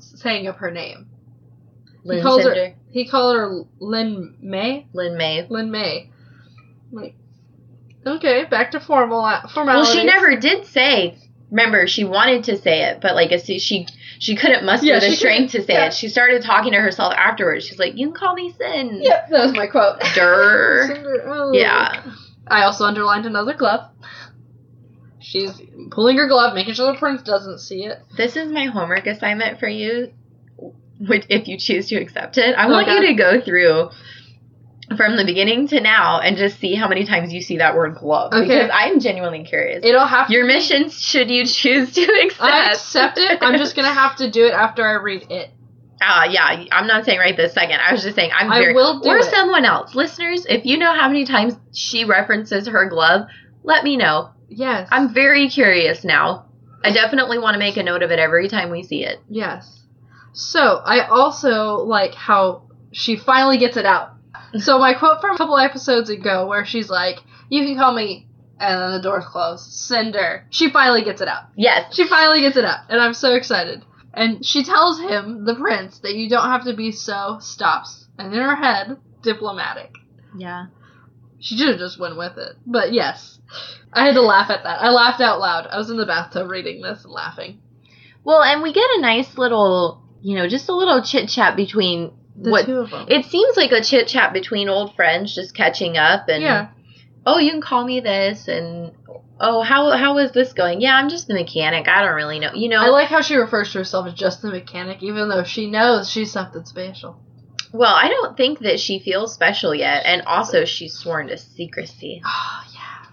saying 0.00 0.46
of 0.48 0.56
her 0.56 0.70
name. 0.70 1.06
Lynn 2.04 2.22
calls 2.22 2.42
her- 2.44 2.74
He 2.90 3.06
called 3.08 3.36
her 3.36 3.62
Lin 3.78 4.36
May. 4.40 4.86
Lynn 4.92 5.16
May. 5.16 5.46
Lin 5.48 5.70
May. 5.70 6.10
Like, 6.92 7.14
okay, 8.06 8.44
back 8.44 8.72
to 8.72 8.80
formal 8.80 9.24
uh, 9.24 9.42
Well, 9.56 9.84
she 9.84 10.04
never 10.04 10.36
did 10.36 10.66
say. 10.66 11.18
Remember, 11.50 11.86
she 11.86 12.04
wanted 12.04 12.44
to 12.44 12.58
say 12.58 12.82
it, 12.82 13.00
but 13.00 13.14
like 13.14 13.30
as 13.32 13.44
soon- 13.44 13.58
she 13.60 13.86
she 14.24 14.36
couldn't 14.36 14.64
muster 14.64 14.86
Yeah, 14.86 15.00
the 15.00 15.10
strength 15.10 15.52
to 15.52 15.62
say 15.62 15.74
yeah. 15.74 15.86
it. 15.88 15.92
She 15.92 16.08
started 16.08 16.42
talking 16.42 16.72
to 16.72 16.80
herself 16.80 17.12
afterwards. 17.14 17.66
She's 17.66 17.78
like, 17.78 17.98
"You 17.98 18.06
can 18.06 18.14
call 18.14 18.34
me 18.34 18.54
Sin." 18.58 19.00
Yep, 19.02 19.28
that 19.28 19.42
was 19.42 19.52
my 19.52 19.66
quote. 19.66 20.00
Durr. 20.14 20.86
Cinderella. 20.94 21.54
Yeah. 21.54 22.02
I 22.46 22.62
also 22.62 22.84
underlined 22.86 23.26
another 23.26 23.52
glove. 23.52 23.90
She's 25.18 25.50
pulling 25.90 26.16
her 26.16 26.26
glove, 26.26 26.54
making 26.54 26.72
sure 26.72 26.90
the 26.90 26.98
prince 26.98 27.20
doesn't 27.22 27.58
see 27.58 27.84
it. 27.84 27.98
This 28.16 28.34
is 28.36 28.50
my 28.50 28.64
homework 28.64 29.06
assignment 29.06 29.60
for 29.60 29.68
you, 29.68 30.10
which 31.00 31.26
if 31.28 31.46
you 31.46 31.58
choose 31.58 31.88
to 31.88 31.96
accept 31.96 32.38
it. 32.38 32.54
I 32.56 32.64
oh, 32.66 32.70
want 32.70 32.88
Okay. 32.88 33.00
you 33.00 33.06
to 33.08 33.14
go 33.14 33.40
through 33.42 33.90
from 34.96 35.16
the 35.16 35.24
beginning 35.24 35.66
to 35.68 35.80
now 35.80 36.20
and 36.20 36.36
just 36.36 36.58
see 36.60 36.74
how 36.74 36.86
many 36.88 37.04
times 37.06 37.32
you 37.32 37.40
see 37.40 37.56
that 37.58 37.74
word 37.74 37.94
glove 37.96 38.32
Okay. 38.34 38.46
because 38.46 38.70
I'm 38.72 39.00
genuinely 39.00 39.44
curious. 39.44 39.80
It'll 39.84 40.04
have 40.06 40.28
Your 40.30 40.44
mission, 40.44 40.90
should 40.90 41.30
you 41.30 41.46
choose 41.46 41.92
to 41.94 42.02
accept. 42.24 42.40
I 42.42 42.70
accept 42.72 43.18
it. 43.18 43.38
I'm 43.42 43.58
just 43.58 43.74
gonna 43.76 43.92
have 43.94 44.16
to 44.16 44.30
do 44.30 44.44
it 44.46 44.52
after 44.52 44.84
I 44.86 44.92
read 45.02 45.26
it. 45.30 45.50
Uh, 46.02 46.26
yeah, 46.28 46.64
I'm 46.72 46.86
not 46.86 47.04
saying 47.06 47.18
right 47.18 47.36
this 47.36 47.54
second. 47.54 47.80
I 47.80 47.92
was 47.92 48.02
just 48.02 48.14
saying 48.16 48.30
I'm 48.36 48.52
I 48.52 48.58
very. 48.58 48.74
will 48.74 49.00
do 49.00 49.08
or 49.08 49.18
it. 49.18 49.24
someone 49.24 49.64
else, 49.64 49.94
listeners. 49.94 50.44
If 50.46 50.66
you 50.66 50.76
know 50.76 50.92
how 50.92 51.08
many 51.08 51.24
times 51.24 51.54
she 51.72 52.04
references 52.04 52.66
her 52.68 52.88
glove, 52.88 53.26
let 53.62 53.84
me 53.84 53.96
know. 53.96 54.30
Yes. 54.48 54.88
I'm 54.92 55.14
very 55.14 55.48
curious 55.48 56.04
now. 56.04 56.46
I 56.82 56.90
definitely 56.92 57.38
want 57.38 57.54
to 57.54 57.58
make 57.58 57.78
a 57.78 57.82
note 57.82 58.02
of 58.02 58.10
it 58.10 58.18
every 58.18 58.48
time 58.48 58.70
we 58.70 58.82
see 58.82 59.04
it. 59.04 59.18
Yes. 59.30 59.80
So 60.34 60.60
I 60.84 61.06
also 61.06 61.76
like 61.76 62.14
how 62.14 62.64
she 62.92 63.16
finally 63.16 63.56
gets 63.56 63.76
it 63.78 63.86
out. 63.86 64.10
So 64.58 64.78
my 64.78 64.94
quote 64.94 65.20
from 65.20 65.34
a 65.34 65.38
couple 65.38 65.58
episodes 65.58 66.10
ago, 66.10 66.46
where 66.46 66.64
she's 66.64 66.90
like, 66.90 67.18
"You 67.48 67.64
can 67.64 67.76
call 67.76 67.92
me," 67.92 68.28
and 68.58 68.80
then 68.80 68.92
the 68.92 69.02
door's 69.02 69.26
closed. 69.26 69.72
Cinder. 69.72 70.46
She 70.50 70.70
finally 70.70 71.02
gets 71.02 71.20
it 71.20 71.28
up. 71.28 71.50
Yes. 71.56 71.94
She 71.94 72.06
finally 72.06 72.40
gets 72.40 72.56
it 72.56 72.64
up, 72.64 72.86
and 72.88 73.00
I'm 73.00 73.14
so 73.14 73.34
excited. 73.34 73.84
And 74.12 74.46
she 74.46 74.62
tells 74.62 75.00
him, 75.00 75.44
the 75.44 75.56
prince, 75.56 75.98
that 75.98 76.14
you 76.14 76.28
don't 76.28 76.48
have 76.48 76.64
to 76.66 76.74
be 76.74 76.92
so 76.92 77.38
stops. 77.40 78.06
And 78.16 78.32
in 78.32 78.40
her 78.40 78.54
head, 78.54 78.96
diplomatic. 79.22 79.92
Yeah. 80.36 80.66
She 81.40 81.56
should 81.56 81.68
have 81.68 81.78
just 81.78 81.98
went 81.98 82.16
with 82.16 82.38
it. 82.38 82.56
But 82.64 82.92
yes, 82.92 83.40
I 83.92 84.06
had 84.06 84.14
to 84.14 84.22
laugh 84.22 84.50
at 84.50 84.62
that. 84.62 84.80
I 84.80 84.90
laughed 84.90 85.20
out 85.20 85.40
loud. 85.40 85.66
I 85.66 85.76
was 85.78 85.90
in 85.90 85.96
the 85.96 86.06
bathtub 86.06 86.48
reading 86.48 86.80
this 86.80 87.04
and 87.04 87.12
laughing. 87.12 87.60
Well, 88.22 88.40
and 88.42 88.62
we 88.62 88.72
get 88.72 88.88
a 88.96 89.00
nice 89.00 89.36
little, 89.36 90.02
you 90.22 90.36
know, 90.36 90.48
just 90.48 90.68
a 90.68 90.76
little 90.76 91.02
chit 91.02 91.28
chat 91.28 91.56
between 91.56 92.12
The 92.36 92.50
what 92.50 92.66
two 92.66 92.78
of 92.78 92.90
them. 92.90 93.06
it 93.08 93.26
seems 93.26 93.56
like 93.56 93.70
a 93.72 93.80
chit 93.80 94.08
chat 94.08 94.32
between 94.32 94.68
old 94.68 94.94
friends, 94.96 95.34
just 95.34 95.54
catching 95.54 95.96
up 95.96 96.28
and 96.28 96.42
yeah. 96.42 96.68
oh, 97.24 97.38
you 97.38 97.50
can 97.50 97.60
call 97.60 97.84
me 97.84 98.00
this 98.00 98.48
and 98.48 98.92
oh, 99.40 99.62
how 99.62 99.90
how 99.96 100.18
is 100.18 100.32
this 100.32 100.52
going? 100.52 100.80
Yeah, 100.80 100.96
I'm 100.96 101.08
just 101.08 101.28
the 101.28 101.34
mechanic. 101.34 101.88
I 101.88 102.02
don't 102.02 102.14
really 102.14 102.40
know. 102.40 102.52
You 102.52 102.68
know, 102.68 102.80
I 102.80 102.88
like 102.88 103.08
how 103.08 103.20
she 103.20 103.36
refers 103.36 103.72
to 103.72 103.78
herself 103.78 104.06
as 104.06 104.14
just 104.14 104.42
the 104.42 104.50
mechanic, 104.50 105.02
even 105.02 105.28
though 105.28 105.44
she 105.44 105.70
knows 105.70 106.10
she's 106.10 106.32
something 106.32 106.64
special. 106.64 107.20
well, 107.72 107.94
I 107.94 108.08
don't 108.08 108.36
think 108.36 108.60
that 108.60 108.80
she 108.80 108.98
feels 108.98 109.32
special 109.34 109.74
yet, 109.74 110.04
and 110.04 110.22
also 110.22 110.64
she's 110.64 110.94
sworn 110.94 111.28
to 111.28 111.38
secrecy. 111.38 112.22
Oh, 112.24 112.64
yeah. 112.72 113.06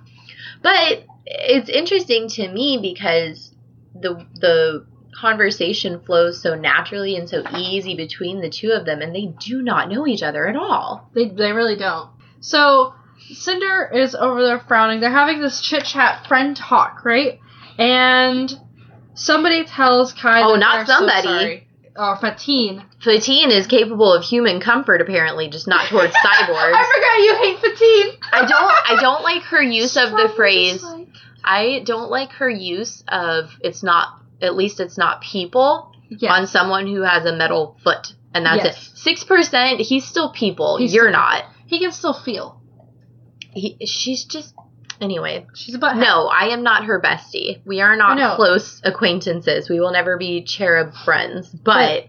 But 0.62 1.06
it's 1.26 1.70
interesting 1.70 2.28
to 2.30 2.48
me 2.48 2.80
because 2.82 3.54
the 3.94 4.26
the 4.34 4.86
conversation 5.20 6.00
flows 6.02 6.42
so 6.42 6.56
naturally 6.56 7.16
and 7.16 7.30
so 7.30 7.44
easy 7.58 7.96
between 7.96 8.42
the 8.42 8.50
two 8.50 8.72
of 8.72 8.86
them, 8.86 9.02
and 9.02 9.14
they 9.16 9.34
do 9.40 9.62
not 9.62 9.90
know 9.90 10.08
each 10.08 10.24
other 10.24 10.48
at 10.48 10.56
all. 10.56 11.10
They, 11.14 11.30
they 11.30 11.52
really 11.52 11.76
don't. 11.76 12.10
So, 12.40 12.94
Cinder 13.34 13.90
is 13.94 14.16
over 14.16 14.44
there 14.44 14.60
frowning. 14.60 15.00
They're 15.00 15.12
having 15.12 15.42
this 15.42 15.62
chit 15.62 15.86
chat 15.86 16.28
friend 16.28 16.56
talk, 16.56 17.06
right? 17.06 17.40
And 17.78 18.52
somebody 19.14 19.64
tells 19.66 20.14
Kai. 20.14 20.42
Oh, 20.44 20.54
that 20.54 20.60
not 20.60 20.76
they're 20.78 20.86
so 20.88 20.94
somebody. 20.94 21.28
sorry. 21.28 21.68
Uh, 21.98 22.12
or 22.12 22.16
Fateen. 22.18 22.84
Fateen 23.04 23.50
is 23.52 23.68
capable 23.68 24.14
of 24.14 24.24
human 24.24 24.62
comfort, 24.62 25.02
apparently, 25.02 25.50
just 25.50 25.68
not 25.68 25.90
towards 25.90 26.14
cyborgs. 26.26 26.74
I 26.74 26.86
forgot 26.96 27.20
you 27.20 27.36
hate 27.36 27.58
Fateen. 27.58 28.18
I 28.32 28.46
don't. 28.46 28.98
I 28.98 29.02
don't 29.02 29.24
like 29.24 29.44
her 29.44 29.62
use 29.82 29.98
of 29.98 30.12
the 30.12 30.32
phrase. 30.36 30.84
I 31.44 31.82
don't 31.86 32.10
like 32.10 32.32
her 32.34 32.50
use 32.50 33.04
of 33.08 33.50
it's 33.62 33.84
not. 33.84 34.21
At 34.42 34.56
least 34.56 34.80
it's 34.80 34.98
not 34.98 35.22
people 35.22 35.92
Yes. 36.10 36.32
on 36.32 36.48
someone 36.48 36.88
who 36.88 37.02
has 37.04 37.26
a 37.26 37.34
metal 37.36 37.78
foot, 37.84 38.14
and 38.34 38.46
that's 38.46 38.64
Yes. 38.66 38.88
it. 38.94 38.98
Six 38.98 39.24
percent. 39.24 39.80
He's 39.80 40.06
still 40.06 40.32
people. 40.32 40.78
He's 40.78 40.94
You're 40.94 41.06
still 41.06 41.14
not. 41.14 41.46
He 41.68 41.80
can 41.80 41.92
still 41.92 42.14
feel. 42.14 42.62
He, 43.54 43.78
she's 43.86 44.26
just. 44.26 44.54
Anyway, 45.00 45.48
She's 45.56 45.74
about 45.74 45.98
no, 45.98 46.28
I 46.28 46.50
am 46.50 46.62
not 46.62 46.86
her 46.86 47.02
bestie. 47.02 47.60
We 47.66 47.82
are 47.82 47.96
not 47.96 48.36
close 48.36 48.80
acquaintances. 48.84 49.68
We 49.68 49.80
will 49.80 49.92
never 49.92 50.18
be 50.18 50.44
cherub 50.44 50.94
friends. 50.94 51.50
But. 51.50 52.06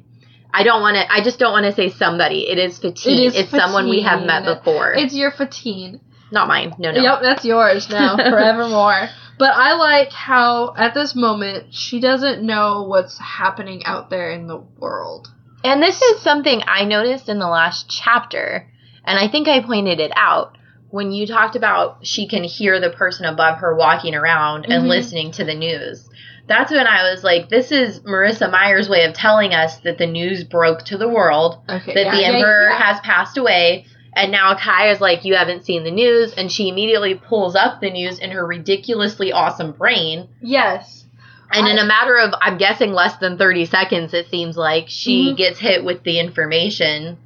I 0.55 0.65
don't 0.65 0.83
want 0.83 0.97
to. 0.97 1.11
I 1.11 1.23
just 1.25 1.39
don't 1.39 1.53
want 1.53 1.65
to 1.65 1.73
say 1.73 1.89
somebody. 1.89 2.47
It 2.47 2.59
is 2.59 2.79
Fateen. 2.79 3.07
It 3.07 3.21
is 3.29 3.35
it's 3.37 3.51
someone 3.51 3.89
we 3.89 4.03
have 4.03 4.23
met 4.27 4.45
before. 4.45 4.93
It's 4.93 5.15
your 5.15 5.31
Fateen. 5.31 6.01
not 6.31 6.47
mine. 6.47 6.75
No, 6.79 6.91
no. 6.91 7.01
Yep, 7.01 7.23
that's 7.23 7.45
yours 7.47 7.89
now, 7.89 8.17
forevermore. 8.31 9.09
But 9.39 9.53
I 9.55 9.75
like 9.75 10.13
how 10.13 10.75
at 10.77 10.95
this 10.95 11.15
moment 11.15 11.75
she 11.75 12.01
doesn't 12.01 12.43
know 12.43 12.83
what's 12.83 13.19
happening 13.19 13.85
out 13.85 14.11
there 14.11 14.31
in 14.31 14.47
the 14.47 14.59
world. 14.79 15.29
And 15.65 15.83
this 15.83 16.01
is 16.03 16.21
something 16.23 16.63
I 16.67 16.85
noticed 16.85 17.29
in 17.29 17.39
the 17.39 17.49
last 17.49 17.89
chapter, 17.89 18.69
and 19.05 19.19
I 19.19 19.29
think 19.29 19.49
I 19.49 19.61
pointed 19.63 20.01
it 20.01 20.13
out 20.17 20.59
when 20.91 21.13
you 21.13 21.27
talked 21.27 21.57
about 21.57 22.05
she 22.07 22.29
can 22.29 22.45
hear 22.45 22.79
the 22.79 22.91
person 22.91 23.25
above 23.25 23.59
her 23.59 23.75
walking 23.75 24.15
around 24.15 24.67
and 24.67 24.85
Mhm. 24.85 24.89
listening 24.89 25.31
to 25.33 25.45
the 25.45 25.55
news. 25.55 26.09
That's 26.49 26.71
when 26.73 26.87
I 26.87 27.11
was 27.11 27.23
like, 27.25 27.49
this 27.49 27.73
is 27.73 28.01
Marissa 28.01 28.51
Meyer's 28.51 28.89
way 28.89 29.05
of 29.05 29.15
telling 29.15 29.55
us 29.55 29.79
that 29.81 29.97
the 29.97 30.07
news 30.07 30.45
broke 30.45 30.85
to 30.87 30.99
the 30.99 31.09
world, 31.09 31.59
Okay. 31.69 31.95
that 31.95 32.05
yeah, 32.07 32.11
the 32.15 32.21
yeah, 32.21 32.29
emperor 32.29 32.69
yeah. 32.69 32.77
has 32.83 33.01
passed 33.01 33.39
away. 33.39 33.87
And 34.15 34.31
now 34.31 34.55
Kai 34.55 34.91
is 34.91 35.01
like, 35.01 35.25
you 35.25 35.35
haven't 35.35 35.65
seen 35.65 35.85
the 35.85 35.91
news. 35.91 36.35
And 36.35 36.51
she 36.53 36.69
immediately 36.69 37.15
pulls 37.15 37.55
up 37.57 37.81
the 37.81 37.91
news 37.91 38.19
in 38.19 38.31
her 38.31 38.47
ridiculously 38.47 39.33
awesome 39.33 39.73
brain. 39.73 40.29
Yes. 40.41 41.05
And 41.51 41.69
in 41.69 41.79
a 41.79 41.85
matter 41.85 42.17
of, 42.19 42.33
I'm 42.41 42.57
guessing, 42.59 42.93
less 42.93 43.17
than 43.17 43.37
30 43.39 43.67
seconds, 43.67 44.15
it 44.15 44.29
seems 44.31 44.57
like 44.57 44.87
she 44.89 45.33
Mhm. 45.33 45.37
gets 45.37 45.59
hit 45.59 45.85
with 45.85 46.03
the 46.03 46.19
information 46.19 47.19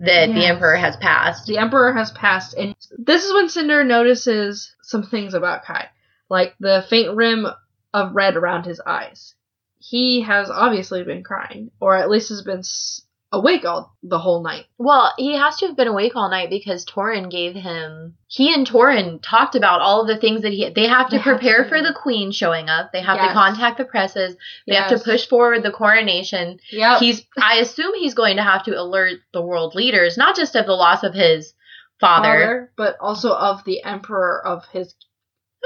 that 0.00 0.32
the 0.34 0.46
emperor 0.46 0.76
has 0.76 0.96
passed. 0.96 1.46
The 1.46 1.58
emperor 1.58 1.92
has 1.92 2.10
passed, 2.12 2.54
and 2.54 2.74
this 2.98 3.24
is 3.24 3.32
when 3.34 3.48
Cinder 3.50 3.84
notices 3.84 4.74
some 4.82 5.02
things 5.02 5.34
about 5.34 5.64
Kai, 5.64 5.88
like 6.30 6.54
the 6.58 6.84
faint 6.88 7.14
rim 7.16 7.46
of 7.92 8.14
red 8.14 8.36
around 8.36 8.64
his 8.64 8.80
eyes. 8.86 9.34
He 9.78 10.22
has 10.22 10.50
obviously 10.50 11.02
been 11.04 11.22
crying, 11.22 11.70
or 11.80 11.96
at 11.96 12.10
least 12.10 12.28
has 12.30 12.42
been 12.42 12.62
awake 13.32 13.64
all 13.64 13.94
the 14.02 14.18
whole 14.18 14.42
night. 14.42 14.66
Well, 14.76 15.12
he 15.16 15.34
has 15.36 15.56
to 15.58 15.66
have 15.68 15.76
been 15.76 15.86
awake 15.88 16.16
all 16.16 16.28
night 16.30 16.50
because 16.50 16.84
Torin 16.84 17.30
gave 17.30 17.54
him. 17.54 18.16
He 18.26 18.52
and 18.52 18.66
Torin 18.66 19.20
talked 19.22 19.54
about 19.54 19.80
all 19.80 20.00
of 20.02 20.08
the 20.08 20.16
things 20.16 20.42
that 20.42 20.52
he. 20.52 20.68
They 20.70 20.86
have 20.88 21.08
to 21.10 21.16
They 21.16 21.22
have 21.22 21.38
prepare 21.38 21.62
to. 21.62 21.68
for 21.68 21.80
the 21.82 21.92
queen 21.94 22.32
showing 22.32 22.68
up. 22.68 22.90
They 22.92 23.00
have 23.02 23.16
Yes. 23.18 23.28
to 23.28 23.32
contact 23.34 23.78
the 23.78 23.84
presses. 23.84 24.36
They 24.66 24.74
have 24.74 24.90
to 24.90 24.98
push 24.98 25.28
forward 25.28 25.62
the 25.62 25.70
coronation. 25.70 26.58
Yeah. 26.72 26.98
He's. 26.98 27.24
I 27.40 27.58
assume 27.58 27.94
he's 27.94 28.14
going 28.14 28.36
to 28.36 28.42
have 28.42 28.64
to 28.64 28.72
alert 28.80 29.20
the 29.32 29.42
world 29.42 29.74
leaders, 29.74 30.16
not 30.16 30.34
just 30.36 30.56
of 30.56 30.66
the 30.66 30.72
loss 30.74 31.02
of 31.04 31.14
his 31.14 31.54
father. 32.00 32.22
father, 32.28 32.72
but 32.76 32.96
also 33.00 33.32
of 33.32 33.62
the 33.64 33.82
emperor 33.84 34.44
of 34.44 34.64
his. 34.72 34.94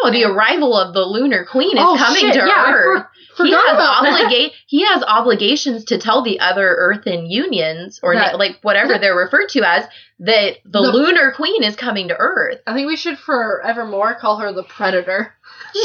No, 0.03 0.11
the 0.11 0.25
arrival 0.25 0.77
of 0.77 0.93
the 0.93 1.03
lunar 1.05 1.45
queen 1.45 1.77
is 1.77 1.83
Oh, 1.85 1.97
coming 1.97 2.21
shit, 2.23 2.35
to 2.35 2.41
yeah, 2.41 2.73
Earth. 2.73 3.05
for- 3.37 3.45
he 3.45 3.51
has 3.53 3.73
about 3.73 4.05
obliga- 4.05 4.53
he 4.67 4.83
has 4.85 5.03
obligations 5.03 5.85
to 5.87 5.99
tell 5.99 6.23
the 6.23 6.41
other 6.41 6.67
earthen 6.79 7.31
unions 7.31 8.01
or 8.03 8.15
That- 8.15 8.33
na- 8.33 8.39
like 8.39 8.59
whatever 8.63 8.99
they're 8.99 9.17
referred 9.17 9.49
to 9.51 9.63
as 9.63 9.87
that 10.21 10.59
the, 10.65 10.81
The- 10.83 10.93
lunar 10.93 11.33
queen 11.33 11.63
is 11.63 11.75
coming 11.77 12.09
to 12.09 12.17
earth. 12.19 12.61
I 12.67 12.75
think 12.75 12.87
we 12.89 12.97
should 12.97 13.19
forevermore 13.19 14.15
call 14.15 14.37
her 14.39 14.53
the 14.53 14.63
predator. 14.65 15.35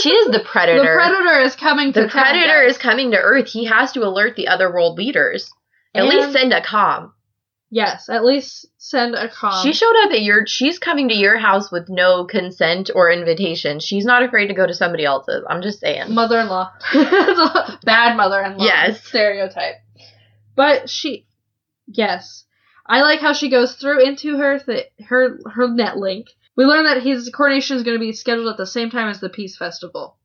she 0.02 0.12
is 0.12 0.32
the 0.32 0.40
predator 0.52 0.80
The 0.82 0.86
predator. 0.96 1.40
Is 1.42 1.56
coming 1.56 1.94
to 1.94 2.02
the 2.02 2.08
predator 2.08 2.62
is 2.64 2.78
coming 2.78 3.12
to 3.12 3.18
earth. 3.18 3.48
He 3.48 3.66
has 3.66 3.92
to 3.94 4.02
alert 4.04 4.36
the 4.36 4.48
other 4.48 4.72
world 4.72 4.98
leaders. 4.98 5.52
At 5.96 6.04
And- 6.04 6.10
least 6.10 6.32
send 6.34 6.54
a 6.54 6.62
com 6.62 7.14
Yes, 7.72 8.10
at 8.10 8.26
least 8.26 8.66
send 8.78 9.14
a 9.14 9.30
com. 9.30 9.64
she 9.64 9.74
showed 9.74 9.96
up 10.04 10.12
at 10.12 10.24
your 10.24 10.48
she's 10.48 10.80
coming 10.80 11.10
to 11.10 11.16
your 11.16 11.38
house 11.38 11.72
with 11.72 11.88
no 11.90 12.26
consent 12.26 12.90
or 12.96 13.12
invitation 13.12 13.80
she's 13.80 14.06
not 14.06 14.24
afraid 14.24 14.48
to 14.48 14.56
go 14.56 14.66
to 14.66 14.74
somebody 14.74 15.06
else's 15.06 15.44
i'm 15.48 15.62
just 15.62 15.80
saying 15.80 16.12
mother-in-law. 16.14 16.72
Bad 17.84 18.18
mother-in-law. 18.18 18.64
Yes. 18.66 19.04
Stereotype. 19.04 19.76
But 20.56 20.90
she, 20.90 21.26
yes, 21.88 22.46
I 22.86 23.02
like 23.02 23.20
how 23.22 23.34
she 23.34 23.50
goes 23.50 23.76
through 23.76 24.04
into 24.06 24.38
her 24.38 24.60
th- 24.60 24.88
her 25.08 25.40
her 25.54 25.70
net 25.70 25.98
link. 25.98 26.28
We 26.58 26.66
learn 26.66 26.86
that 26.86 27.02
his 27.04 27.30
coronation 27.30 27.78
is 27.78 27.84
going 27.84 27.96
to 27.96 28.02
be 28.02 28.12
scheduled 28.12 28.50
at 28.50 28.58
the 28.58 28.66
same 28.66 28.90
time 28.90 29.08
as 29.08 29.22
the 29.22 29.30
Peace 29.30 29.56
Festival, 29.56 30.18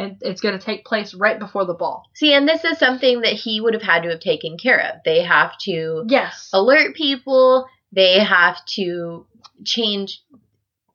and 0.00 0.16
it's 0.20 0.40
going 0.40 0.58
to 0.58 0.64
take 0.64 0.84
place 0.84 1.14
right 1.14 1.38
before 1.38 1.64
the 1.64 1.74
ball. 1.74 2.04
See, 2.14 2.32
and 2.32 2.48
this 2.48 2.64
is 2.64 2.78
something 2.78 3.20
that 3.22 3.32
he 3.34 3.60
would 3.60 3.74
have 3.74 3.82
had 3.82 4.02
to 4.02 4.10
have 4.10 4.20
taken 4.20 4.56
care 4.58 4.80
of. 4.80 5.00
They 5.04 5.22
have 5.22 5.56
to 5.62 6.04
Yes, 6.08 6.48
alert 6.52 6.94
people, 6.96 7.66
they 7.92 8.18
have 8.20 8.64
to 8.76 9.26
change 9.64 10.22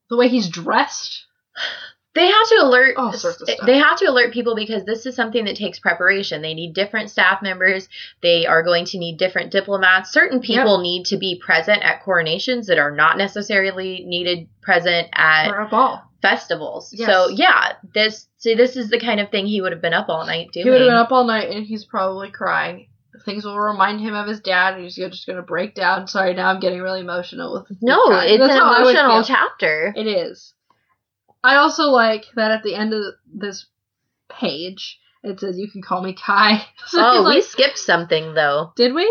the 0.09 0.17
way 0.17 0.27
he's 0.27 0.49
dressed. 0.49 1.23
they 2.13 2.27
have 2.27 2.47
to 2.47 2.55
alert 2.61 2.95
All 2.97 3.11
sorts 3.13 3.41
of 3.41 3.49
stuff. 3.49 3.65
they 3.65 3.77
have 3.77 3.97
to 3.99 4.05
alert 4.09 4.33
people 4.33 4.55
because 4.55 4.85
this 4.85 5.05
is 5.05 5.15
something 5.15 5.45
that 5.45 5.55
takes 5.57 5.79
preparation. 5.79 6.41
They 6.41 6.53
need 6.53 6.73
different 6.73 7.09
staff 7.11 7.41
members. 7.41 7.89
They 8.21 8.45
are 8.45 8.63
going 8.63 8.85
to 8.85 8.97
need 8.97 9.17
different 9.17 9.51
diplomats. 9.51 10.11
Certain 10.11 10.39
people 10.41 10.79
need 10.81 11.05
to 11.07 11.17
be 11.17 11.41
present 11.43 11.83
at 11.83 12.03
coronations 12.03 12.67
that 12.67 12.77
are 12.79 12.91
not 12.91 13.17
necessarily 13.17 14.03
needed 14.05 14.47
present 14.61 15.09
at 15.13 15.49
For 15.49 15.59
a 15.61 15.67
ball. 15.69 16.03
festivals. 16.21 16.91
Yes. 16.93 17.09
So 17.09 17.29
yeah, 17.29 17.73
this 17.93 18.27
see 18.45 18.55
this 18.55 18.75
is 18.77 18.89
the 18.89 18.99
kind 18.99 19.19
of 19.19 19.29
thing 19.29 19.47
he 19.47 19.59
would 19.59 19.71
have 19.71 19.81
been 19.81 19.93
up 19.93 20.07
all 20.07 20.25
night 20.25 20.51
doing. 20.51 20.65
He 20.65 20.69
would 20.69 20.81
have 20.81 20.89
been 20.89 20.95
up 20.95 21.11
all 21.11 21.25
night, 21.25 21.49
and 21.49 21.65
he's 21.65 21.83
probably 21.83 22.31
crying. 22.31 22.87
things 23.25 23.43
will 23.45 23.59
remind 23.59 24.01
him 24.01 24.13
of 24.13 24.27
his 24.27 24.39
dad, 24.39 24.75
and 24.75 24.83
he's 24.83 24.95
just 24.95 25.25
going 25.25 25.37
to 25.37 25.41
break 25.43 25.73
down. 25.73 26.07
Sorry, 26.07 26.33
now 26.33 26.49
I'm 26.49 26.59
getting 26.59 26.81
really 26.81 27.01
emotional 27.01 27.53
with. 27.53 27.69
with 27.69 27.79
No, 27.81 27.99
it's 28.11 28.39
That's 28.39 28.53
an 28.53 28.59
how 28.59 28.73
I 28.73 28.83
would 28.83 28.95
emotional 28.95 29.23
chapter. 29.23 29.93
It 29.95 30.07
is. 30.07 30.53
I 31.43 31.55
also 31.55 31.89
like 31.89 32.25
that 32.35 32.51
at 32.51 32.63
the 32.63 32.75
end 32.75 32.93
of 32.93 33.03
this 33.33 33.65
page, 34.29 34.99
it 35.23 35.39
says, 35.39 35.57
"You 35.57 35.69
can 35.69 35.81
call 35.81 36.01
me 36.01 36.13
Kai." 36.13 36.65
So 36.87 36.99
oh, 37.01 37.11
he's 37.11 37.19
we 37.19 37.35
like, 37.35 37.43
skipped 37.43 37.79
something 37.79 38.33
though. 38.35 38.73
did 38.75 38.93
we? 38.93 39.07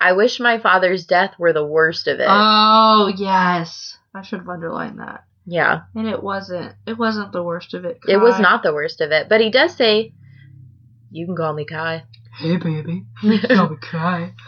I 0.00 0.12
wish 0.12 0.38
my 0.40 0.58
father's 0.58 1.06
death 1.06 1.34
were 1.38 1.52
the 1.52 1.66
worst 1.66 2.06
of 2.06 2.20
it. 2.20 2.26
Oh 2.28 3.12
yes, 3.16 3.96
I 4.14 4.22
should 4.22 4.40
have 4.40 4.48
underlined 4.48 4.98
that. 5.00 5.24
Yeah, 5.50 5.80
And 5.94 6.06
it 6.06 6.22
wasn't. 6.22 6.74
It 6.86 6.98
wasn't 6.98 7.32
the 7.32 7.42
worst 7.42 7.72
of 7.74 7.84
it. 7.86 7.98
it 8.06 8.18
was 8.18 8.38
not 8.38 8.62
the 8.62 8.74
worst 8.74 9.00
of 9.00 9.10
it, 9.12 9.28
but 9.30 9.40
he 9.40 9.50
does 9.50 9.74
say, 9.74 10.12
"You 11.10 11.24
can 11.26 11.34
call 11.36 11.54
me 11.54 11.64
Kai." 11.64 12.04
Hey 12.38 12.56
baby, 12.58 13.04
you 13.22 13.38
can 13.40 13.56
call 13.56 13.68
me 13.70 13.76
Kai. 13.80 14.34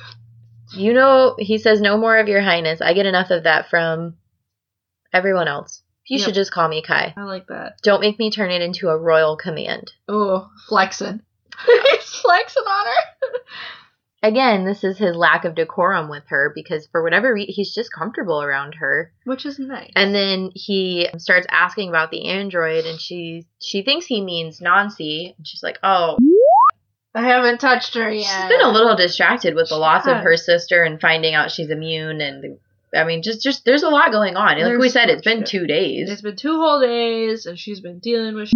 You 0.72 0.92
know, 0.92 1.34
he 1.38 1.58
says, 1.58 1.80
"No 1.80 1.96
more 1.98 2.18
of 2.18 2.28
your 2.28 2.42
highness." 2.42 2.80
I 2.80 2.92
get 2.92 3.04
enough 3.06 3.30
of 3.30 3.42
that 3.44 3.68
from 3.70 4.14
everyone 5.12 5.48
else. 5.48 5.82
You 6.06 6.18
Yep. 6.18 6.24
should 6.26 6.34
just 6.34 6.52
call 6.52 6.68
me 6.68 6.80
Kai. 6.82 7.12
I 7.16 7.22
like 7.24 7.46
that. 7.48 7.78
Don't 7.82 8.00
make 8.00 8.18
me 8.20 8.30
turn 8.30 8.50
it 8.52 8.62
into 8.62 8.88
a 8.88 8.96
royal 8.96 9.36
command. 9.36 9.90
Oh, 10.06 10.48
flexing. 10.68 11.22
He's 11.66 12.14
flexing 12.20 12.62
on 12.62 12.86
her. 12.86 13.40
Again, 14.22 14.66
this 14.66 14.84
is 14.84 14.98
his 14.98 15.16
lack 15.16 15.46
of 15.46 15.54
decorum 15.54 16.10
with 16.10 16.24
her 16.28 16.52
because 16.54 16.86
for 16.88 17.02
whatever 17.02 17.32
reason, 17.32 17.54
he's 17.54 17.74
just 17.74 17.92
comfortable 17.92 18.42
around 18.42 18.74
her. 18.74 19.12
Which 19.24 19.46
is 19.46 19.58
nice. 19.58 19.92
And 19.96 20.14
then 20.14 20.50
he 20.54 21.08
starts 21.16 21.46
asking 21.50 21.88
about 21.88 22.10
the 22.10 22.28
android, 22.28 22.84
and 22.84 23.00
she 23.00 23.46
she 23.60 23.82
thinks 23.82 24.04
he 24.06 24.20
means 24.20 24.60
Nancy, 24.60 25.34
and 25.38 25.46
she's 25.46 25.62
like, 25.62 25.78
"Oh, 25.82 26.18
I 27.14 27.22
haven't 27.22 27.60
touched 27.60 27.94
her 27.94 28.10
yet. 28.10 28.26
she's 28.26 28.48
been 28.48 28.60
a 28.60 28.70
little 28.70 28.94
distracted 28.94 29.54
with 29.54 29.68
the 29.68 29.74
She 29.76 29.80
loss 29.80 30.06
of 30.06 30.18
her 30.18 30.36
sister 30.36 30.84
and 30.84 31.00
finding 31.00 31.34
out 31.34 31.50
she's 31.50 31.70
immune, 31.70 32.20
and 32.20 32.58
I 32.94 33.04
mean, 33.04 33.22
just 33.22 33.42
just 33.42 33.64
there's 33.64 33.82
a 33.82 33.88
lot 33.88 34.12
going 34.12 34.36
on. 34.36 34.60
Like 34.60 34.78
we 34.78 34.88
said, 34.90 35.08
it's 35.08 35.22
been 35.22 35.40
much 35.40 35.50
two 35.50 35.66
days. 35.66 36.10
It's 36.10 36.22
been 36.22 36.36
two 36.36 36.60
whole 36.60 36.80
days, 36.80 37.46
and 37.46 37.58
she's 37.58 37.80
been 37.80 37.98
dealing 37.98 38.34
with. 38.34 38.50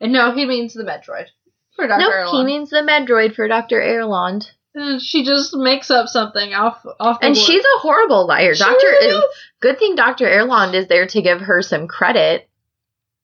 And 0.00 0.12
no, 0.12 0.34
he 0.34 0.44
means 0.46 0.74
the 0.74 0.84
Medroid 0.84 1.26
for 1.74 1.86
Doctor. 1.86 2.24
No, 2.24 2.32
he 2.32 2.44
means 2.44 2.70
the 2.70 2.78
Medroid 2.78 3.34
for 3.34 3.48
Doctor 3.48 3.80
Erland, 3.80 4.42
And 4.42 4.55
she 5.00 5.24
just 5.24 5.54
makes 5.54 5.90
up 5.90 6.08
something 6.08 6.52
off 6.52 6.84
off. 7.00 7.20
The 7.20 7.26
and 7.26 7.36
she's 7.36 7.62
a 7.62 7.78
horrible 7.78 8.26
liar. 8.26 8.54
She 8.54 8.64
Doctor, 8.64 8.86
really 8.86 9.22
good 9.60 9.78
thing 9.78 9.94
Doctor 9.94 10.26
Erland 10.26 10.74
is 10.74 10.88
there 10.88 11.06
to 11.06 11.22
give 11.22 11.40
her 11.40 11.62
some 11.62 11.88
credit. 11.88 12.48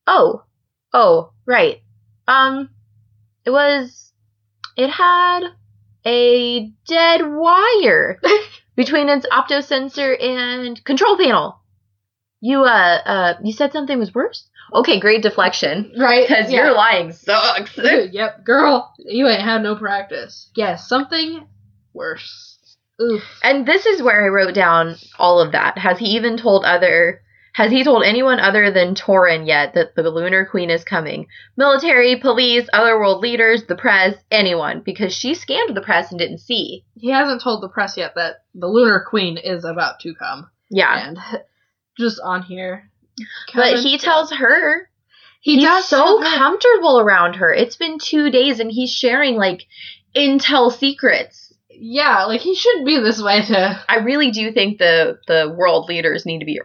Oh, 0.06 0.44
oh, 0.92 1.32
right. 1.46 1.82
Um, 2.26 2.70
it 3.44 3.50
was, 3.50 4.12
it 4.76 4.88
had 4.88 5.48
a 6.06 6.70
dead 6.86 7.20
wire 7.24 8.20
between 8.76 9.08
its 9.08 9.26
optosensor 9.26 10.20
and 10.20 10.82
control 10.84 11.16
panel. 11.16 11.60
You, 12.40 12.64
uh, 12.64 13.00
uh, 13.04 13.34
you 13.44 13.52
said 13.52 13.72
something 13.72 13.98
was 13.98 14.14
worse? 14.14 14.48
Okay, 14.74 14.98
great 15.00 15.22
deflection. 15.22 15.92
right 15.98 16.26
Because 16.28 16.50
yeah. 16.50 16.64
your 16.64 16.74
lying 16.74 17.12
sucks. 17.12 17.76
yep, 18.12 18.44
girl, 18.44 18.92
you 18.98 19.28
ain't 19.28 19.42
had 19.42 19.62
no 19.62 19.76
practice. 19.76 20.50
Yes, 20.54 20.88
something 20.88 21.46
worse. 21.92 22.48
Oof. 23.00 23.22
and 23.42 23.66
this 23.66 23.84
is 23.86 24.02
where 24.02 24.24
I 24.24 24.28
wrote 24.28 24.54
down 24.54 24.94
all 25.18 25.40
of 25.40 25.52
that. 25.52 25.76
Has 25.78 25.98
he 25.98 26.06
even 26.10 26.36
told 26.36 26.64
other, 26.64 27.20
has 27.54 27.70
he 27.72 27.82
told 27.82 28.04
anyone 28.04 28.38
other 28.38 28.70
than 28.70 28.94
Torin 28.94 29.46
yet 29.46 29.74
that 29.74 29.96
the 29.96 30.08
Lunar 30.08 30.46
Queen 30.46 30.70
is 30.70 30.84
coming? 30.84 31.26
Military, 31.56 32.16
police, 32.16 32.68
other 32.72 32.96
world 32.98 33.20
leaders, 33.20 33.64
the 33.64 33.74
press, 33.74 34.14
anyone. 34.30 34.82
Because 34.84 35.12
she 35.12 35.34
scanned 35.34 35.76
the 35.76 35.80
press 35.80 36.10
and 36.10 36.18
didn't 36.18 36.38
see. 36.38 36.84
He 36.94 37.10
hasn't 37.10 37.40
told 37.42 37.62
the 37.62 37.68
press 37.68 37.96
yet 37.96 38.14
that 38.14 38.44
the 38.54 38.68
Lunar 38.68 39.04
Queen 39.08 39.36
is 39.36 39.64
about 39.64 39.98
to 40.00 40.14
come, 40.14 40.48
Yeah. 40.70 41.08
and 41.08 41.18
just 41.98 42.20
on 42.22 42.42
here. 42.42 42.88
But 43.54 43.80
he 43.80 43.98
tells 43.98 44.32
her 44.32 44.88
he 45.40 45.56
he's 45.56 45.64
does 45.64 45.88
so 45.88 46.22
comfortable 46.22 47.00
around 47.00 47.34
her. 47.34 47.52
It's 47.52 47.76
been 47.76 47.98
two 47.98 48.30
days 48.30 48.60
and 48.60 48.70
he's 48.70 48.92
sharing 48.92 49.36
like 49.36 49.66
intel 50.16 50.72
secrets. 50.72 51.52
Yeah, 51.68 52.24
like 52.26 52.40
he 52.40 52.54
shouldn't 52.54 52.86
be 52.86 52.98
this 52.98 53.20
way 53.20 53.42
to 53.42 53.84
I 53.88 53.96
really 53.96 54.30
do 54.30 54.52
think 54.52 54.78
the 54.78 55.18
the 55.26 55.52
world 55.56 55.88
leaders 55.88 56.24
need 56.24 56.38
to 56.38 56.44
be 56.44 56.60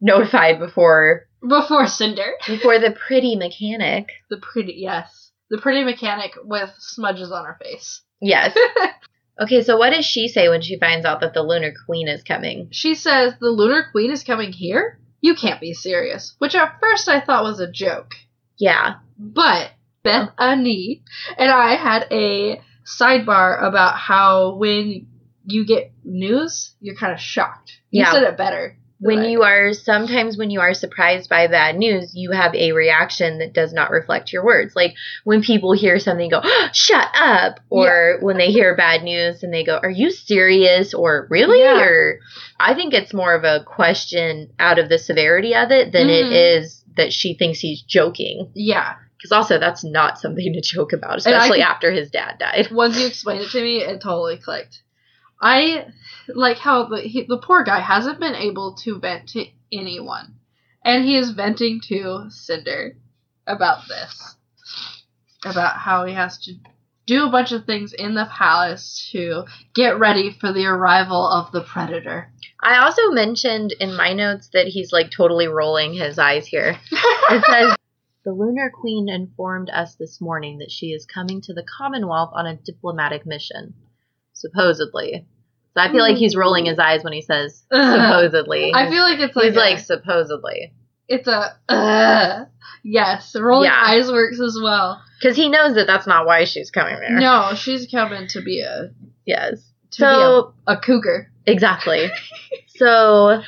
notified 0.00 0.58
before 0.58 1.26
before 1.48 1.86
Cinder. 1.86 2.34
before 2.46 2.78
the 2.78 2.90
pretty 2.90 3.34
mechanic. 3.36 4.10
The 4.28 4.36
pretty 4.36 4.74
yes, 4.76 5.30
the 5.48 5.58
pretty 5.58 5.82
mechanic 5.82 6.32
with 6.44 6.70
smudges 6.78 7.32
on 7.32 7.46
her 7.46 7.58
face. 7.62 8.02
Yes. 8.20 8.56
okay, 9.40 9.62
so 9.62 9.78
what 9.78 9.90
does 9.90 10.04
she 10.04 10.28
say 10.28 10.48
when 10.48 10.60
she 10.60 10.78
finds 10.78 11.06
out 11.06 11.20
that 11.20 11.34
the 11.34 11.42
Lunar 11.42 11.72
Queen 11.86 12.08
is 12.08 12.22
coming? 12.22 12.68
She 12.72 12.94
says 12.94 13.34
the 13.40 13.48
Lunar 13.48 13.86
Queen 13.90 14.10
is 14.10 14.22
coming 14.22 14.52
here. 14.52 14.98
You 15.22 15.34
can't 15.34 15.60
be 15.60 15.72
serious. 15.72 16.34
Which 16.38 16.54
at 16.54 16.78
first 16.80 17.08
I 17.08 17.20
thought 17.20 17.44
was 17.44 17.60
a 17.60 17.70
joke, 17.70 18.14
Yeah. 18.58 18.96
but 19.18 19.70
Beth 20.02 20.30
oh. 20.38 20.44
Annie 20.44 21.04
and 21.38 21.50
I 21.50 21.76
had 21.76 22.08
a 22.10 22.60
sidebar 22.84 23.62
about 23.62 23.96
how 23.96 24.56
when 24.56 25.06
you 25.46 25.64
get 25.64 25.92
news, 26.04 26.74
you're 26.80 26.96
kind 26.96 27.12
of 27.12 27.20
shocked. 27.20 27.72
You 27.90 28.02
Yeah. 28.02 28.12
said 28.12 28.22
it 28.24 28.36
better. 28.36 28.76
When 29.02 29.24
you 29.24 29.42
are 29.42 29.72
sometimes 29.72 30.36
when 30.36 30.50
you 30.50 30.60
are 30.60 30.74
surprised 30.74 31.28
by 31.28 31.46
bad 31.48 31.76
news, 31.76 32.12
you 32.14 32.30
have 32.30 32.54
a 32.54 32.72
reaction 32.72 33.38
that 33.38 33.52
does 33.52 33.72
not 33.72 33.90
reflect 33.90 34.32
your 34.32 34.44
words. 34.44 34.76
Like 34.76 34.94
when 35.24 35.42
people 35.42 35.72
hear 35.72 35.98
something 35.98 36.30
go, 36.30 36.40
"Shut 36.72 37.08
up," 37.14 37.60
or 37.68 38.18
when 38.20 38.36
they 38.38 38.50
hear 38.52 38.76
bad 38.76 39.02
news 39.02 39.42
and 39.42 39.52
they 39.52 39.64
go, 39.64 39.78
"Are 39.82 39.90
you 39.90 40.10
serious?" 40.10 40.94
or 40.94 41.26
"Really?" 41.30 41.60
Yeah. 41.60 41.80
or 41.80 42.18
I 42.60 42.74
think 42.74 42.94
it's 42.94 43.12
more 43.12 43.34
of 43.34 43.44
a 43.44 43.64
question 43.64 44.50
out 44.58 44.78
of 44.78 44.88
the 44.88 44.98
severity 44.98 45.54
of 45.54 45.70
it 45.72 45.90
than 45.92 46.08
it 46.08 46.26
Mhm. 46.26 46.58
is 46.58 46.84
that 46.96 47.12
she 47.12 47.34
thinks 47.34 47.58
he's 47.58 47.82
joking. 47.82 48.50
yeah. 48.54 48.94
Because 49.16 49.32
also 49.32 49.58
that's 49.58 49.84
not 49.84 50.18
something 50.18 50.52
to 50.52 50.60
joke 50.60 50.92
about, 50.92 51.18
especially 51.18 51.58
could- 51.58 51.66
after 51.68 51.92
his 51.92 52.10
dad 52.10 52.38
died. 52.40 52.72
Once 52.72 52.98
you 52.98 53.06
explained 53.12 53.42
it 53.42 53.50
to 53.50 53.62
me, 53.62 53.78
it 53.80 54.00
totally 54.00 54.36
clicked. 54.36 54.82
I 55.42 55.86
like 56.28 56.58
how 56.58 56.84
the 56.86 57.00
he, 57.00 57.24
the 57.24 57.36
poor 57.36 57.64
guy 57.64 57.80
hasn't 57.80 58.20
been 58.20 58.36
able 58.36 58.76
to 58.84 59.00
vent 59.00 59.30
to 59.30 59.44
anyone, 59.72 60.36
and 60.84 61.04
he 61.04 61.16
is 61.16 61.32
venting 61.32 61.80
to 61.88 62.26
Cinder 62.28 62.96
about 63.44 63.88
this, 63.88 64.36
about 65.44 65.78
how 65.78 66.04
he 66.06 66.14
has 66.14 66.38
to 66.44 66.54
do 67.06 67.26
a 67.26 67.30
bunch 67.30 67.50
of 67.50 67.64
things 67.64 67.92
in 67.92 68.14
the 68.14 68.26
palace 68.26 69.10
to 69.10 69.42
get 69.74 69.98
ready 69.98 70.30
for 70.30 70.52
the 70.52 70.66
arrival 70.66 71.26
of 71.26 71.50
the 71.50 71.62
predator. 71.62 72.32
I 72.62 72.78
also 72.78 73.10
mentioned 73.10 73.74
in 73.80 73.96
my 73.96 74.12
notes 74.12 74.48
that 74.52 74.68
he's 74.68 74.92
like 74.92 75.10
totally 75.10 75.48
rolling 75.48 75.92
his 75.94 76.20
eyes 76.20 76.46
here. 76.46 76.78
It 76.92 77.44
says 77.50 77.76
the 78.24 78.32
Lunar 78.32 78.70
Queen 78.72 79.08
informed 79.08 79.70
us 79.70 79.96
this 79.96 80.20
morning 80.20 80.58
that 80.58 80.70
she 80.70 80.92
is 80.92 81.04
coming 81.04 81.40
to 81.40 81.52
the 81.52 81.64
Commonwealth 81.64 82.30
on 82.32 82.46
a 82.46 82.54
diplomatic 82.54 83.26
mission. 83.26 83.74
Supposedly. 84.32 85.26
So 85.74 85.80
I 85.82 85.90
feel 85.90 86.02
like 86.02 86.16
he's 86.16 86.36
rolling 86.36 86.66
his 86.66 86.78
eyes 86.78 87.02
when 87.02 87.12
he 87.14 87.22
says 87.22 87.64
supposedly. 87.72 88.72
I 88.74 88.90
feel 88.90 89.02
like 89.02 89.20
it's 89.20 89.34
like 89.36 89.46
he's 89.46 89.56
a- 89.56 89.58
like 89.58 89.78
supposedly. 89.78 90.72
it's 91.08 91.26
a 91.28 91.56
uh, 91.68 92.44
yes, 92.82 93.34
rolling 93.38 93.70
Yeah. 93.70 93.82
eyes 93.84 94.10
works 94.10 94.40
as 94.40 94.58
well. 94.62 95.02
Because 95.20 95.36
he 95.36 95.48
knows 95.48 95.74
that 95.76 95.86
that's 95.86 96.06
not 96.06 96.26
why 96.26 96.44
she's 96.44 96.70
coming 96.70 96.96
there. 97.00 97.18
No, 97.18 97.52
she's 97.54 97.86
coming 97.90 98.26
to 98.28 98.40
be 98.42 98.60
a 98.60 98.90
Yes. 99.24 99.62
to 99.92 99.96
So, 99.98 100.52
be 100.66 100.72
a, 100.72 100.72
a 100.74 100.80
cougar. 100.80 101.30
exactly. 101.46 102.10
so, 102.66 103.40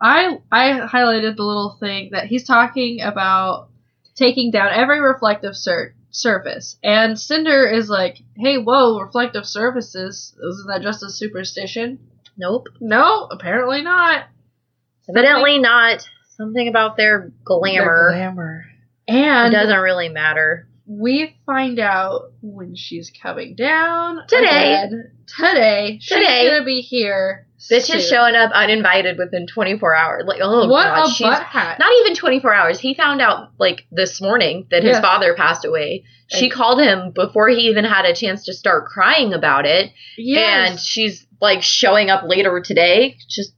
I 0.00 0.38
I 0.50 0.70
highlighted 0.80 1.36
the 1.36 1.42
little 1.42 1.76
thing 1.80 2.10
that 2.12 2.26
he's 2.26 2.44
talking 2.44 3.00
about 3.02 3.68
taking 4.14 4.50
down 4.50 4.70
every 4.72 5.00
reflective 5.00 5.56
sur- 5.56 5.94
surface, 6.10 6.76
and 6.82 7.18
Cinder 7.18 7.66
is 7.66 7.88
like, 7.90 8.18
"Hey, 8.36 8.58
whoa, 8.58 8.98
reflective 9.00 9.46
surfaces? 9.46 10.34
Isn't 10.36 10.66
that 10.68 10.82
just 10.82 11.02
a 11.02 11.10
superstition?" 11.10 11.98
nope. 12.36 12.68
No, 12.80 13.24
apparently 13.30 13.82
not. 13.82 14.26
Evidently 15.08 15.58
not. 15.58 16.08
Something 16.36 16.68
about 16.68 16.96
their 16.96 17.32
glamour. 17.44 18.10
glamour. 18.12 18.64
And 19.08 19.52
it 19.52 19.56
doesn't 19.56 19.80
really 19.80 20.08
matter. 20.08 20.68
we 20.86 21.36
find 21.44 21.78
out 21.80 22.32
when 22.40 22.74
she's 22.74 23.10
coming 23.10 23.54
down 23.56 24.20
Today. 24.28 24.74
again. 24.84 25.10
Today, 25.26 25.98
Today. 25.98 25.98
she's 26.00 26.48
gonna 26.50 26.64
be 26.64 26.80
here. 26.80 27.47
Bitch 27.58 27.94
is 27.94 28.08
showing 28.08 28.34
up 28.34 28.50
uninvited 28.52 29.18
within 29.18 29.46
24 29.46 29.94
hours. 29.96 30.24
Like, 30.26 30.40
oh, 30.42 30.68
what 30.68 30.84
God, 30.84 31.08
a 31.08 31.10
she's 31.10 31.26
butt 31.26 31.42
hat! 31.42 31.78
not 31.78 31.90
even 32.00 32.14
24 32.14 32.54
hours. 32.54 32.78
He 32.80 32.94
found 32.94 33.20
out 33.20 33.50
like 33.58 33.84
this 33.90 34.20
morning 34.20 34.66
that 34.70 34.82
his 34.84 34.92
Yes. 34.92 35.00
father 35.02 35.34
passed 35.34 35.64
away. 35.64 36.04
She 36.28 36.46
And- 36.46 36.52
called 36.54 36.80
him 36.80 37.10
before 37.10 37.48
he 37.48 37.68
even 37.68 37.84
had 37.84 38.04
a 38.04 38.14
chance 38.14 38.44
to 38.44 38.54
start 38.54 38.86
crying 38.86 39.32
about 39.34 39.66
it. 39.66 39.90
yes. 40.16 40.70
And 40.70 40.80
she's 40.80 41.26
like 41.40 41.62
showing 41.62 42.10
up 42.10 42.22
later 42.24 42.60
today. 42.60 43.16
Just 43.28 43.52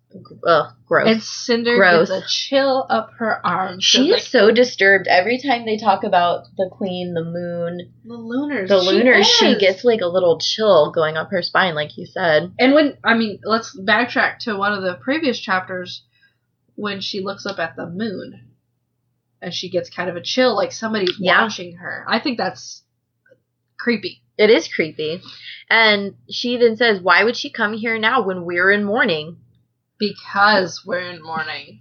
Ugh, 0.47 0.73
gross. 0.87 1.09
And 1.09 1.23
Cinder 1.23 1.77
Gross. 1.77 2.09
gets 2.11 2.25
a 2.25 2.29
chill 2.29 2.85
up 2.91 3.13
her 3.19 3.45
arm. 3.47 3.79
she 3.81 4.07
She's 4.11 4.23
is 4.23 4.27
so 4.29 4.51
disturbed 4.51 5.07
every 5.09 5.39
time 5.39 5.65
they 5.65 5.77
talk 5.79 6.03
about 6.03 6.47
the 6.57 6.69
queen, 6.73 7.15
the 7.15 7.23
moon, 7.25 7.93
the 8.05 8.15
lunars. 8.15 8.69
the 8.69 8.77
lunars. 8.79 9.27
She 9.29 9.53
is. 9.53 9.59
gets 9.61 9.85
like 9.85 10.01
a 10.01 10.09
little 10.09 10.39
chill 10.41 10.91
going 10.91 11.17
up 11.17 11.31
her 11.31 11.43
spine, 11.43 11.75
like 11.77 11.97
you 11.97 12.07
said. 12.07 12.53
And 12.59 12.75
when 12.75 12.97
I 13.05 13.15
mean, 13.15 13.39
let's 13.45 13.79
backtrack 13.79 14.41
to 14.41 14.57
one 14.57 14.73
of 14.73 14.83
the 14.83 14.95
previous 14.95 15.39
chapters 15.39 16.03
when 16.75 17.01
she 17.01 17.21
looks 17.21 17.47
up 17.47 17.59
at 17.61 17.77
the 17.77 17.87
moon 17.87 18.49
and 19.41 19.55
she 19.55 19.71
gets 19.71 19.91
kind 19.91 20.11
of 20.11 20.17
a 20.17 20.23
chill, 20.23 20.57
like 20.57 20.73
somebody's 20.73 21.17
Yeah. 21.21 21.43
watching 21.43 21.77
her. 21.77 22.05
I 22.09 22.19
think 22.19 22.37
that's 22.37 22.83
creepy. 23.79 24.23
It 24.37 24.51
is 24.51 24.67
creepy. 24.67 25.23
And 25.69 26.15
she 26.29 26.57
then 26.57 26.77
says, 26.77 27.01
Why 27.01 27.23
would 27.23 27.37
she 27.37 27.51
come 27.51 27.75
here 27.75 27.99
now 27.99 28.23
when 28.27 28.45
we're 28.45 28.71
in 28.73 28.83
mourning? 28.85 29.37
Because 30.01 30.83
we're 30.85 31.11
in 31.11 31.23
mourning. 31.23 31.81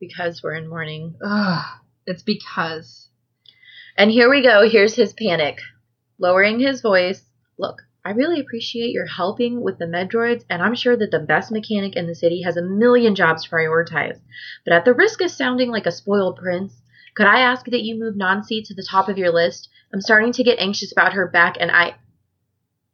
Because 0.00 0.42
we're 0.42 0.54
in 0.54 0.68
mourning. 0.68 1.16
Ugh. 1.22 1.64
It's 2.06 2.22
because. 2.22 3.08
And 3.96 4.10
here 4.10 4.30
we 4.30 4.42
go. 4.42 4.68
Here's 4.68 4.94
his 4.94 5.12
panic. 5.12 5.58
Lowering 6.18 6.60
his 6.60 6.80
voice. 6.80 7.22
Look, 7.58 7.82
I 8.04 8.10
really 8.10 8.38
appreciate 8.38 8.92
your 8.92 9.06
helping 9.06 9.62
with 9.62 9.78
the 9.78 9.86
Medroids, 9.86 10.44
and 10.48 10.62
I'm 10.62 10.76
sure 10.76 10.96
that 10.96 11.10
the 11.10 11.18
best 11.18 11.50
mechanic 11.50 11.96
in 11.96 12.06
the 12.06 12.14
city 12.14 12.42
has 12.42 12.56
a 12.56 12.62
million 12.62 13.16
jobs 13.16 13.42
to 13.42 13.50
prioritize. 13.50 14.20
But 14.64 14.74
at 14.74 14.84
the 14.84 14.94
risk 14.94 15.20
of 15.20 15.30
sounding 15.32 15.70
like 15.70 15.86
a 15.86 15.90
spoiled 15.90 16.36
prince, 16.36 16.72
could 17.16 17.26
I 17.26 17.40
ask 17.40 17.66
that 17.66 17.82
you 17.82 17.98
move 17.98 18.16
Nancy 18.16 18.62
to 18.62 18.74
the 18.74 18.86
top 18.88 19.08
of 19.08 19.18
your 19.18 19.32
list? 19.32 19.68
I'm 19.92 20.00
starting 20.00 20.32
to 20.34 20.44
get 20.44 20.60
anxious 20.60 20.92
about 20.92 21.14
her 21.14 21.26
back, 21.26 21.56
and 21.58 21.70
I. 21.70 21.96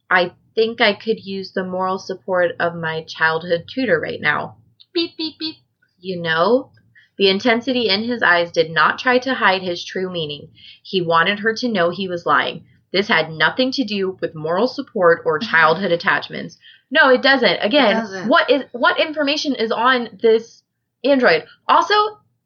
I 0.09 0.33
think 0.55 0.81
I 0.81 0.93
could 0.93 1.19
use 1.19 1.51
the 1.51 1.63
moral 1.63 1.97
support 1.97 2.51
of 2.59 2.75
my 2.75 3.03
childhood 3.07 3.65
tutor 3.67 3.99
right 3.99 4.21
now. 4.21 4.57
Beep, 4.93 5.17
beep, 5.17 5.39
beep. 5.39 5.55
You 5.99 6.21
know? 6.21 6.71
The 7.17 7.29
intensity 7.29 7.89
in 7.89 8.03
his 8.03 8.23
eyes 8.23 8.51
did 8.51 8.71
not 8.71 8.97
try 8.99 9.19
to 9.19 9.33
hide 9.35 9.61
his 9.61 9.85
true 9.85 10.11
meaning. 10.11 10.49
He 10.83 11.01
wanted 11.01 11.39
her 11.39 11.53
to 11.55 11.67
know 11.67 11.89
he 11.91 12.07
was 12.07 12.25
lying. 12.25 12.65
This 12.91 13.07
had 13.07 13.31
nothing 13.31 13.71
to 13.73 13.83
do 13.83 14.17
with 14.21 14.33
moral 14.35 14.67
support 14.67 15.21
or 15.25 15.37
childhood 15.51 15.91
attachments. 15.91 16.57
No, 16.91 17.09
it 17.09 17.21
doesn't. 17.21 17.57
Again, 17.61 17.97
It 17.97 17.99
doesn't. 18.01 18.27
what 18.29 18.49
is 18.49 18.63
what 18.71 18.99
information 18.99 19.55
is 19.55 19.71
on 19.71 20.09
this 20.21 20.63
android? 21.03 21.45
Also, 21.67 21.93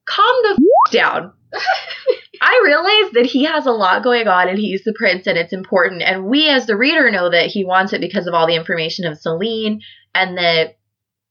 calm 0.05 0.35
the 0.43 0.51
f- 0.51 0.91
down. 0.93 1.33
I 2.41 2.61
realize 2.63 3.11
that 3.13 3.25
he 3.25 3.45
has 3.45 3.65
a 3.65 3.71
lot 3.71 4.03
going 4.03 4.27
on 4.27 4.47
and 4.47 4.57
he's 4.59 4.83
the 4.83 4.93
prince 4.93 5.27
and 5.27 5.37
it's 5.37 5.53
important. 5.53 6.01
And 6.01 6.25
we 6.25 6.47
as 6.49 6.65
the 6.65 6.77
reader 6.77 7.09
know 7.09 7.29
that 7.29 7.47
he 7.47 7.65
wants 7.65 7.93
it 7.93 8.01
because 8.01 8.27
of 8.27 8.33
all 8.33 8.47
the 8.47 8.55
information 8.55 9.05
of 9.05 9.17
Selene 9.17 9.81
and 10.13 10.37
that 10.37 10.77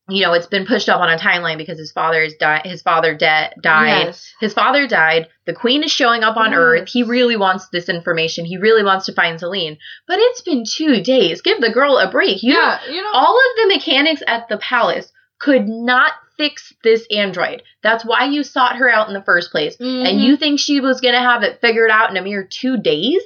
you 0.08 0.22
know 0.22 0.32
it's 0.34 0.46
been 0.46 0.66
pushed 0.66 0.88
up 0.88 1.00
on 1.00 1.10
a 1.12 1.16
timeline 1.18 1.58
because 1.58 1.78
his 1.78 1.90
father 1.92 2.22
is 2.22 2.34
di- 2.34 2.62
his 2.64 2.82
father 2.82 3.14
de- 3.14 3.50
died. 3.60 4.06
Yes. 4.06 4.32
His 4.40 4.52
father 4.54 4.86
died. 4.86 5.28
The 5.46 5.52
queen 5.52 5.82
is 5.82 5.90
showing 5.90 6.22
up 6.22 6.36
on 6.36 6.50
Yes. 6.52 6.58
Earth. 6.58 6.88
He 6.88 7.02
really 7.02 7.36
wants 7.36 7.68
this 7.68 7.88
information. 7.88 8.44
He 8.44 8.56
really 8.56 8.84
wants 8.84 9.06
to 9.06 9.12
find 9.12 9.38
Selene. 9.40 9.78
But 10.06 10.18
it's 10.20 10.42
been 10.42 10.64
two 10.64 11.02
days. 11.02 11.40
Give 11.42 11.60
the 11.60 11.72
girl 11.72 11.98
a 11.98 12.10
break. 12.10 12.42
You 12.42 12.54
yeah, 12.54 12.78
you 12.88 13.02
know. 13.02 13.10
all 13.12 13.36
of 13.36 13.56
the 13.68 13.74
mechanics 13.74 14.22
at 14.26 14.48
the 14.48 14.58
palace 14.58 15.10
could 15.38 15.66
not 15.68 16.12
fix 16.38 16.72
this 16.84 17.06
android. 17.14 17.62
That's 17.82 18.04
why 18.04 18.26
you 18.26 18.42
sought 18.44 18.76
her 18.76 18.88
out 18.90 19.08
in 19.08 19.14
the 19.14 19.22
first 19.24 19.50
place. 19.50 19.76
And 19.80 19.88
Mhm. 20.18 20.20
you 20.22 20.36
think 20.36 20.60
she 20.60 20.80
was 20.80 21.00
going 21.00 21.14
to 21.14 21.20
have 21.20 21.42
it 21.42 21.60
figured 21.60 21.90
out 21.90 22.10
in 22.10 22.16
a 22.16 22.22
mere 22.22 22.44
two 22.44 22.76
days? 22.78 23.22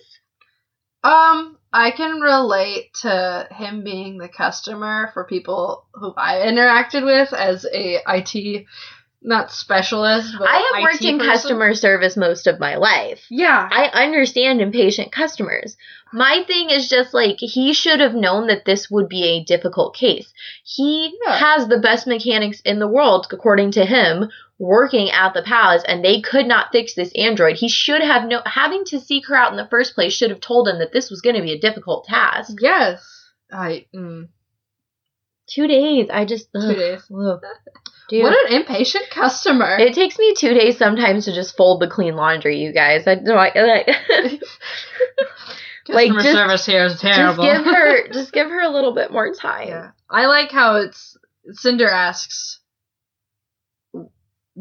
Um, 1.03 1.57
I 1.73 1.91
can 1.93 2.21
relate 2.21 2.93
to 3.03 3.47
him 3.51 3.85
being 3.85 4.19
the 4.19 4.29
customer 4.29 5.11
for 5.15 5.25
people 5.25 5.85
who 5.95 6.13
I 6.17 6.39
interacted 6.47 7.05
with 7.05 7.33
as 7.33 7.65
a 7.73 8.01
IT 8.07 8.67
not 9.23 9.53
specialist, 9.53 10.35
but 10.39 10.49
I 10.49 10.57
have 10.57 10.81
IT 10.81 10.83
worked 10.83 11.05
in 11.05 11.19
person. 11.19 11.31
customer 11.33 11.75
service 11.75 12.17
most 12.17 12.47
of 12.47 12.59
my 12.59 12.77
life. 12.77 13.21
Yeah, 13.31 13.69
I 13.71 14.05
understand 14.05 14.63
impatient 14.63 15.13
customers. 15.13 15.77
My 16.13 16.43
thing 16.47 16.71
is 16.71 16.89
just 16.89 17.13
like 17.13 17.37
he 17.39 17.75
should 17.75 18.01
have 18.01 18.15
known 18.15 18.47
that 18.47 18.65
this 18.65 18.91
would 18.91 19.09
be 19.11 19.25
a 19.25 19.45
difficult 19.45 19.95
case. 19.95 20.33
He 20.65 21.13
Yeah. 21.27 21.37
has 21.37 21.69
the 21.69 21.79
best 21.79 22.07
mechanics 22.07 22.61
in 22.63 22.79
the 22.79 22.89
world, 22.89 23.27
according 23.31 23.73
to 23.73 23.85
him, 23.85 24.31
working 24.61 25.11
at 25.11 25.33
the 25.35 25.43
palace, 25.43 25.83
and 25.89 26.05
they 26.05 26.21
could 26.21 26.47
not 26.47 26.71
fix 26.71 26.95
this 26.95 27.11
android. 27.17 27.57
He 27.57 27.69
should 27.69 28.03
have 28.03 28.29
no 28.29 28.43
having 28.45 28.85
to 28.87 29.01
seek 29.01 29.27
her 29.29 29.35
out 29.35 29.51
in 29.51 29.57
the 29.57 29.67
first 29.69 29.95
place 29.95 30.13
should 30.13 30.31
have 30.31 30.41
told 30.41 30.69
him 30.69 30.79
that 30.79 30.93
this 30.93 31.11
was 31.11 31.23
going 31.23 31.35
to 31.37 31.43
be 31.43 31.53
a 31.53 31.59
difficult 31.59 32.05
task. 32.05 32.53
yes. 32.61 33.05
I 33.53 33.87
mm, 33.93 34.29
Two 35.49 35.67
days, 35.67 36.07
I 36.13 36.25
just 36.27 36.47
two 36.55 36.61
ugh, 36.61 36.77
days. 36.77 37.03
ugh. 37.13 37.41
Dude, 38.09 38.23
What 38.25 38.51
an 38.51 38.57
impatient 38.61 39.09
customer. 39.11 39.77
it 39.79 39.95
takes 39.95 40.19
me 40.19 40.35
two 40.37 40.53
days 40.55 40.77
sometimes 40.79 41.25
to 41.25 41.33
just 41.35 41.57
fold 41.57 41.81
the 41.81 41.89
clean 41.89 42.15
laundry. 42.17 42.59
You 42.59 42.73
guys, 42.73 43.07
I 43.07 43.15
don't 43.17 43.37
like. 43.37 43.55
like, 45.89 46.11
customer 46.11 46.23
just- 46.23 46.37
service 46.37 46.67
here 46.67 46.85
is 46.85 47.01
terrible. 47.01 47.45
just 47.45 47.65
give 47.65 47.75
her, 47.75 48.09
just 48.13 48.33
give 48.33 48.49
her 48.49 48.61
a 48.61 48.69
little 48.71 48.95
bit 48.95 49.11
more 49.13 49.33
time. 49.35 49.69
Yeah. 49.69 49.91
I 50.09 50.27
like 50.27 50.51
how 50.53 50.77
it's 50.77 51.17
Cinder 51.53 51.89
asks 51.89 52.60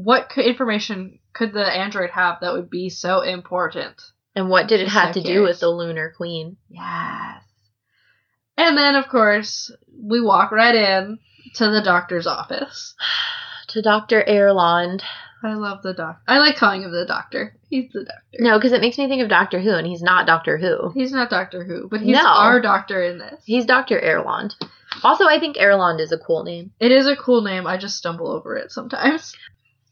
what 0.04 0.32
information 0.38 1.20
could 1.34 1.54
the 1.54 1.66
android 1.66 2.10
have 2.12 2.38
that 2.42 2.54
would 2.54 2.70
be 2.70 2.90
so 2.90 3.22
important? 3.22 4.02
And 4.36 4.50
what 4.50 4.68
did 4.68 4.80
it 4.80 4.88
have 4.88 5.14
so 5.14 5.22
to 5.22 5.28
do 5.28 5.44
with 5.44 5.60
the 5.60 5.70
Lunar 5.70 6.14
Queen? 6.16 6.58
Yes. 6.70 7.44
And 8.58 8.78
then 8.78 8.96
of 8.96 9.10
course, 9.10 9.72
we 10.02 10.22
walk 10.22 10.52
right 10.52 10.76
in 10.76 11.20
to 11.56 11.70
the 11.70 11.82
doctor's 11.82 12.28
office. 12.28 12.96
To 13.74 13.84
Dr. 13.84 14.24
Erland. 14.28 15.04
I 15.44 15.54
love 15.54 15.84
the 15.84 15.94
doctor. 15.94 16.24
I 16.28 16.40
like 16.40 16.56
calling 16.56 16.82
him 16.82 16.92
the 16.92 17.06
doctor. 17.06 17.56
He's 17.70 17.92
the 17.94 18.00
doctor. 18.00 18.24
No, 18.40 18.58
because 18.58 18.72
it 18.72 18.82
makes 18.82 18.98
me 18.98 19.08
think 19.08 19.22
of 19.22 19.30
Doctor 19.30 19.60
Who, 19.60 19.70
and 19.76 19.86
he's 19.86 20.02
not 20.02 20.26
Doctor 20.26 20.58
Who. 20.58 20.90
He's 20.96 21.12
not 21.12 21.30
Doctor 21.30 21.64
Who, 21.64 21.88
but 21.88 22.02
he's 22.02 22.16
No. 22.16 22.26
our 22.26 22.60
doctor 22.60 23.04
in 23.04 23.20
this. 23.20 23.44
He's 23.46 23.68
Dr. 23.68 24.00
Erland. 24.02 24.56
Also, 25.04 25.26
I 25.28 25.40
think 25.40 25.58
Erland 25.60 26.00
is 26.02 26.12
a 26.12 26.18
cool 26.18 26.44
name. 26.44 26.72
It 26.80 26.92
is 26.92 27.06
a 27.06 27.16
cool 27.16 27.44
name. 27.44 27.68
I 27.68 27.78
just 27.78 27.96
stumble 27.98 28.32
over 28.32 28.56
it 28.56 28.72
sometimes. 28.72 29.36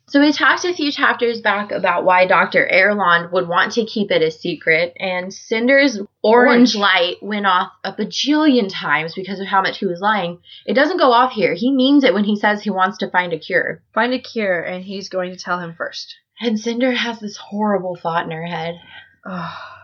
So 0.10 0.22
we 0.22 0.32
talked 0.32 0.64
a 0.64 0.74
few 0.74 0.89
chapters 0.89 1.41
back 1.41 1.74
about 1.74 2.05
why 2.05 2.26
Dr. 2.28 2.66
Erland 2.66 3.34
would 3.34 3.49
want 3.49 3.74
to 3.74 3.84
keep 3.84 4.10
it 4.10 4.22
a 4.22 4.32
secret, 4.32 4.93
and 4.97 5.34
Cinder's 5.34 5.99
orange, 6.24 6.76
Orange. 6.76 6.76
light 6.76 7.16
went 7.22 7.45
off 7.45 7.74
a 7.84 7.91
bajillion 7.91 8.70
times 8.72 9.14
because 9.16 9.41
of 9.41 9.47
how 9.47 9.62
much 9.62 9.80
he 9.80 9.86
was 9.86 9.99
lying. 9.99 10.39
It 10.66 10.76
doesn't 10.76 10.99
go 10.99 11.12
off 11.12 11.34
here. 11.34 11.53
He 11.55 11.74
means 11.74 12.05
it 12.05 12.14
when 12.14 12.24
he 12.24 12.38
says 12.38 12.62
he 12.62 12.70
wants 12.70 12.99
to 12.99 13.12
find 13.12 13.34
a 13.34 13.39
cure. 13.39 13.84
Find 13.93 14.14
a 14.14 14.20
cure, 14.20 14.62
and 14.62 14.82
he's 14.82 15.10
going 15.10 15.32
to 15.32 15.38
tell 15.38 15.60
him 15.60 15.76
first. 15.78 16.16
And 16.39 16.58
Cinder 16.58 16.93
has 16.93 17.20
this 17.20 17.36
horrible 17.36 17.97
thought 17.97 18.24
in 18.24 18.32
her 18.32 18.45
head. 18.45 18.80
Ugh. 19.26 19.77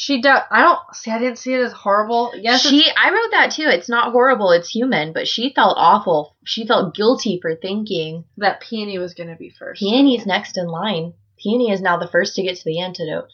She 0.00 0.20
does. 0.20 0.42
I 0.48 0.62
don't 0.62 0.78
see. 0.94 1.10
I 1.10 1.18
didn't 1.18 1.38
see 1.38 1.54
it 1.54 1.60
as 1.60 1.72
horrible. 1.72 2.32
Yes, 2.36 2.60
she 2.60 2.88
I 2.96 3.10
wrote 3.10 3.32
that 3.32 3.50
too. 3.50 3.64
It's 3.66 3.88
not 3.88 4.12
horrible, 4.12 4.52
it's 4.52 4.68
human, 4.68 5.12
but 5.12 5.26
she 5.26 5.52
felt 5.52 5.74
awful. 5.76 6.36
She 6.44 6.64
felt 6.68 6.94
guilty 6.94 7.40
for 7.42 7.56
thinking 7.56 8.24
that 8.36 8.60
Peony 8.60 8.98
was 8.98 9.14
going 9.14 9.28
to 9.28 9.34
be 9.34 9.50
first. 9.50 9.80
Peony's 9.80 10.24
next 10.24 10.56
in 10.56 10.68
line. 10.68 11.14
Peony 11.42 11.72
is 11.72 11.80
now 11.80 11.96
the 11.96 12.06
first 12.06 12.36
to 12.36 12.44
get 12.44 12.56
to 12.58 12.62
the 12.64 12.78
antidote. 12.80 13.24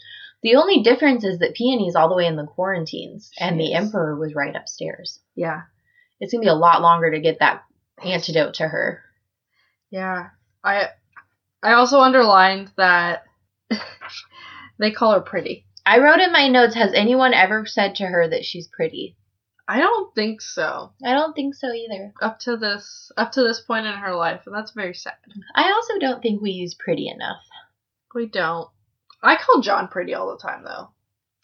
The 0.42 0.56
only 0.56 0.82
difference 0.82 1.22
is 1.22 1.40
that 1.40 1.52
Peony's 1.54 1.96
all 1.96 2.08
the 2.08 2.14
way 2.16 2.24
in 2.26 2.36
the 2.36 2.46
quarantines 2.46 3.30
and 3.38 3.60
She 3.60 3.66
the. 3.66 3.74
Emperor 3.74 4.18
was 4.18 4.34
right 4.34 4.56
upstairs. 4.56 5.20
Yeah, 5.34 5.64
It's 6.18 6.32
gonna 6.32 6.40
be 6.40 6.48
a 6.48 6.54
lot 6.54 6.80
longer 6.80 7.10
to 7.10 7.20
get 7.20 7.40
that 7.40 7.62
antidote 8.02 8.54
to 8.54 8.66
her. 8.66 9.02
yeah. 9.90 10.28
I 10.64 10.88
I 11.62 11.74
also 11.74 12.00
underlined 12.00 12.72
that 12.78 13.24
they 14.78 14.92
call 14.92 15.12
her 15.12 15.20
pretty. 15.20 15.66
I 15.87 15.99
wrote 15.99 16.20
in 16.20 16.32
my 16.32 16.49
notes, 16.49 16.74
has 16.74 16.93
anyone 16.95 17.35
ever 17.35 17.66
said 17.66 17.97
to 17.97 18.07
her 18.07 18.28
that 18.28 18.45
she's 18.45 18.68
pretty? 18.68 19.16
I 19.66 19.78
don't 19.80 20.14
think 20.14 20.41
so. 20.41 20.93
I 21.05 21.12
don't 21.14 21.35
think 21.35 21.55
so 21.55 21.72
either. 21.72 22.12
Up 22.20 22.39
to 22.41 22.57
this 22.57 23.11
up 23.16 23.32
to 23.32 23.43
this 23.43 23.61
point 23.61 23.87
in 23.87 23.95
her 23.95 24.14
life, 24.14 24.43
and 24.47 24.55
that's 24.55 24.72
very 24.72 24.95
sad. 24.95 25.14
I 25.55 25.72
also 25.72 25.99
don't 25.99 26.22
think 26.22 26.43
we 26.43 26.51
use 26.51 26.74
pretty 26.74 27.09
enough. 27.09 27.43
We 28.14 28.26
don't. 28.26 28.68
I 29.22 29.37
call 29.37 29.62
John 29.62 29.89
pretty 29.89 30.14
all 30.14 30.30
the 30.30 30.39
time 30.39 30.64
though. 30.64 30.91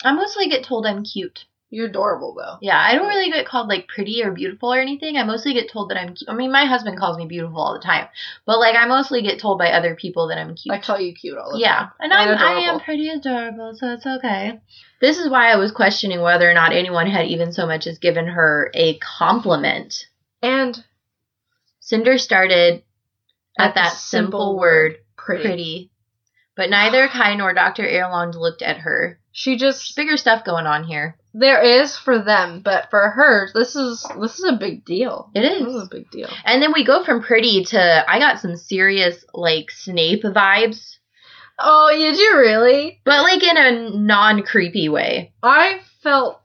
I 0.04 0.12
mostly 0.12 0.48
get 0.48 0.64
told 0.64 0.86
I'm 0.86 1.04
cute. 1.04 1.46
You're 1.72 1.86
adorable 1.86 2.34
though. 2.34 2.56
Yeah, 2.60 2.78
I 2.78 2.96
don't 2.96 3.06
really 3.06 3.30
get 3.30 3.46
called 3.46 3.68
like 3.68 3.86
pretty 3.86 4.24
or 4.24 4.32
beautiful 4.32 4.74
or 4.74 4.80
anything. 4.80 5.16
I 5.16 5.22
mostly 5.22 5.54
get 5.54 5.70
told 5.70 5.90
that 5.90 6.00
I'm. 6.00 6.16
cu- 6.16 6.26
I 6.26 6.34
mean, 6.34 6.50
my 6.50 6.64
husband 6.64 6.98
calls 6.98 7.16
me 7.16 7.26
beautiful 7.26 7.60
all 7.60 7.74
the 7.74 7.80
time, 7.84 8.08
but 8.44 8.58
like 8.58 8.74
I 8.74 8.86
mostly 8.86 9.22
get 9.22 9.38
told 9.38 9.58
by 9.58 9.70
other 9.70 9.94
people 9.94 10.26
that 10.28 10.38
I'm 10.38 10.56
cute. 10.56 10.74
I 10.74 10.80
call 10.80 10.98
you 10.98 11.14
cute 11.14 11.38
all 11.38 11.52
the 11.52 11.60
yeah, 11.60 11.76
time. 11.76 11.90
Yeah, 12.00 12.04
and 12.04 12.12
I'm, 12.12 12.38
I 12.38 12.60
am 12.62 12.80
pretty 12.80 13.08
adorable, 13.08 13.74
so 13.76 13.92
it's 13.92 14.04
okay. 14.04 14.60
This 15.00 15.18
is 15.18 15.30
why 15.30 15.52
I 15.52 15.56
was 15.56 15.70
questioning 15.70 16.20
whether 16.20 16.50
or 16.50 16.54
not 16.54 16.72
anyone 16.72 17.06
had 17.06 17.26
even 17.26 17.52
so 17.52 17.66
much 17.66 17.86
as 17.86 17.98
given 17.98 18.26
her 18.26 18.72
a 18.74 18.98
compliment. 18.98 20.06
And 20.42 20.82
Cinder 21.78 22.18
started 22.18 22.82
at, 23.56 23.68
At 23.68 23.74
that 23.76 23.92
simple 23.92 23.98
simple 24.40 24.58
word, 24.58 24.96
pretty. 25.16 25.42
pretty. 25.42 25.90
But 26.56 26.68
neither 26.68 27.06
Kai 27.06 27.36
nor 27.36 27.54
Dr. 27.54 27.86
Erland 27.86 28.34
looked 28.34 28.60
at 28.62 28.78
her. 28.78 29.19
She 29.32 29.56
just 29.56 29.94
Bigger 29.96 30.16
stuff 30.16 30.44
going 30.44 30.66
on 30.66 30.84
here. 30.84 31.16
there 31.34 31.62
is 31.62 31.96
for 31.96 32.18
them, 32.18 32.60
but 32.62 32.90
for 32.90 33.10
her, 33.10 33.48
this 33.54 33.76
is 33.76 34.04
this 34.20 34.38
is 34.38 34.44
a 34.44 34.56
big 34.56 34.84
deal. 34.84 35.30
It 35.34 35.44
is. 35.44 35.64
This 35.64 35.74
is 35.74 35.82
a 35.84 35.88
big 35.90 36.10
deal. 36.10 36.28
And 36.44 36.60
then 36.62 36.72
we 36.72 36.84
go 36.84 37.04
from 37.04 37.22
pretty 37.22 37.64
to 37.66 38.10
I 38.10 38.18
got 38.18 38.40
some 38.40 38.56
serious 38.56 39.24
like 39.32 39.70
Snape 39.70 40.24
vibes, 40.24 40.96
Oh, 41.62 41.90
did 41.92 42.18
you 42.18 42.36
really? 42.38 43.00
but 43.04 43.22
like 43.22 43.42
in 43.42 43.56
a 43.56 43.90
non 43.96 44.42
creepy 44.42 44.88
way. 44.88 45.32
I 45.42 45.80
felt 46.02 46.40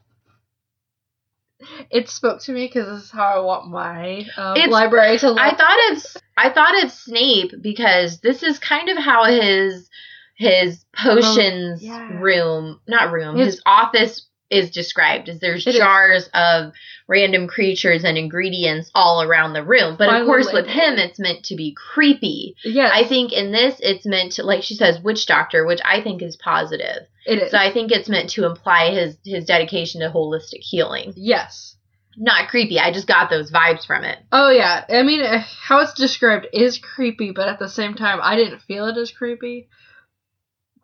it 1.90 2.10
spoke 2.10 2.42
to 2.42 2.52
me 2.52 2.68
because 2.68 2.88
this 2.88 3.04
is 3.06 3.12
how 3.12 3.24
I 3.24 3.40
want 3.40 3.70
my 3.70 4.26
um, 4.38 4.70
library 4.70 5.18
to 5.20 5.30
look. 5.32 5.40
I 5.40 5.56
thought 5.56 5.92
of 5.92 6.06
I 6.38 6.50
thought 6.52 6.84
of 6.84 6.92
Snape 6.92 7.54
because 7.62 8.20
this 8.20 8.44
is 8.44 8.60
kind 8.60 8.90
of 8.90 8.98
how 8.98 9.24
his 9.24 9.90
his 10.36 10.86
potions 10.96 11.82
yeah. 11.84 12.10
room, 12.20 12.80
not 12.88 13.12
room, 13.12 13.38
His- 13.38 13.56
his 13.56 13.62
office 13.66 14.28
is 14.52 14.70
described 14.70 15.28
as 15.28 15.40
there's 15.40 15.66
It 15.66 15.72
is. 15.72 15.78
jars 15.78 16.30
of 16.34 16.72
random 17.08 17.48
creatures 17.48 18.04
and 18.04 18.16
ingredients 18.16 18.92
all 18.94 19.24
around 19.24 19.54
the 19.54 19.64
room. 19.64 19.96
But 19.98 20.14
of 20.14 20.28
course 20.28 20.54
with 20.54 20.68
him 20.68 21.00
it's 21.00 21.18
meant 21.20 21.46
to 21.46 21.56
be 21.56 21.74
creepy. 21.94 22.56
yes, 22.64 22.92
I 22.94 23.06
think 23.08 23.34
in 23.34 23.52
this 23.52 23.80
it's 23.80 24.06
meant 24.06 24.34
to 24.34 24.44
like 24.44 24.62
she 24.62 24.76
says 24.76 25.02
witch 25.02 25.26
doctor, 25.26 25.66
which 25.66 25.82
I 25.84 26.02
think 26.02 26.22
is 26.22 26.36
positive. 26.36 27.08
it 27.26 27.42
is. 27.42 27.52
So 27.52 27.58
I 27.58 27.74
think 27.74 27.92
it's 27.92 28.08
meant 28.08 28.30
to 28.32 28.46
imply 28.46 28.92
his 28.92 29.18
his 29.26 29.46
dedication 29.46 30.02
to 30.02 30.10
holistic 30.12 30.62
healing. 30.62 31.14
yes. 31.16 31.72
Not 32.18 32.48
creepy. 32.48 32.80
I 32.80 32.94
just 32.94 33.08
got 33.08 33.30
those 33.30 33.52
vibes 33.52 33.86
from 33.86 34.06
it. 34.06 34.18
Oh 34.32 34.50
yeah. 34.50 34.86
I 34.90 35.04
mean, 35.04 35.22
uh, 35.22 35.40
how 35.64 35.80
it's 35.80 35.94
described 35.96 36.48
is 36.54 36.78
creepy, 36.78 37.32
but 37.32 37.50
at 37.50 37.60
the 37.60 37.68
same 37.68 37.94
time, 37.96 38.20
I 38.22 38.38
didn't 38.38 38.62
feel 38.62 38.86
it 38.86 38.96
as 38.96 39.12
creepy. 39.12 39.68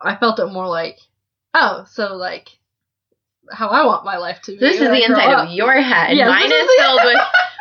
I 0.04 0.16
felt 0.16 0.38
it 0.38 0.46
more 0.52 0.68
like, 0.68 0.98
oh, 1.54 1.84
so 1.90 2.14
like 2.16 2.48
how 3.50 3.68
I 3.68 3.84
want 3.84 4.04
my 4.04 4.16
life 4.18 4.40
to 4.42 4.52
be. 4.52 4.58
This 4.58 4.74
is 4.80 4.88
the 4.88 5.04
inside 5.04 5.32
up. 5.32 5.48
of 5.48 5.54
your 5.54 5.72
head. 5.80 6.16
Mine 6.16 6.46
is 6.46 6.52
is 6.52 6.70
filled 6.78 7.00
with 7.04 7.18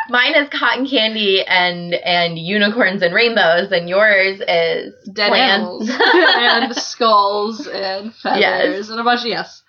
mine 0.10 0.36
is 0.36 0.50
cotton 0.50 0.88
candy 0.88 1.44
and 1.46 1.94
and 1.94 2.38
unicorns 2.38 3.02
and 3.02 3.14
rainbows, 3.14 3.72
and 3.72 3.89
yours 3.89 4.39
is 4.48 4.94
dead 5.14 5.30
plants. 5.30 5.89
animals 5.89 5.89
and 6.00 6.76
skulls 6.76 7.68
and 7.68 8.14
feathers 8.16 8.39
Yes. 8.42 8.89
and 8.89 9.00
a 9.00 9.04
bunch 9.04 9.22
of 9.22 9.28
yes. 9.28 9.64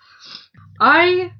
I 0.79 1.31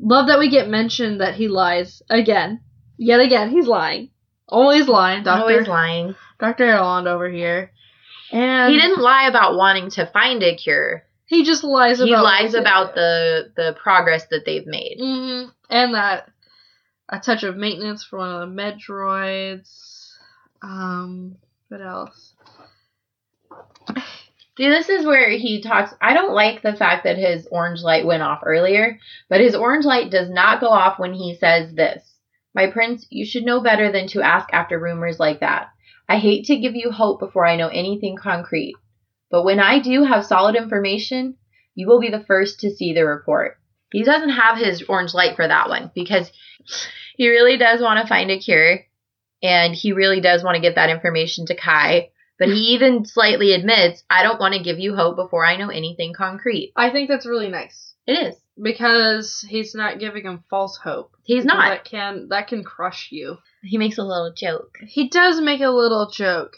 love 0.00 0.28
that 0.28 0.38
we 0.38 0.50
get 0.50 0.68
mentioned 0.68 1.20
that 1.20 1.34
he 1.34 1.48
lies 1.48 2.02
again. 2.10 2.60
Yet 2.96 3.20
again, 3.20 3.50
he's 3.50 3.66
lying. 3.66 4.10
Always 4.48 4.88
lying, 4.88 5.22
Doctor 5.24 5.42
always 5.42 5.68
lying. 5.68 6.14
Doctor 6.40 6.64
Erland 6.64 7.06
over 7.06 7.28
here. 7.28 7.70
And 8.32 8.72
He 8.72 8.80
didn't 8.80 9.00
lie 9.00 9.28
about 9.28 9.56
wanting 9.56 9.90
to 9.90 10.06
find 10.06 10.42
a 10.42 10.56
cure. 10.56 11.04
He 11.26 11.44
just 11.44 11.64
lies 11.64 12.00
about. 12.00 12.08
He 12.08 12.16
lies 12.16 12.54
about 12.54 12.94
the 12.94 13.52
the 13.54 13.76
progress 13.80 14.26
that 14.30 14.44
they've 14.46 14.66
made. 14.66 14.96
hmm 14.98 15.44
And 15.70 15.94
that 15.94 16.30
a 17.08 17.18
touch 17.20 17.42
of 17.42 17.56
maintenance 17.56 18.04
for 18.04 18.18
one 18.18 18.30
of 18.30 18.48
the 18.48 18.54
Medroids. 18.54 20.10
Um, 20.62 21.36
what 21.68 21.80
else? 21.80 22.34
See, 24.56 24.68
this 24.68 24.88
is 24.88 25.06
where 25.06 25.30
he 25.30 25.62
talks. 25.62 25.94
I 26.00 26.14
don't 26.14 26.34
like 26.34 26.62
the 26.62 26.74
fact 26.74 27.04
that 27.04 27.16
his 27.16 27.46
orange 27.50 27.80
light 27.80 28.04
went 28.04 28.24
off 28.24 28.40
earlier, 28.44 28.98
but 29.28 29.40
his 29.40 29.54
orange 29.54 29.84
light 29.84 30.10
does 30.10 30.28
not 30.28 30.60
go 30.60 30.66
off 30.68 30.98
when 30.98 31.14
he 31.14 31.36
says 31.36 31.72
this. 31.74 32.02
My 32.54 32.66
prince, 32.66 33.06
you 33.08 33.24
should 33.24 33.44
know 33.44 33.60
better 33.60 33.92
than 33.92 34.08
to 34.08 34.22
ask 34.22 34.48
after 34.52 34.78
rumors 34.78 35.20
like 35.20 35.40
that. 35.40 35.68
I 36.08 36.18
hate 36.18 36.46
to 36.46 36.56
give 36.58 36.74
you 36.74 36.90
hope 36.90 37.20
before 37.20 37.46
I 37.46 37.56
know 37.56 37.68
anything 37.68 38.16
concrete, 38.16 38.74
but 39.30 39.44
when 39.44 39.60
I 39.60 39.78
do 39.80 40.04
have 40.04 40.24
solid 40.24 40.56
information, 40.56 41.36
you 41.74 41.86
will 41.86 42.00
be 42.00 42.10
the 42.10 42.24
first 42.24 42.60
to 42.60 42.70
see 42.70 42.92
the 42.94 43.04
report. 43.04 43.58
He 43.92 44.02
doesn't 44.04 44.30
have 44.30 44.58
his 44.58 44.82
orange 44.88 45.14
light 45.14 45.36
for 45.36 45.46
that 45.46 45.68
one 45.68 45.90
because 45.94 46.30
he 47.16 47.28
really 47.28 47.56
does 47.56 47.80
want 47.80 48.00
to 48.00 48.06
find 48.08 48.30
a 48.30 48.38
cure 48.38 48.80
and 49.42 49.74
he 49.74 49.92
really 49.92 50.20
does 50.20 50.42
want 50.42 50.56
to 50.56 50.60
get 50.62 50.74
that 50.74 50.90
information 50.90 51.46
to 51.46 51.54
Kai. 51.54 52.10
But 52.38 52.48
he 52.48 52.74
even 52.74 53.04
slightly 53.04 53.52
admits, 53.52 54.04
I 54.08 54.22
don't 54.22 54.38
want 54.38 54.54
to 54.54 54.62
give 54.62 54.78
you 54.78 54.94
hope 54.94 55.16
before 55.16 55.44
I 55.44 55.56
know 55.56 55.70
anything 55.70 56.12
concrete. 56.14 56.72
I 56.76 56.90
think 56.90 57.08
that's 57.08 57.26
really 57.26 57.48
nice 57.48 57.94
It 58.06 58.12
is. 58.12 58.36
because 58.60 59.44
he's 59.48 59.74
not 59.74 59.98
giving 59.98 60.22
him 60.24 60.44
false 60.48 60.76
hope. 60.76 61.12
He's 61.24 61.44
not. 61.44 61.68
That 61.70 61.84
can 61.84 62.28
that 62.28 62.46
can 62.46 62.62
crush 62.62 63.08
you. 63.10 63.38
He 63.68 63.78
makes 63.78 63.98
a 63.98 64.02
little 64.02 64.32
joke. 64.34 64.78
He 64.86 65.08
does 65.08 65.40
make 65.40 65.60
a 65.60 65.68
little 65.70 66.10
joke 66.10 66.56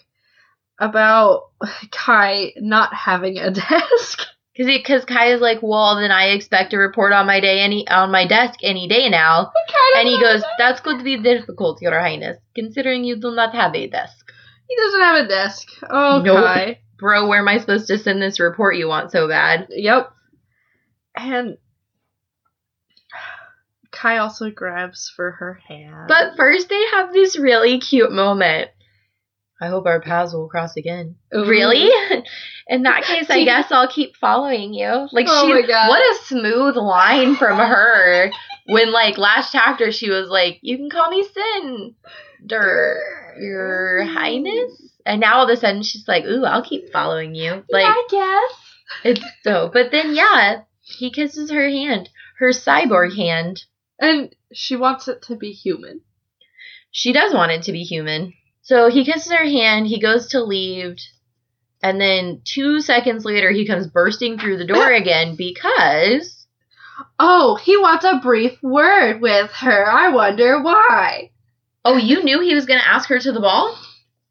about 0.79 1.51
Kai 1.91 2.53
not 2.57 2.95
having 2.95 3.39
a 3.39 3.51
desk. 3.51 4.21
Cause, 4.57 4.67
he, 4.67 4.83
cause 4.83 5.05
Kai 5.05 5.33
is 5.33 5.41
like, 5.41 5.59
well, 5.63 5.97
then 5.97 6.11
I 6.11 6.29
expect 6.29 6.75
a 6.75 6.79
report 6.79 7.13
on 7.13 7.27
my 7.27 7.41
day 7.41 7.61
any 7.61 7.89
on 7.89 8.11
my 8.11 8.27
desk 8.27 8.61
any 8.63 8.89
day 8.89 9.09
now. 9.09 9.51
And 9.97 10.09
he 10.09 10.21
goes, 10.21 10.43
that's 10.59 10.81
going 10.81 10.99
to 10.99 11.05
be 11.05 11.21
difficult, 11.23 11.81
Your 11.81 11.99
Highness, 11.99 12.39
considering 12.55 13.05
you 13.05 13.17
do 13.17 13.31
not 13.31 13.55
have 13.55 13.75
a 13.75 13.89
desk. 13.89 14.33
He 14.69 14.77
doesn't 14.77 15.01
have 15.01 15.25
a 15.25 15.29
desk. 15.29 15.69
Oh, 15.89 16.23
Nope. 16.25 16.45
Kai. 16.45 16.81
Bro, 16.99 17.29
where 17.29 17.41
am 17.41 17.49
I 17.49 17.59
supposed 17.59 17.89
to 17.89 17.99
send 17.99 18.21
this 18.21 18.39
report 18.39 18.77
you 18.77 18.87
want 18.87 19.11
so 19.11 19.27
bad? 19.27 19.69
Yep. 19.71 20.13
And 21.17 21.57
Kai 24.01 24.17
also 24.17 24.51
grabs 24.51 25.13
for 25.15 25.33
her 25.33 25.61
hand. 25.69 26.09
But 26.09 26.37
first, 26.37 26.71
they 26.71 26.83
have 26.93 27.13
this 27.13 27.39
really 27.39 27.79
cute 27.81 28.11
moment. 28.11 28.71
I 29.61 29.67
hope 29.67 29.85
our 29.85 30.01
paths 30.01 30.33
will 30.33 30.49
cross 30.49 30.79
again. 30.79 31.17
Oh, 31.35 31.47
really? 31.47 31.91
Mm-hmm. 31.91 32.21
In 32.75 32.85
that 32.85 33.03
case, 33.03 33.29
I 33.29 33.45
guess 33.45 33.71
I'll 33.71 33.89
keep 33.89 34.17
following 34.17 34.73
you. 34.73 35.07
Like 35.13 35.27
Oh 35.29 35.47
she, 35.47 35.53
my 35.53 35.67
God. 35.67 35.89
what 35.91 36.01
a 36.01 36.25
smooth 36.25 36.77
line 36.77 37.37
from 37.37 37.59
her. 37.59 38.31
When 38.67 38.91
like 38.91 39.19
last 39.19 39.53
chapter, 39.53 39.93
she 39.93 40.09
was 40.09 40.31
like, 40.31 40.61
"You 40.63 40.79
can 40.79 40.89
call 40.89 41.11
me 41.11 41.27
Cinder, 42.39 43.01
Your 43.39 44.01
mm-hmm. 44.03 44.15
Highness," 44.15 44.83
and 45.05 45.21
now 45.21 45.39
all 45.39 45.45
of 45.45 45.51
a 45.51 45.61
sudden 45.61 45.83
she's 45.83 46.09
like, 46.09 46.25
"Ooh, 46.25 46.45
I'll 46.45 46.65
keep 46.65 46.91
following 46.91 47.35
you." 47.35 47.65
Like 47.69 47.87
I 47.87 48.07
guess. 48.09 48.61
it's 49.05 49.25
so. 49.43 49.71
But 49.71 49.91
then 49.91 50.15
yeah, 50.15 50.63
he 50.81 51.11
kisses 51.11 51.51
her 51.51 51.69
hand, 51.69 52.09
her 52.39 52.51
cyborg 52.51 53.15
hand. 53.15 53.65
And 54.01 54.35
she 54.53 54.77
wants 54.77 55.09
it 55.09 55.23
to 55.23 55.37
be 55.37 55.53
human. 55.53 56.01
She 56.91 57.13
does 57.13 57.33
want 57.35 57.53
it 57.53 57.63
to 57.65 57.73
be 57.73 57.85
human. 57.85 58.33
So 58.63 58.91
he 58.91 59.05
kisses 59.05 59.31
her 59.33 59.45
hand, 59.45 59.87
he 59.87 60.01
goes 60.01 60.29
to 60.29 60.43
leave, 60.43 60.97
and 61.83 62.01
then 62.01 62.43
two 62.45 62.81
seconds 62.81 63.25
later 63.25 63.51
he 63.51 63.67
comes 63.67 63.87
bursting 63.87 64.39
through 64.39 64.59
the 64.59 64.67
door 64.67 64.93
again 64.93 65.37
because 65.37 66.41
Oh, 67.19 67.57
he 67.57 67.77
wants 67.77 68.05
a 68.05 68.21
brief 68.23 68.63
word 68.63 69.21
with 69.21 69.51
her. 69.53 69.91
I 69.91 70.09
wonder 70.09 70.63
why. 70.63 71.31
Oh, 71.85 71.97
you 71.97 72.23
knew 72.23 72.41
he 72.41 72.55
was 72.55 72.67
gonna 72.67 72.81
ask 72.85 73.09
her 73.09 73.19
to 73.19 73.33
the 73.33 73.41
ball? 73.41 73.77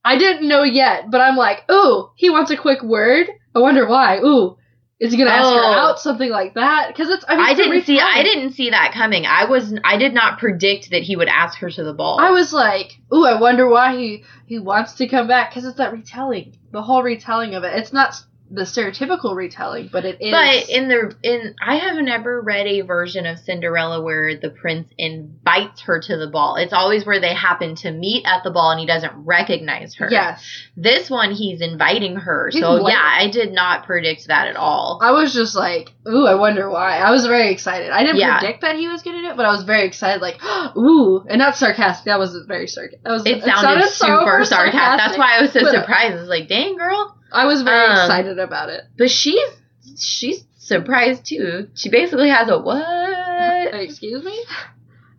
I 0.03 0.17
didn't 0.17 0.47
know 0.47 0.63
yet, 0.63 1.11
but 1.11 1.21
I'm 1.21 1.35
like, 1.35 1.69
ooh, 1.71 2.09
he 2.15 2.29
wants 2.29 2.51
a 2.51 2.57
quick 2.57 2.81
word. 2.81 3.27
I 3.55 3.59
wonder 3.59 3.87
why. 3.87 4.19
Ooh, 4.19 4.57
is 4.99 5.11
he 5.11 5.17
gonna 5.17 5.29
ask 5.31 5.49
her 5.49 5.59
Oh. 5.61 5.73
out? 5.73 5.99
Something 5.99 6.29
like 6.29 6.55
that? 6.55 6.87
Because 6.89 7.09
it's. 7.09 7.23
I, 7.27 7.35
mean, 7.35 7.45
I 7.45 7.51
it's 7.51 7.59
didn't 7.59 7.83
see 7.85 7.99
I 7.99 8.21
didn't 8.23 8.51
see 8.51 8.69
that 8.71 8.91
coming. 8.93 9.25
I 9.25 9.45
was 9.45 9.73
I 9.83 9.97
did 9.97 10.13
not 10.13 10.39
predict 10.39 10.91
that 10.91 11.03
he 11.03 11.15
would 11.15 11.29
ask 11.29 11.57
her 11.59 11.69
to 11.69 11.83
the 11.83 11.93
ball. 11.93 12.19
I 12.19 12.31
was 12.31 12.51
like, 12.51 12.99
ooh, 13.13 13.25
I 13.25 13.39
wonder 13.39 13.67
why 13.67 13.95
he 13.97 14.23
he 14.45 14.59
wants 14.59 14.93
to 14.95 15.07
come 15.07 15.27
back 15.27 15.51
because 15.51 15.65
it's 15.65 15.77
that 15.77 15.93
retelling, 15.93 16.57
the 16.71 16.81
whole 16.81 17.01
retelling 17.01 17.55
of 17.55 17.63
it. 17.63 17.73
It's 17.77 17.93
not 17.93 18.15
the 18.51 18.63
stereotypical 18.63 19.35
retelling, 19.35 19.89
but 19.91 20.05
it 20.05 20.17
is. 20.21 20.31
But 20.31 20.69
in 20.69 20.87
the 20.87 21.15
in 21.23 21.55
I 21.61 21.75
have 21.77 21.97
never 21.97 22.41
read 22.41 22.65
a 22.67 22.81
version 22.81 23.25
of 23.25 23.39
Cinderella 23.39 24.01
where 24.01 24.37
the 24.39 24.49
prince 24.49 24.89
invites 24.97 25.81
her 25.81 25.99
to 25.99 26.17
the 26.17 26.27
ball. 26.27 26.55
It's 26.55 26.73
always 26.73 27.05
where 27.05 27.19
they 27.19 27.33
happen 27.33 27.75
to 27.77 27.91
meet 27.91 28.25
at 28.25 28.43
the 28.43 28.51
ball 28.51 28.71
and 28.71 28.79
he 28.79 28.85
doesn't 28.85 29.13
recognize 29.13 29.95
her. 29.95 30.07
yes, 30.09 30.43
This 30.75 31.09
one 31.09 31.31
he's 31.31 31.61
inviting 31.61 32.15
her. 32.15 32.49
He's 32.51 32.61
so 32.61 32.87
yeah, 32.87 32.99
I 33.01 33.29
did 33.29 33.51
not 33.51 33.85
predict 33.85 34.27
that 34.27 34.47
at 34.47 34.55
all. 34.55 34.99
I 35.01 35.11
was 35.11 35.33
just 35.33 35.55
like, 35.55 35.91
ooh, 36.07 36.25
I 36.25 36.35
wonder 36.35 36.69
why. 36.69 36.97
I 36.97 37.11
was 37.11 37.25
very 37.25 37.51
excited. 37.51 37.91
I 37.91 38.03
didn't 38.03 38.17
Yeah. 38.17 38.39
predict 38.39 38.61
that 38.61 38.75
he 38.75 38.87
was 38.87 39.01
do 39.03 39.09
it, 39.11 39.37
but 39.37 39.45
I 39.45 39.51
was 39.51 39.63
very 39.63 39.85
excited. 39.85 40.21
Like, 40.21 40.39
ooh, 40.77 41.23
and 41.29 41.37
not 41.39 41.55
sarcastic. 41.55 42.05
That 42.05 42.19
wasn't 42.19 42.47
very 42.47 42.67
sarcastic. 42.67 43.03
That 43.03 43.11
was 43.11 43.25
It 43.25 43.43
sounded, 43.43 43.87
super 43.89 44.43
sarcastic. 44.45 44.73
That's 45.05 45.17
why 45.17 45.37
I 45.37 45.41
was 45.41 45.51
so 45.53 45.61
but- 45.61 45.71
surprised. 45.71 46.13
I 46.15 46.19
was 46.19 46.29
like, 46.29 46.47
"Dang, 46.47 46.77
girl!" 46.77 47.15
I 47.31 47.45
was 47.45 47.61
very 47.61 47.87
Um, 47.87 47.91
excited 47.91 48.39
about 48.39 48.69
it. 48.69 48.83
But 48.97 49.11
she's 49.11 49.49
she's 49.97 50.45
surprised 50.57 51.25
too. 51.25 51.69
She 51.75 51.89
basically 51.89 52.29
has 52.29 52.49
a 52.49 52.59
what? 52.59 53.73
Excuse 53.73 54.23
me? 54.23 54.43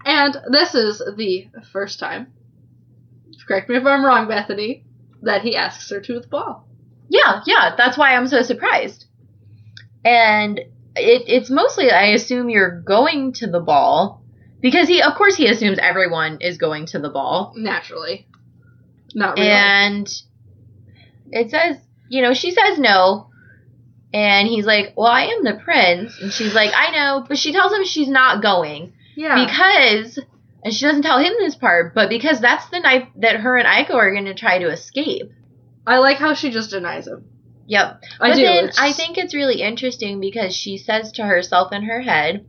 And 0.04 0.36
this 0.50 0.74
is 0.74 1.02
the 1.16 1.48
first 1.72 1.98
time, 1.98 2.32
correct 3.46 3.68
me 3.68 3.76
if 3.76 3.84
I'm 3.84 4.04
wrong, 4.04 4.28
Bethanie, 4.28 4.84
that 5.22 5.42
he 5.42 5.56
asks 5.56 5.90
her 5.90 6.00
to 6.00 6.20
the 6.20 6.26
ball. 6.26 6.66
Yeah, 7.08 7.42
yeah. 7.46 7.74
That's 7.76 7.98
why 7.98 8.14
I'm 8.14 8.26
so 8.26 8.42
surprised. 8.42 9.06
And 10.04 10.58
it, 10.58 11.24
it's 11.26 11.50
mostly, 11.50 11.90
I 11.90 12.06
assume 12.12 12.48
you're 12.48 12.80
going 12.80 13.32
to 13.34 13.46
the 13.46 13.60
ball 13.60 14.22
because 14.60 14.88
he, 14.88 15.02
of 15.02 15.14
course, 15.16 15.36
he 15.36 15.48
assumes 15.48 15.78
everyone 15.78 16.38
is 16.40 16.56
going 16.56 16.86
to 16.86 16.98
the 16.98 17.10
ball. 17.10 17.52
Naturally. 17.56 18.26
Not 19.14 19.36
really. 19.36 19.48
And 19.50 20.22
it 21.30 21.50
says, 21.50 21.76
you 22.10 22.20
know, 22.22 22.34
she 22.34 22.50
says 22.50 22.78
no. 22.78 23.28
And 24.12 24.48
he's 24.48 24.66
like, 24.66 24.94
Well, 24.96 25.06
I 25.06 25.26
am 25.26 25.44
the 25.44 25.54
prince. 25.64 26.20
And 26.20 26.32
she's 26.32 26.52
like, 26.52 26.72
I 26.74 26.90
know. 26.90 27.24
But 27.26 27.38
she 27.38 27.52
tells 27.52 27.72
him 27.72 27.84
she's 27.84 28.08
not 28.08 28.42
going 28.42 28.92
Yeah. 29.14 29.46
because, 29.46 30.18
and 30.64 30.74
she 30.74 30.84
doesn't 30.84 31.02
tell 31.02 31.20
him 31.20 31.32
this 31.38 31.54
part, 31.54 31.94
but 31.94 32.08
because 32.08 32.40
that's 32.40 32.68
the 32.70 32.80
night 32.80 33.08
that 33.20 33.36
her 33.36 33.56
and 33.56 33.68
Iko 33.68 33.94
are 33.94 34.12
going 34.12 34.24
to 34.24 34.34
try 34.34 34.58
to 34.58 34.68
escape. 34.68 35.30
I 35.86 35.98
like 35.98 36.18
how 36.18 36.34
she 36.34 36.50
just 36.50 36.70
denies 36.70 37.06
him. 37.06 37.24
Yep. 37.68 38.02
I 38.20 38.30
but 38.30 38.34
do. 38.34 38.42
then 38.42 38.70
I 38.76 38.92
think 38.92 39.16
it's 39.16 39.34
really 39.34 39.62
interesting 39.62 40.18
because 40.20 40.54
she 40.54 40.76
says 40.76 41.12
to 41.12 41.22
herself 41.22 41.72
in 41.72 41.84
her 41.84 42.00
head, 42.00 42.44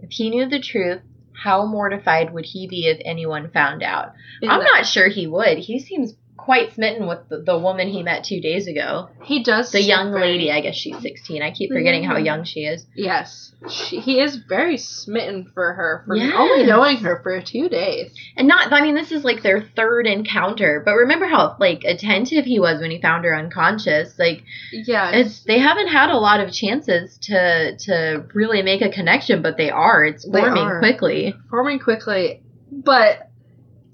if 0.00 0.10
he 0.10 0.30
knew 0.30 0.48
the 0.48 0.60
truth, 0.60 1.02
how 1.34 1.66
mortified 1.66 2.32
would 2.32 2.46
he 2.46 2.66
be 2.66 2.86
if 2.86 2.98
anyone 3.04 3.50
found 3.50 3.82
out? 3.82 4.12
I'm 4.42 4.64
not 4.64 4.86
sure 4.86 5.08
he 5.08 5.26
would. 5.26 5.58
He 5.58 5.78
seems 5.80 6.14
quite 6.44 6.74
smitten 6.74 7.06
with 7.06 7.26
the, 7.30 7.38
the 7.38 7.58
woman 7.58 7.88
he 7.88 8.02
met 8.02 8.22
two 8.22 8.38
days 8.40 8.66
ago. 8.66 9.08
He 9.22 9.42
does. 9.42 9.72
The 9.72 9.82
young 9.82 10.12
very- 10.12 10.32
lady, 10.32 10.52
I 10.52 10.60
guess 10.60 10.76
she's 10.76 10.98
16. 10.98 11.42
I 11.42 11.50
keep 11.50 11.70
forgetting 11.70 12.04
how 12.04 12.16
mm-hmm. 12.16 12.26
young 12.26 12.44
she 12.44 12.60
is. 12.60 12.84
Yes, 12.94 13.52
she, 13.70 13.98
he 13.98 14.20
is 14.20 14.36
very 14.36 14.76
smitten 14.76 15.50
for 15.54 15.72
her 15.72 16.02
for 16.06 16.16
Yes. 16.16 16.34
only 16.36 16.66
knowing 16.66 16.98
her 16.98 17.20
for 17.22 17.40
two 17.40 17.70
days. 17.70 18.12
And 18.36 18.46
not, 18.46 18.70
I 18.72 18.82
mean, 18.82 18.94
this 18.94 19.10
is 19.10 19.24
like 19.24 19.42
their 19.42 19.62
third 19.74 20.06
encounter, 20.06 20.82
but 20.84 20.94
remember 20.94 21.26
how, 21.26 21.56
like, 21.58 21.84
attentive 21.84 22.44
he 22.44 22.60
was 22.60 22.78
when 22.80 22.90
he 22.90 23.00
found 23.00 23.24
her 23.24 23.34
unconscious? 23.34 24.18
Like, 24.18 24.42
Yeah, 24.70 25.12
it's, 25.12 25.44
they 25.44 25.58
haven't 25.58 25.88
had 25.88 26.10
a 26.10 26.18
lot 26.18 26.40
of 26.40 26.52
chances 26.52 27.16
to, 27.22 27.76
to 27.86 28.26
really 28.34 28.60
make 28.60 28.82
a 28.82 28.90
connection, 28.90 29.40
but 29.40 29.56
they 29.56 29.70
are. 29.70 30.04
It's 30.04 30.28
forming 30.28 30.78
quickly. 30.78 31.34
forming 31.48 31.78
quickly, 31.78 32.42
but 32.70 33.30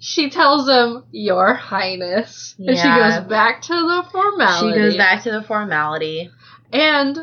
she 0.00 0.30
tells 0.30 0.68
him, 0.68 1.04
"Your 1.12 1.54
Highness," 1.54 2.54
and 2.58 2.76
she 2.76 2.88
goes 2.88 3.20
back 3.28 3.62
to 3.62 3.72
the 3.74 4.04
formality. 4.10 4.72
She 4.72 4.78
goes 4.78 4.96
back 4.96 5.22
to 5.24 5.30
the 5.30 5.42
formality. 5.42 6.30
and 6.72 7.18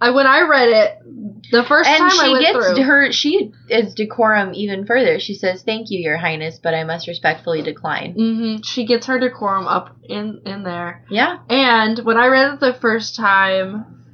I 0.00 0.10
when 0.10 0.26
I 0.26 0.42
read 0.42 0.68
it 0.68 1.50
the 1.50 1.64
first 1.64 1.88
and 1.88 1.98
time 1.98 2.10
I 2.20 2.24
she 2.26 2.30
went 2.32 2.42
gets 2.44 2.66
through, 2.74 2.82
her 2.84 3.12
she 3.12 3.52
is 3.70 3.94
decorum 3.94 4.50
even 4.52 4.84
further 4.84 5.18
she 5.18 5.32
says 5.32 5.62
thank 5.62 5.90
you 5.90 5.98
your 6.00 6.18
highness 6.18 6.58
but 6.62 6.74
i 6.74 6.84
must 6.84 7.06
respectfully 7.08 7.62
decline 7.62 8.12
Mm-hmm. 8.14 8.62
she 8.62 8.84
gets 8.84 9.06
her 9.06 9.18
decorum 9.18 9.66
up 9.66 9.96
in 10.02 10.42
in 10.44 10.64
there. 10.64 11.02
yeah 11.08 11.38
And 11.48 11.98
when 12.00 12.18
I 12.18 12.26
read 12.26 12.52
it 12.54 12.60
the 12.60 12.74
first 12.74 13.16
time, 13.16 14.04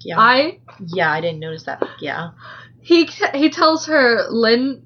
yeah 0.00 0.18
I 0.18 0.58
yeah 0.84 1.12
i 1.12 1.20
didn't 1.20 1.38
notice 1.40 1.64
that 1.64 1.82
yeah 2.00 2.30
he 2.80 3.04
he 3.34 3.50
tells 3.50 3.86
her 3.86 4.26
Lynn. 4.30 4.82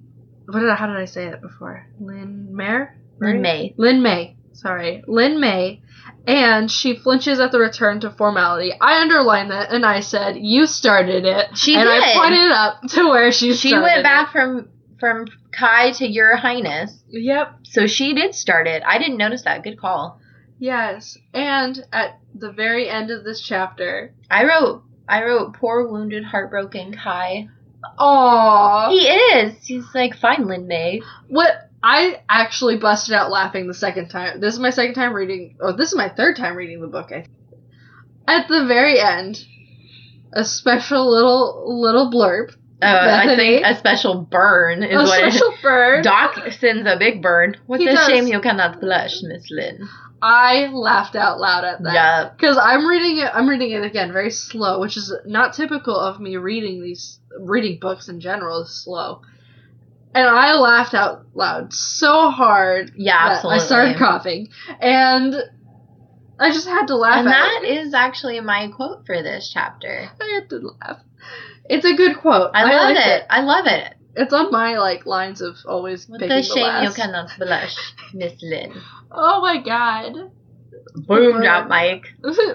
What 0.47 0.61
did 0.61 0.69
I, 0.71 0.75
how 0.75 0.87
did 0.87 0.97
I 0.97 1.05
say 1.07 1.27
it 1.27 1.41
before? 1.41 1.87
Lynn 2.01 2.49
Mare. 2.55 2.99
Lin 3.21 3.41
may 3.41 3.75
Lynn 3.79 4.03
May. 4.03 4.37
Sorry, 4.53 5.03
Lynn 5.07 5.41
May. 5.41 5.81
And 6.27 6.71
she 6.71 6.97
flinches 6.97 7.39
at 7.41 7.53
the 7.53 7.59
return 7.59 8.01
to 8.01 8.11
formality. 8.11 8.73
I 8.81 9.01
underlined 9.01 9.51
that 9.51 9.71
and 9.73 9.85
I 9.87 10.01
said, 10.01 10.37
"You 10.37 10.67
started 10.67 11.25
it." 11.25 11.57
She 11.57 11.75
and 11.77 11.89
I 11.89 12.01
did. 12.01 12.17
pointed 12.17 12.53
up 12.53 12.81
to 12.95 13.09
where 13.09 13.31
she 13.33 13.53
she 13.55 13.73
went 13.75 13.99
it. 14.01 14.03
back 14.03 14.33
from 14.33 14.69
from 15.01 15.27
kai 15.53 15.91
to 15.93 16.07
your 16.07 16.37
highness 16.37 17.03
Yep. 17.09 17.57
so 17.65 17.87
she 17.87 18.15
did 18.15 18.35
start 18.35 18.67
it 18.69 18.83
i 18.87 18.97
didn't 18.99 19.17
notice 19.19 19.43
that 19.43 19.63
good 19.63 19.79
call 19.79 20.21
Yes. 20.59 21.19
And 21.35 21.85
at 21.93 22.21
the 22.35 22.53
very 22.53 22.89
end 22.89 23.11
of 23.11 23.25
this 23.25 23.41
chapter, 23.41 24.15
i 24.31 24.45
wrote 24.45 24.83
i 25.09 25.23
wrote 25.25 25.55
poor 25.55 25.87
wounded 25.89 26.25
heartbroken 26.25 26.95
kai 26.97 27.49
Aww. 27.99 28.91
he 28.91 29.07
is 29.07 29.55
he's 29.66 29.85
like 29.95 30.16
fine 30.16 30.47
lin 30.47 30.66
may 30.66 31.01
What 31.28 31.70
I 31.82 32.22
actually 32.30 32.78
busted 32.78 33.14
out 33.14 33.30
laughing 33.30 33.66
the 33.66 33.74
second 33.74 34.09
time. 34.09 34.41
This 34.41 34.55
is 34.55 34.61
my 34.61 34.70
second 34.70 34.95
time 34.95 35.12
reading, 35.12 35.57
or 35.61 35.74
this 35.74 35.91
is 35.91 35.95
my 35.95 36.09
third 36.09 36.35
time 36.35 36.57
reading 36.57 36.80
the 36.80 36.87
book. 36.87 37.12
I 37.12 37.22
think. 37.22 37.28
At 38.26 38.49
the 38.49 38.64
very 38.66 38.99
end, 38.99 39.45
a 40.32 40.47
special 40.47 41.11
little 41.11 41.78
little 41.78 42.11
blurb, 42.11 42.53
uh, 42.80 43.22
i 43.26 43.37
think 43.37 43.66
a 43.66 43.76
special 43.76 44.22
burn 44.22 44.82
is 44.82 44.95
a 44.95 45.05
what 45.05 45.24
it 45.24 45.32
special 45.32 45.55
bird. 45.62 46.05
Doc 46.05 46.39
sends 46.59 46.89
a 46.89 46.97
big 46.99 47.20
burn. 47.22 47.57
What 47.66 47.80
He 47.80 47.89
a 47.89 47.93
does. 47.93 48.07
shame 48.07 48.26
you 48.28 48.41
cannot 48.41 48.80
blush, 48.80 49.22
Miss 49.22 49.51
Linh. 49.51 49.87
I 50.27 50.68
laughed 50.68 51.16
out 51.16 51.39
loud 51.39 51.64
at 51.64 51.83
that. 51.83 51.93
Yeah. 51.93 52.31
Because 52.35 52.57
I'm 52.57 52.87
reading 52.87 53.18
it, 53.18 53.31
I'm 53.35 53.47
reading 53.47 53.72
it 53.72 53.85
again 53.85 54.11
very 54.11 54.31
slow, 54.31 54.81
which 54.81 54.97
is 54.97 55.12
not 55.27 55.53
typical 55.53 55.95
of 55.95 56.18
me 56.18 56.39
reading 56.39 56.83
these 56.83 57.20
reading 57.39 57.79
books 57.79 58.09
in 58.09 58.20
general. 58.20 58.62
Is 58.62 58.70
slow, 58.70 59.20
and 60.14 60.27
I 60.27 60.55
laughed 60.55 60.95
out 60.95 61.27
loud 61.35 61.75
so 61.75 62.31
hard 62.31 62.93
Yeah, 62.97 63.18
absolutely. 63.18 63.61
I 63.61 63.66
started 63.66 63.97
coughing, 63.99 64.49
and 64.81 65.35
I 66.41 66.51
just 66.53 66.68
had 66.68 66.87
to 66.87 66.97
laugh. 66.97 67.18
And 67.18 67.29
at 67.29 67.33
that 67.33 67.64
it. 67.64 67.87
is 67.87 67.93
actually 67.93 68.41
my 68.41 68.68
quote 68.68 69.05
for 69.05 69.22
this 69.22 69.51
chapter. 69.53 70.09
I 70.18 70.25
had 70.41 70.49
to 70.49 70.75
laugh. 70.81 71.01
It's 71.68 71.85
a 71.85 71.95
good 71.95 72.16
quote. 72.16 72.51
I 72.55 72.62
love 72.64 72.95
liked 72.95 73.07
it. 73.07 73.27
I 73.29 73.43
love 73.43 73.66
it. 73.66 73.95
It's 74.17 74.33
on 74.33 74.51
my 74.51 74.79
like 74.79 75.07
lines 75.07 75.41
of 75.41 75.57
always 75.67 76.09
What 76.09 76.21
picking 76.21 76.33
a 76.33 76.41
the 76.41 76.43
shame 76.43 76.85
you 76.85 76.93
cannot 76.93 77.31
blush, 77.39 77.77
Miss 78.12 78.41
Linh. 78.43 78.75
Oh 79.11 79.41
my 79.41 79.61
god! 79.61 80.31
Boom 80.95 81.33
bird. 81.33 81.43
drop 81.43 81.69
Mike. 81.69 82.07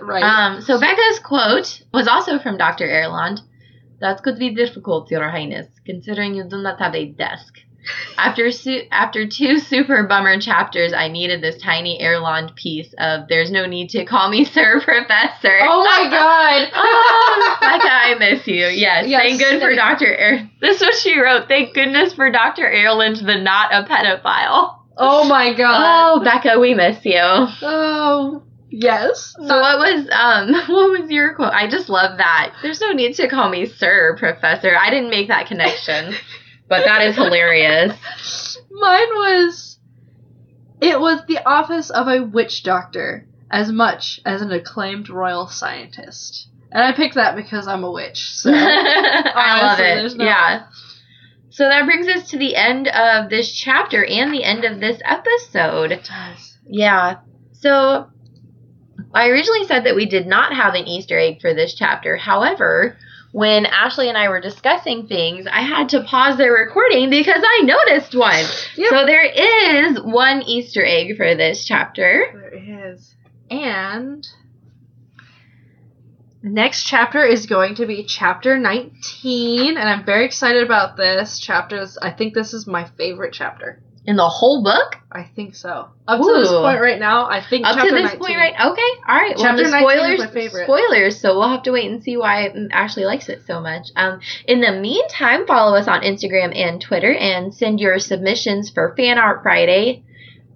right. 0.02 0.24
Um, 0.24 0.62
so 0.62 0.80
Becca's 0.80 1.20
quote 1.20 1.82
was 1.94 2.08
also 2.08 2.40
from 2.40 2.58
Dr. 2.58 2.86
Erland. 2.86 3.42
That 4.00 4.24
could 4.24 4.40
be 4.40 4.56
difficult, 4.56 5.12
Your 5.12 5.30
Highness, 5.30 5.68
considering 5.86 6.34
you 6.34 6.46
do 6.46 6.58
not 6.58 6.80
have 6.80 6.96
a 6.96 7.06
desk. 7.06 7.60
After 8.18 8.52
su- 8.52 8.84
after 8.92 9.28
two 9.28 9.60
super 9.60 10.04
bummer 10.04 10.40
chapters, 10.40 10.94
I 10.94 11.08
needed 11.08 11.42
this 11.42 11.62
tiny 11.62 12.00
Erland 12.02 12.54
piece 12.56 12.94
of 13.00 13.28
"There's 13.30 13.52
no 13.52 13.66
need 13.66 13.90
to 13.92 14.06
call 14.06 14.30
me 14.30 14.44
Sir 14.56 14.82
Professor." 14.82 15.58
oh 15.62 15.84
my 15.84 16.10
god! 16.10 16.70
oh, 16.76 17.58
Becca, 17.62 17.90
I 17.90 18.16
miss 18.20 18.46
you. 18.48 18.66
Yes, 18.68 19.08
Yes, 19.08 19.22
thank 19.22 19.40
good 19.40 19.62
for 19.62 19.74
Dr. 19.76 20.06
Er. 20.08 20.50
This 20.62 20.76
is 20.78 20.82
what 20.82 20.96
she 20.96 21.20
wrote. 21.20 21.48
Thank 21.48 21.74
goodness 21.74 22.14
for 22.14 22.30
Dr. 22.32 22.70
Erland, 22.70 23.18
the 23.26 23.38
not 23.38 23.74
a 23.74 23.84
pedophile. 23.88 24.76
Oh 24.98 25.24
my 25.28 25.54
god! 25.54 26.20
Oh, 26.20 26.24
Becca, 26.24 26.60
we 26.60 26.74
miss 26.74 26.98
you. 27.06 27.16
Oh, 27.22 28.44
yes. 28.70 29.34
So 29.38 29.60
what 29.60 29.80
was 29.80 30.10
um 30.12 30.54
what 30.68 31.00
was 31.00 31.10
your 31.10 31.34
quote? 31.36 31.54
I 31.54 31.70
just 31.70 31.88
love 31.90 32.18
that. 32.18 32.54
There's 32.62 32.82
no 32.82 32.92
need 32.92 33.16
to 33.16 33.30
call 33.30 33.50
me 33.50 33.66
sir, 33.66 34.18
professor. 34.20 34.76
I 34.78 34.90
didn't 34.90 35.10
make 35.10 35.30
that 35.30 35.48
connection. 35.48 36.14
But 36.70 36.86
that 36.86 37.02
is 37.02 37.16
hilarious. 37.16 38.58
Mine 38.72 39.08
was. 39.10 39.78
It 40.82 41.00
was 41.00 41.26
the 41.28 41.40
office 41.46 41.90
of 41.90 42.08
a 42.08 42.22
witch 42.24 42.64
doctor 42.64 43.28
as 43.52 43.72
much 43.72 44.22
as 44.26 44.42
an 44.42 44.52
acclaimed 44.52 45.10
royal 45.10 45.48
scientist. 45.48 46.48
And 46.72 46.84
I 46.84 46.94
picked 46.94 47.16
that 47.16 47.36
because 47.36 47.68
I'm 47.68 47.84
a 47.84 47.92
witch. 47.92 48.30
So. 48.36 48.52
I 48.54 49.62
love 49.62 49.80
it. 49.80 50.16
no- 50.18 50.24
Yeah. 50.26 50.68
So 51.50 51.68
that 51.68 51.86
brings 51.86 52.08
us 52.08 52.30
to 52.30 52.38
the 52.38 52.56
end 52.56 52.88
of 52.88 53.30
this 53.30 53.52
chapter 53.52 54.06
and 54.06 54.32
the 54.34 54.44
end 54.44 54.64
of 54.64 54.80
this 54.80 55.02
episode. 55.04 55.92
It 55.92 56.04
does. 56.06 56.58
Yeah. 56.66 57.18
So 57.54 58.08
I 59.14 59.28
originally 59.30 59.66
said 59.66 59.84
that 59.86 59.96
we 59.96 60.06
did 60.06 60.28
not 60.28 60.54
have 60.54 60.76
an 60.76 60.88
Easter 60.88 61.18
egg 61.18 61.42
for 61.42 61.54
this 61.54 61.74
chapter. 61.74 62.16
However, 62.16 62.96
when 63.32 63.66
Ashleigh 63.66 64.08
and 64.08 64.18
I 64.18 64.30
were 64.30 64.42
discussing 64.42 65.08
things, 65.08 65.46
I 65.52 65.62
had 65.62 65.90
to 65.90 66.04
pause 66.04 66.38
the 66.38 66.50
recording 66.50 67.10
because 67.10 67.42
I 67.44 67.62
noticed 67.64 68.16
one. 68.16 68.46
Yep. 68.76 68.90
So 68.92 69.06
there 69.06 69.26
is 69.26 70.00
one 70.02 70.42
Easter 70.44 70.86
egg 70.86 71.18
for 71.18 71.36
this 71.36 71.66
chapter. 71.66 72.30
There 72.34 72.92
is. 72.94 73.14
And 73.52 74.26
next 76.42 76.86
chapter 76.86 77.26
is 77.26 77.46
going 77.46 77.76
to 77.76 77.86
be 77.86 78.06
chapter 78.06 78.58
19, 78.58 79.78
and 79.78 79.90
I'm 79.90 80.06
very 80.06 80.26
excited 80.26 80.64
about 80.64 80.96
this 80.96 81.40
chapter. 81.40 81.86
I 82.02 82.12
think 82.12 82.34
this 82.34 82.54
is 82.54 82.68
my 82.68 82.86
favorite 82.98 83.34
chapter. 83.34 83.82
In 84.10 84.16
the 84.16 84.28
whole 84.28 84.64
book? 84.64 84.96
I 85.12 85.30
think 85.36 85.54
so. 85.54 85.88
Up 86.08 86.20
to 86.20 86.34
this 86.40 86.50
point 86.50 86.82
right 86.82 86.98
now, 86.98 87.30
I 87.30 87.44
think 87.48 87.64
Up 87.68 87.76
to 87.78 87.92
this 87.92 88.02
19. 88.06 88.20
point, 88.20 88.38
right? 88.38 88.54
Okay. 88.54 88.92
All 89.08 89.16
right. 89.16 89.36
Well, 89.36 89.46
Chapter 89.46 89.66
the 89.66 89.70
19 89.70 89.70
is 89.70 89.94
spoilers, 89.94 90.20
my 90.20 90.28
favorite. 90.32 90.64
spoilers. 90.66 91.20
So 91.22 91.38
we'll 91.38 91.50
have 91.50 91.62
to 91.64 91.72
wait 91.72 91.92
and 91.92 92.02
see 92.02 92.18
why 92.18 92.50
Ashleigh 92.74 93.06
likes 93.06 93.30
it 93.30 93.44
so 93.46 93.62
much. 93.62 93.90
Um, 93.96 94.20
in 94.48 94.62
the 94.62 94.72
meantime, 94.72 95.46
follow 95.46 95.78
us 95.78 95.88
on 95.88 96.02
Instagram 96.02 96.58
and 96.58 96.82
Twitter, 96.82 97.14
and 97.14 97.54
send 97.54 97.80
your 97.80 98.00
submissions 98.00 98.72
for 98.72 98.96
Fan 98.98 99.20
Art 99.20 99.44
Friday, 99.44 100.04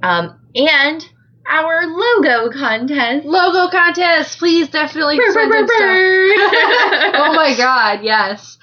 um, 0.01 0.39
and 0.56 1.08
our 1.47 1.86
logo 1.86 2.49
contest. 2.51 3.24
Logo 3.28 3.70
contest, 3.70 4.39
please 4.39 4.68
definitely 4.70 5.18
send 5.32 5.54
in 5.54 5.68
stuff. 5.68 5.78
oh 5.80 7.34
my 7.36 7.54
god, 7.56 7.99
yes. 8.04 8.58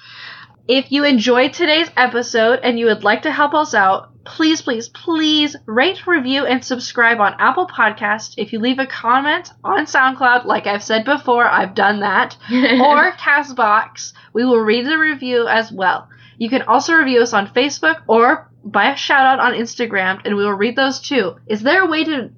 If 0.67 0.91
you 0.91 1.05
enjoyed 1.05 1.53
today's 1.53 1.89
episode 1.95 2.59
and 2.61 2.77
you 2.77 2.87
would 2.87 3.05
like 3.05 3.21
to 3.21 3.31
help 3.31 3.53
us 3.53 3.73
out, 3.73 4.10
please, 4.23 4.61
please, 4.61 4.89
please 4.89 5.55
rate, 5.65 6.05
review, 6.07 6.45
and 6.45 6.63
subscribe 6.63 7.19
on 7.19 7.35
Apple 7.39 7.67
Podcast. 7.67 8.35
If 8.37 8.53
you 8.53 8.59
leave 8.59 8.79
a 8.79 8.87
comment 8.87 9.51
on 9.63 9.85
SoundCloud, 9.85 10.45
like 10.45 10.67
I've 10.67 10.83
said 10.83 11.05
before, 11.05 11.45
I've 11.45 11.75
done 11.75 12.01
that, 12.01 12.37
or 12.51 13.11
Castbox, 13.13 14.13
we 14.33 14.45
will 14.45 14.59
read 14.59 14.85
the 14.85 14.97
review 14.97 15.47
as 15.47 15.71
well. 15.71 16.09
You 16.37 16.49
can 16.49 16.63
also 16.63 16.93
review 16.93 17.21
us 17.21 17.33
on 17.33 17.47
Facebook 17.47 18.01
or 18.07 18.49
buy 18.63 18.93
a 18.93 18.97
shout 18.97 19.25
out 19.25 19.39
on 19.39 19.53
Instagram, 19.53 20.21
and 20.25 20.35
we 20.35 20.43
will 20.43 20.53
read 20.53 20.75
those 20.75 20.99
too. 20.99 21.35
Is 21.47 21.61
there 21.61 21.83
a 21.83 21.87
way 21.87 22.03
to 22.03 22.31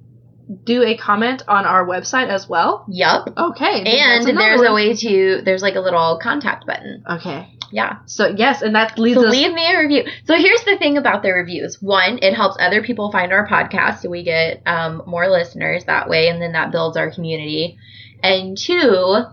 do 0.64 0.82
a 0.82 0.96
comment 0.96 1.42
on 1.48 1.64
our 1.64 1.86
website 1.86 2.28
as 2.28 2.48
well? 2.48 2.84
Yup. 2.88 3.28
Okay. 3.36 3.82
And 4.26 4.38
there's 4.38 4.60
a 4.60 4.72
way 4.72 4.94
to 4.94 5.42
there's 5.44 5.62
like 5.62 5.74
a 5.74 5.80
little 5.80 6.18
contact 6.22 6.66
button. 6.66 7.02
Okay. 7.10 7.53
Yeah. 7.74 7.98
So 8.06 8.28
yes, 8.28 8.62
and 8.62 8.74
that 8.76 8.98
leads 8.98 9.18
So 9.20 9.26
us. 9.26 9.32
leave 9.32 9.52
me 9.52 9.66
a 9.66 9.78
review. 9.80 10.04
So 10.26 10.34
here's 10.36 10.62
the 10.62 10.76
thing 10.78 10.96
about 10.96 11.22
the 11.24 11.32
reviews. 11.32 11.82
One, 11.82 12.20
it 12.22 12.32
helps 12.32 12.56
other 12.60 12.82
people 12.82 13.10
find 13.10 13.32
our 13.32 13.48
podcast, 13.48 13.98
so 13.98 14.08
we 14.10 14.22
get 14.22 14.62
um, 14.64 15.02
more 15.06 15.28
listeners 15.28 15.84
that 15.86 16.08
way, 16.08 16.28
and 16.28 16.40
then 16.40 16.52
that 16.52 16.70
builds 16.70 16.96
our 16.96 17.10
community. 17.10 17.76
And 18.22 18.56
two, 18.56 19.24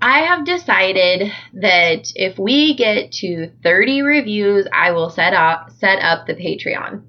I 0.00 0.20
have 0.20 0.44
decided 0.44 1.32
that 1.54 2.12
if 2.14 2.38
we 2.38 2.74
get 2.74 3.12
to 3.22 3.50
30 3.62 4.02
reviews, 4.02 4.66
I 4.72 4.92
will 4.92 5.10
set 5.10 5.32
up 5.34 5.70
set 5.78 5.98
up 6.00 6.26
the 6.26 6.34
Patreon. 6.34 7.02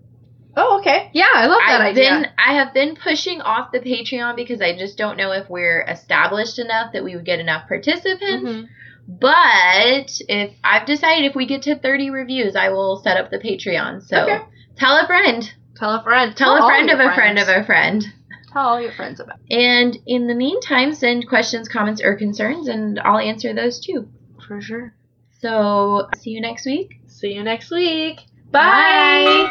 oh, 0.55 0.79
okay. 0.79 1.09
Yeah, 1.13 1.25
I 1.34 1.47
love 1.47 1.61
that 1.67 1.81
I've 1.81 1.91
idea. 1.97 2.09
been 2.09 2.25
I 2.38 2.53
have 2.55 2.73
been 2.73 2.95
pushing 2.95 3.41
off 3.41 3.71
the 3.71 3.79
Patreon 3.79 4.36
because 4.36 4.61
I 4.61 4.77
just 4.77 4.97
don't 4.97 5.17
know 5.17 5.31
if 5.31 5.49
we're 5.49 5.81
established 5.84 6.59
enough 6.59 6.93
that 6.93 7.03
we 7.03 7.15
would 7.15 7.25
get 7.25 7.39
enough 7.39 7.67
participants. 7.67 8.49
Mhm. 8.49 8.67
But 9.08 10.20
if 10.30 10.54
I've 10.64 10.86
decided 10.86 11.26
if 11.26 11.36
we 11.36 11.45
get 11.45 11.64
to 11.64 11.78
30 11.78 12.10
reviews, 12.10 12.56
I 12.56 12.70
will 12.70 13.01
set 13.04 13.18
up 13.18 13.32
the 13.32 13.38
Patreon. 13.39 14.01
So 14.04 14.24
Okay. 14.24 14.41
tell 14.78 14.97
a 14.97 15.06
friend. 15.08 15.51
Tell 15.76 15.95
a 15.95 16.04
friend. 16.04 16.36
Tell, 16.36 16.56
a 16.56 16.68
friend 16.68 16.88
your 16.88 17.01
of 17.01 17.12
a 17.12 17.14
friend 17.16 17.39
of 17.39 17.47
a 17.47 17.64
friend. 17.66 18.06
Tell 18.51 18.68
all 18.68 18.82
your 18.82 18.91
friends 18.93 19.20
about. 19.20 19.38
It. 19.49 19.58
And 19.58 19.97
in 20.06 20.28
the 20.28 20.36
meantime, 20.36 20.93
send 20.93 21.28
questions, 21.28 21.68
comments, 21.68 22.01
or 22.04 22.16
concerns, 22.16 22.68
and 22.68 22.99
I'll 22.99 23.18
answer 23.18 23.54
those 23.54 23.80
too. 23.80 24.08
For 24.47 24.62
sure. 24.62 24.93
So 25.41 26.08
see 26.20 26.30
you 26.32 26.41
next 26.41 26.66
week. 26.66 26.99
See 27.08 27.34
you 27.34 27.43
next 27.43 27.72
week. 27.72 28.22
Bye. 28.51 29.49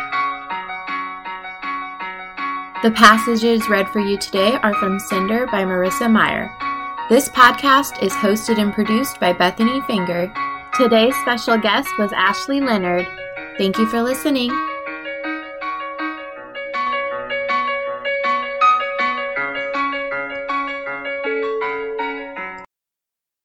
The 2.83 2.91
passages 2.93 3.69
read 3.69 3.89
for 3.89 4.01
you 4.01 4.17
today 4.17 4.55
are 4.63 4.75
from 4.75 4.99
Cinder 4.99 5.47
by 5.47 5.65
Marissa 5.65 6.11
Meyer. 6.11 6.51
This 7.13 7.29
podcast 7.29 8.03
is 8.03 8.11
hosted 8.15 8.59
and 8.59 8.73
produced 8.73 9.21
by 9.21 9.35
Bethanie 9.35 9.87
Finger. 9.87 10.33
Today's 10.79 11.15
special 11.17 11.59
guest 11.59 11.91
was 11.99 12.11
Ashleigh 12.13 12.67
Leonard. 12.67 13.07
Thank 13.59 13.77
you 13.77 13.87
for 13.89 14.01
listening. 14.01 14.51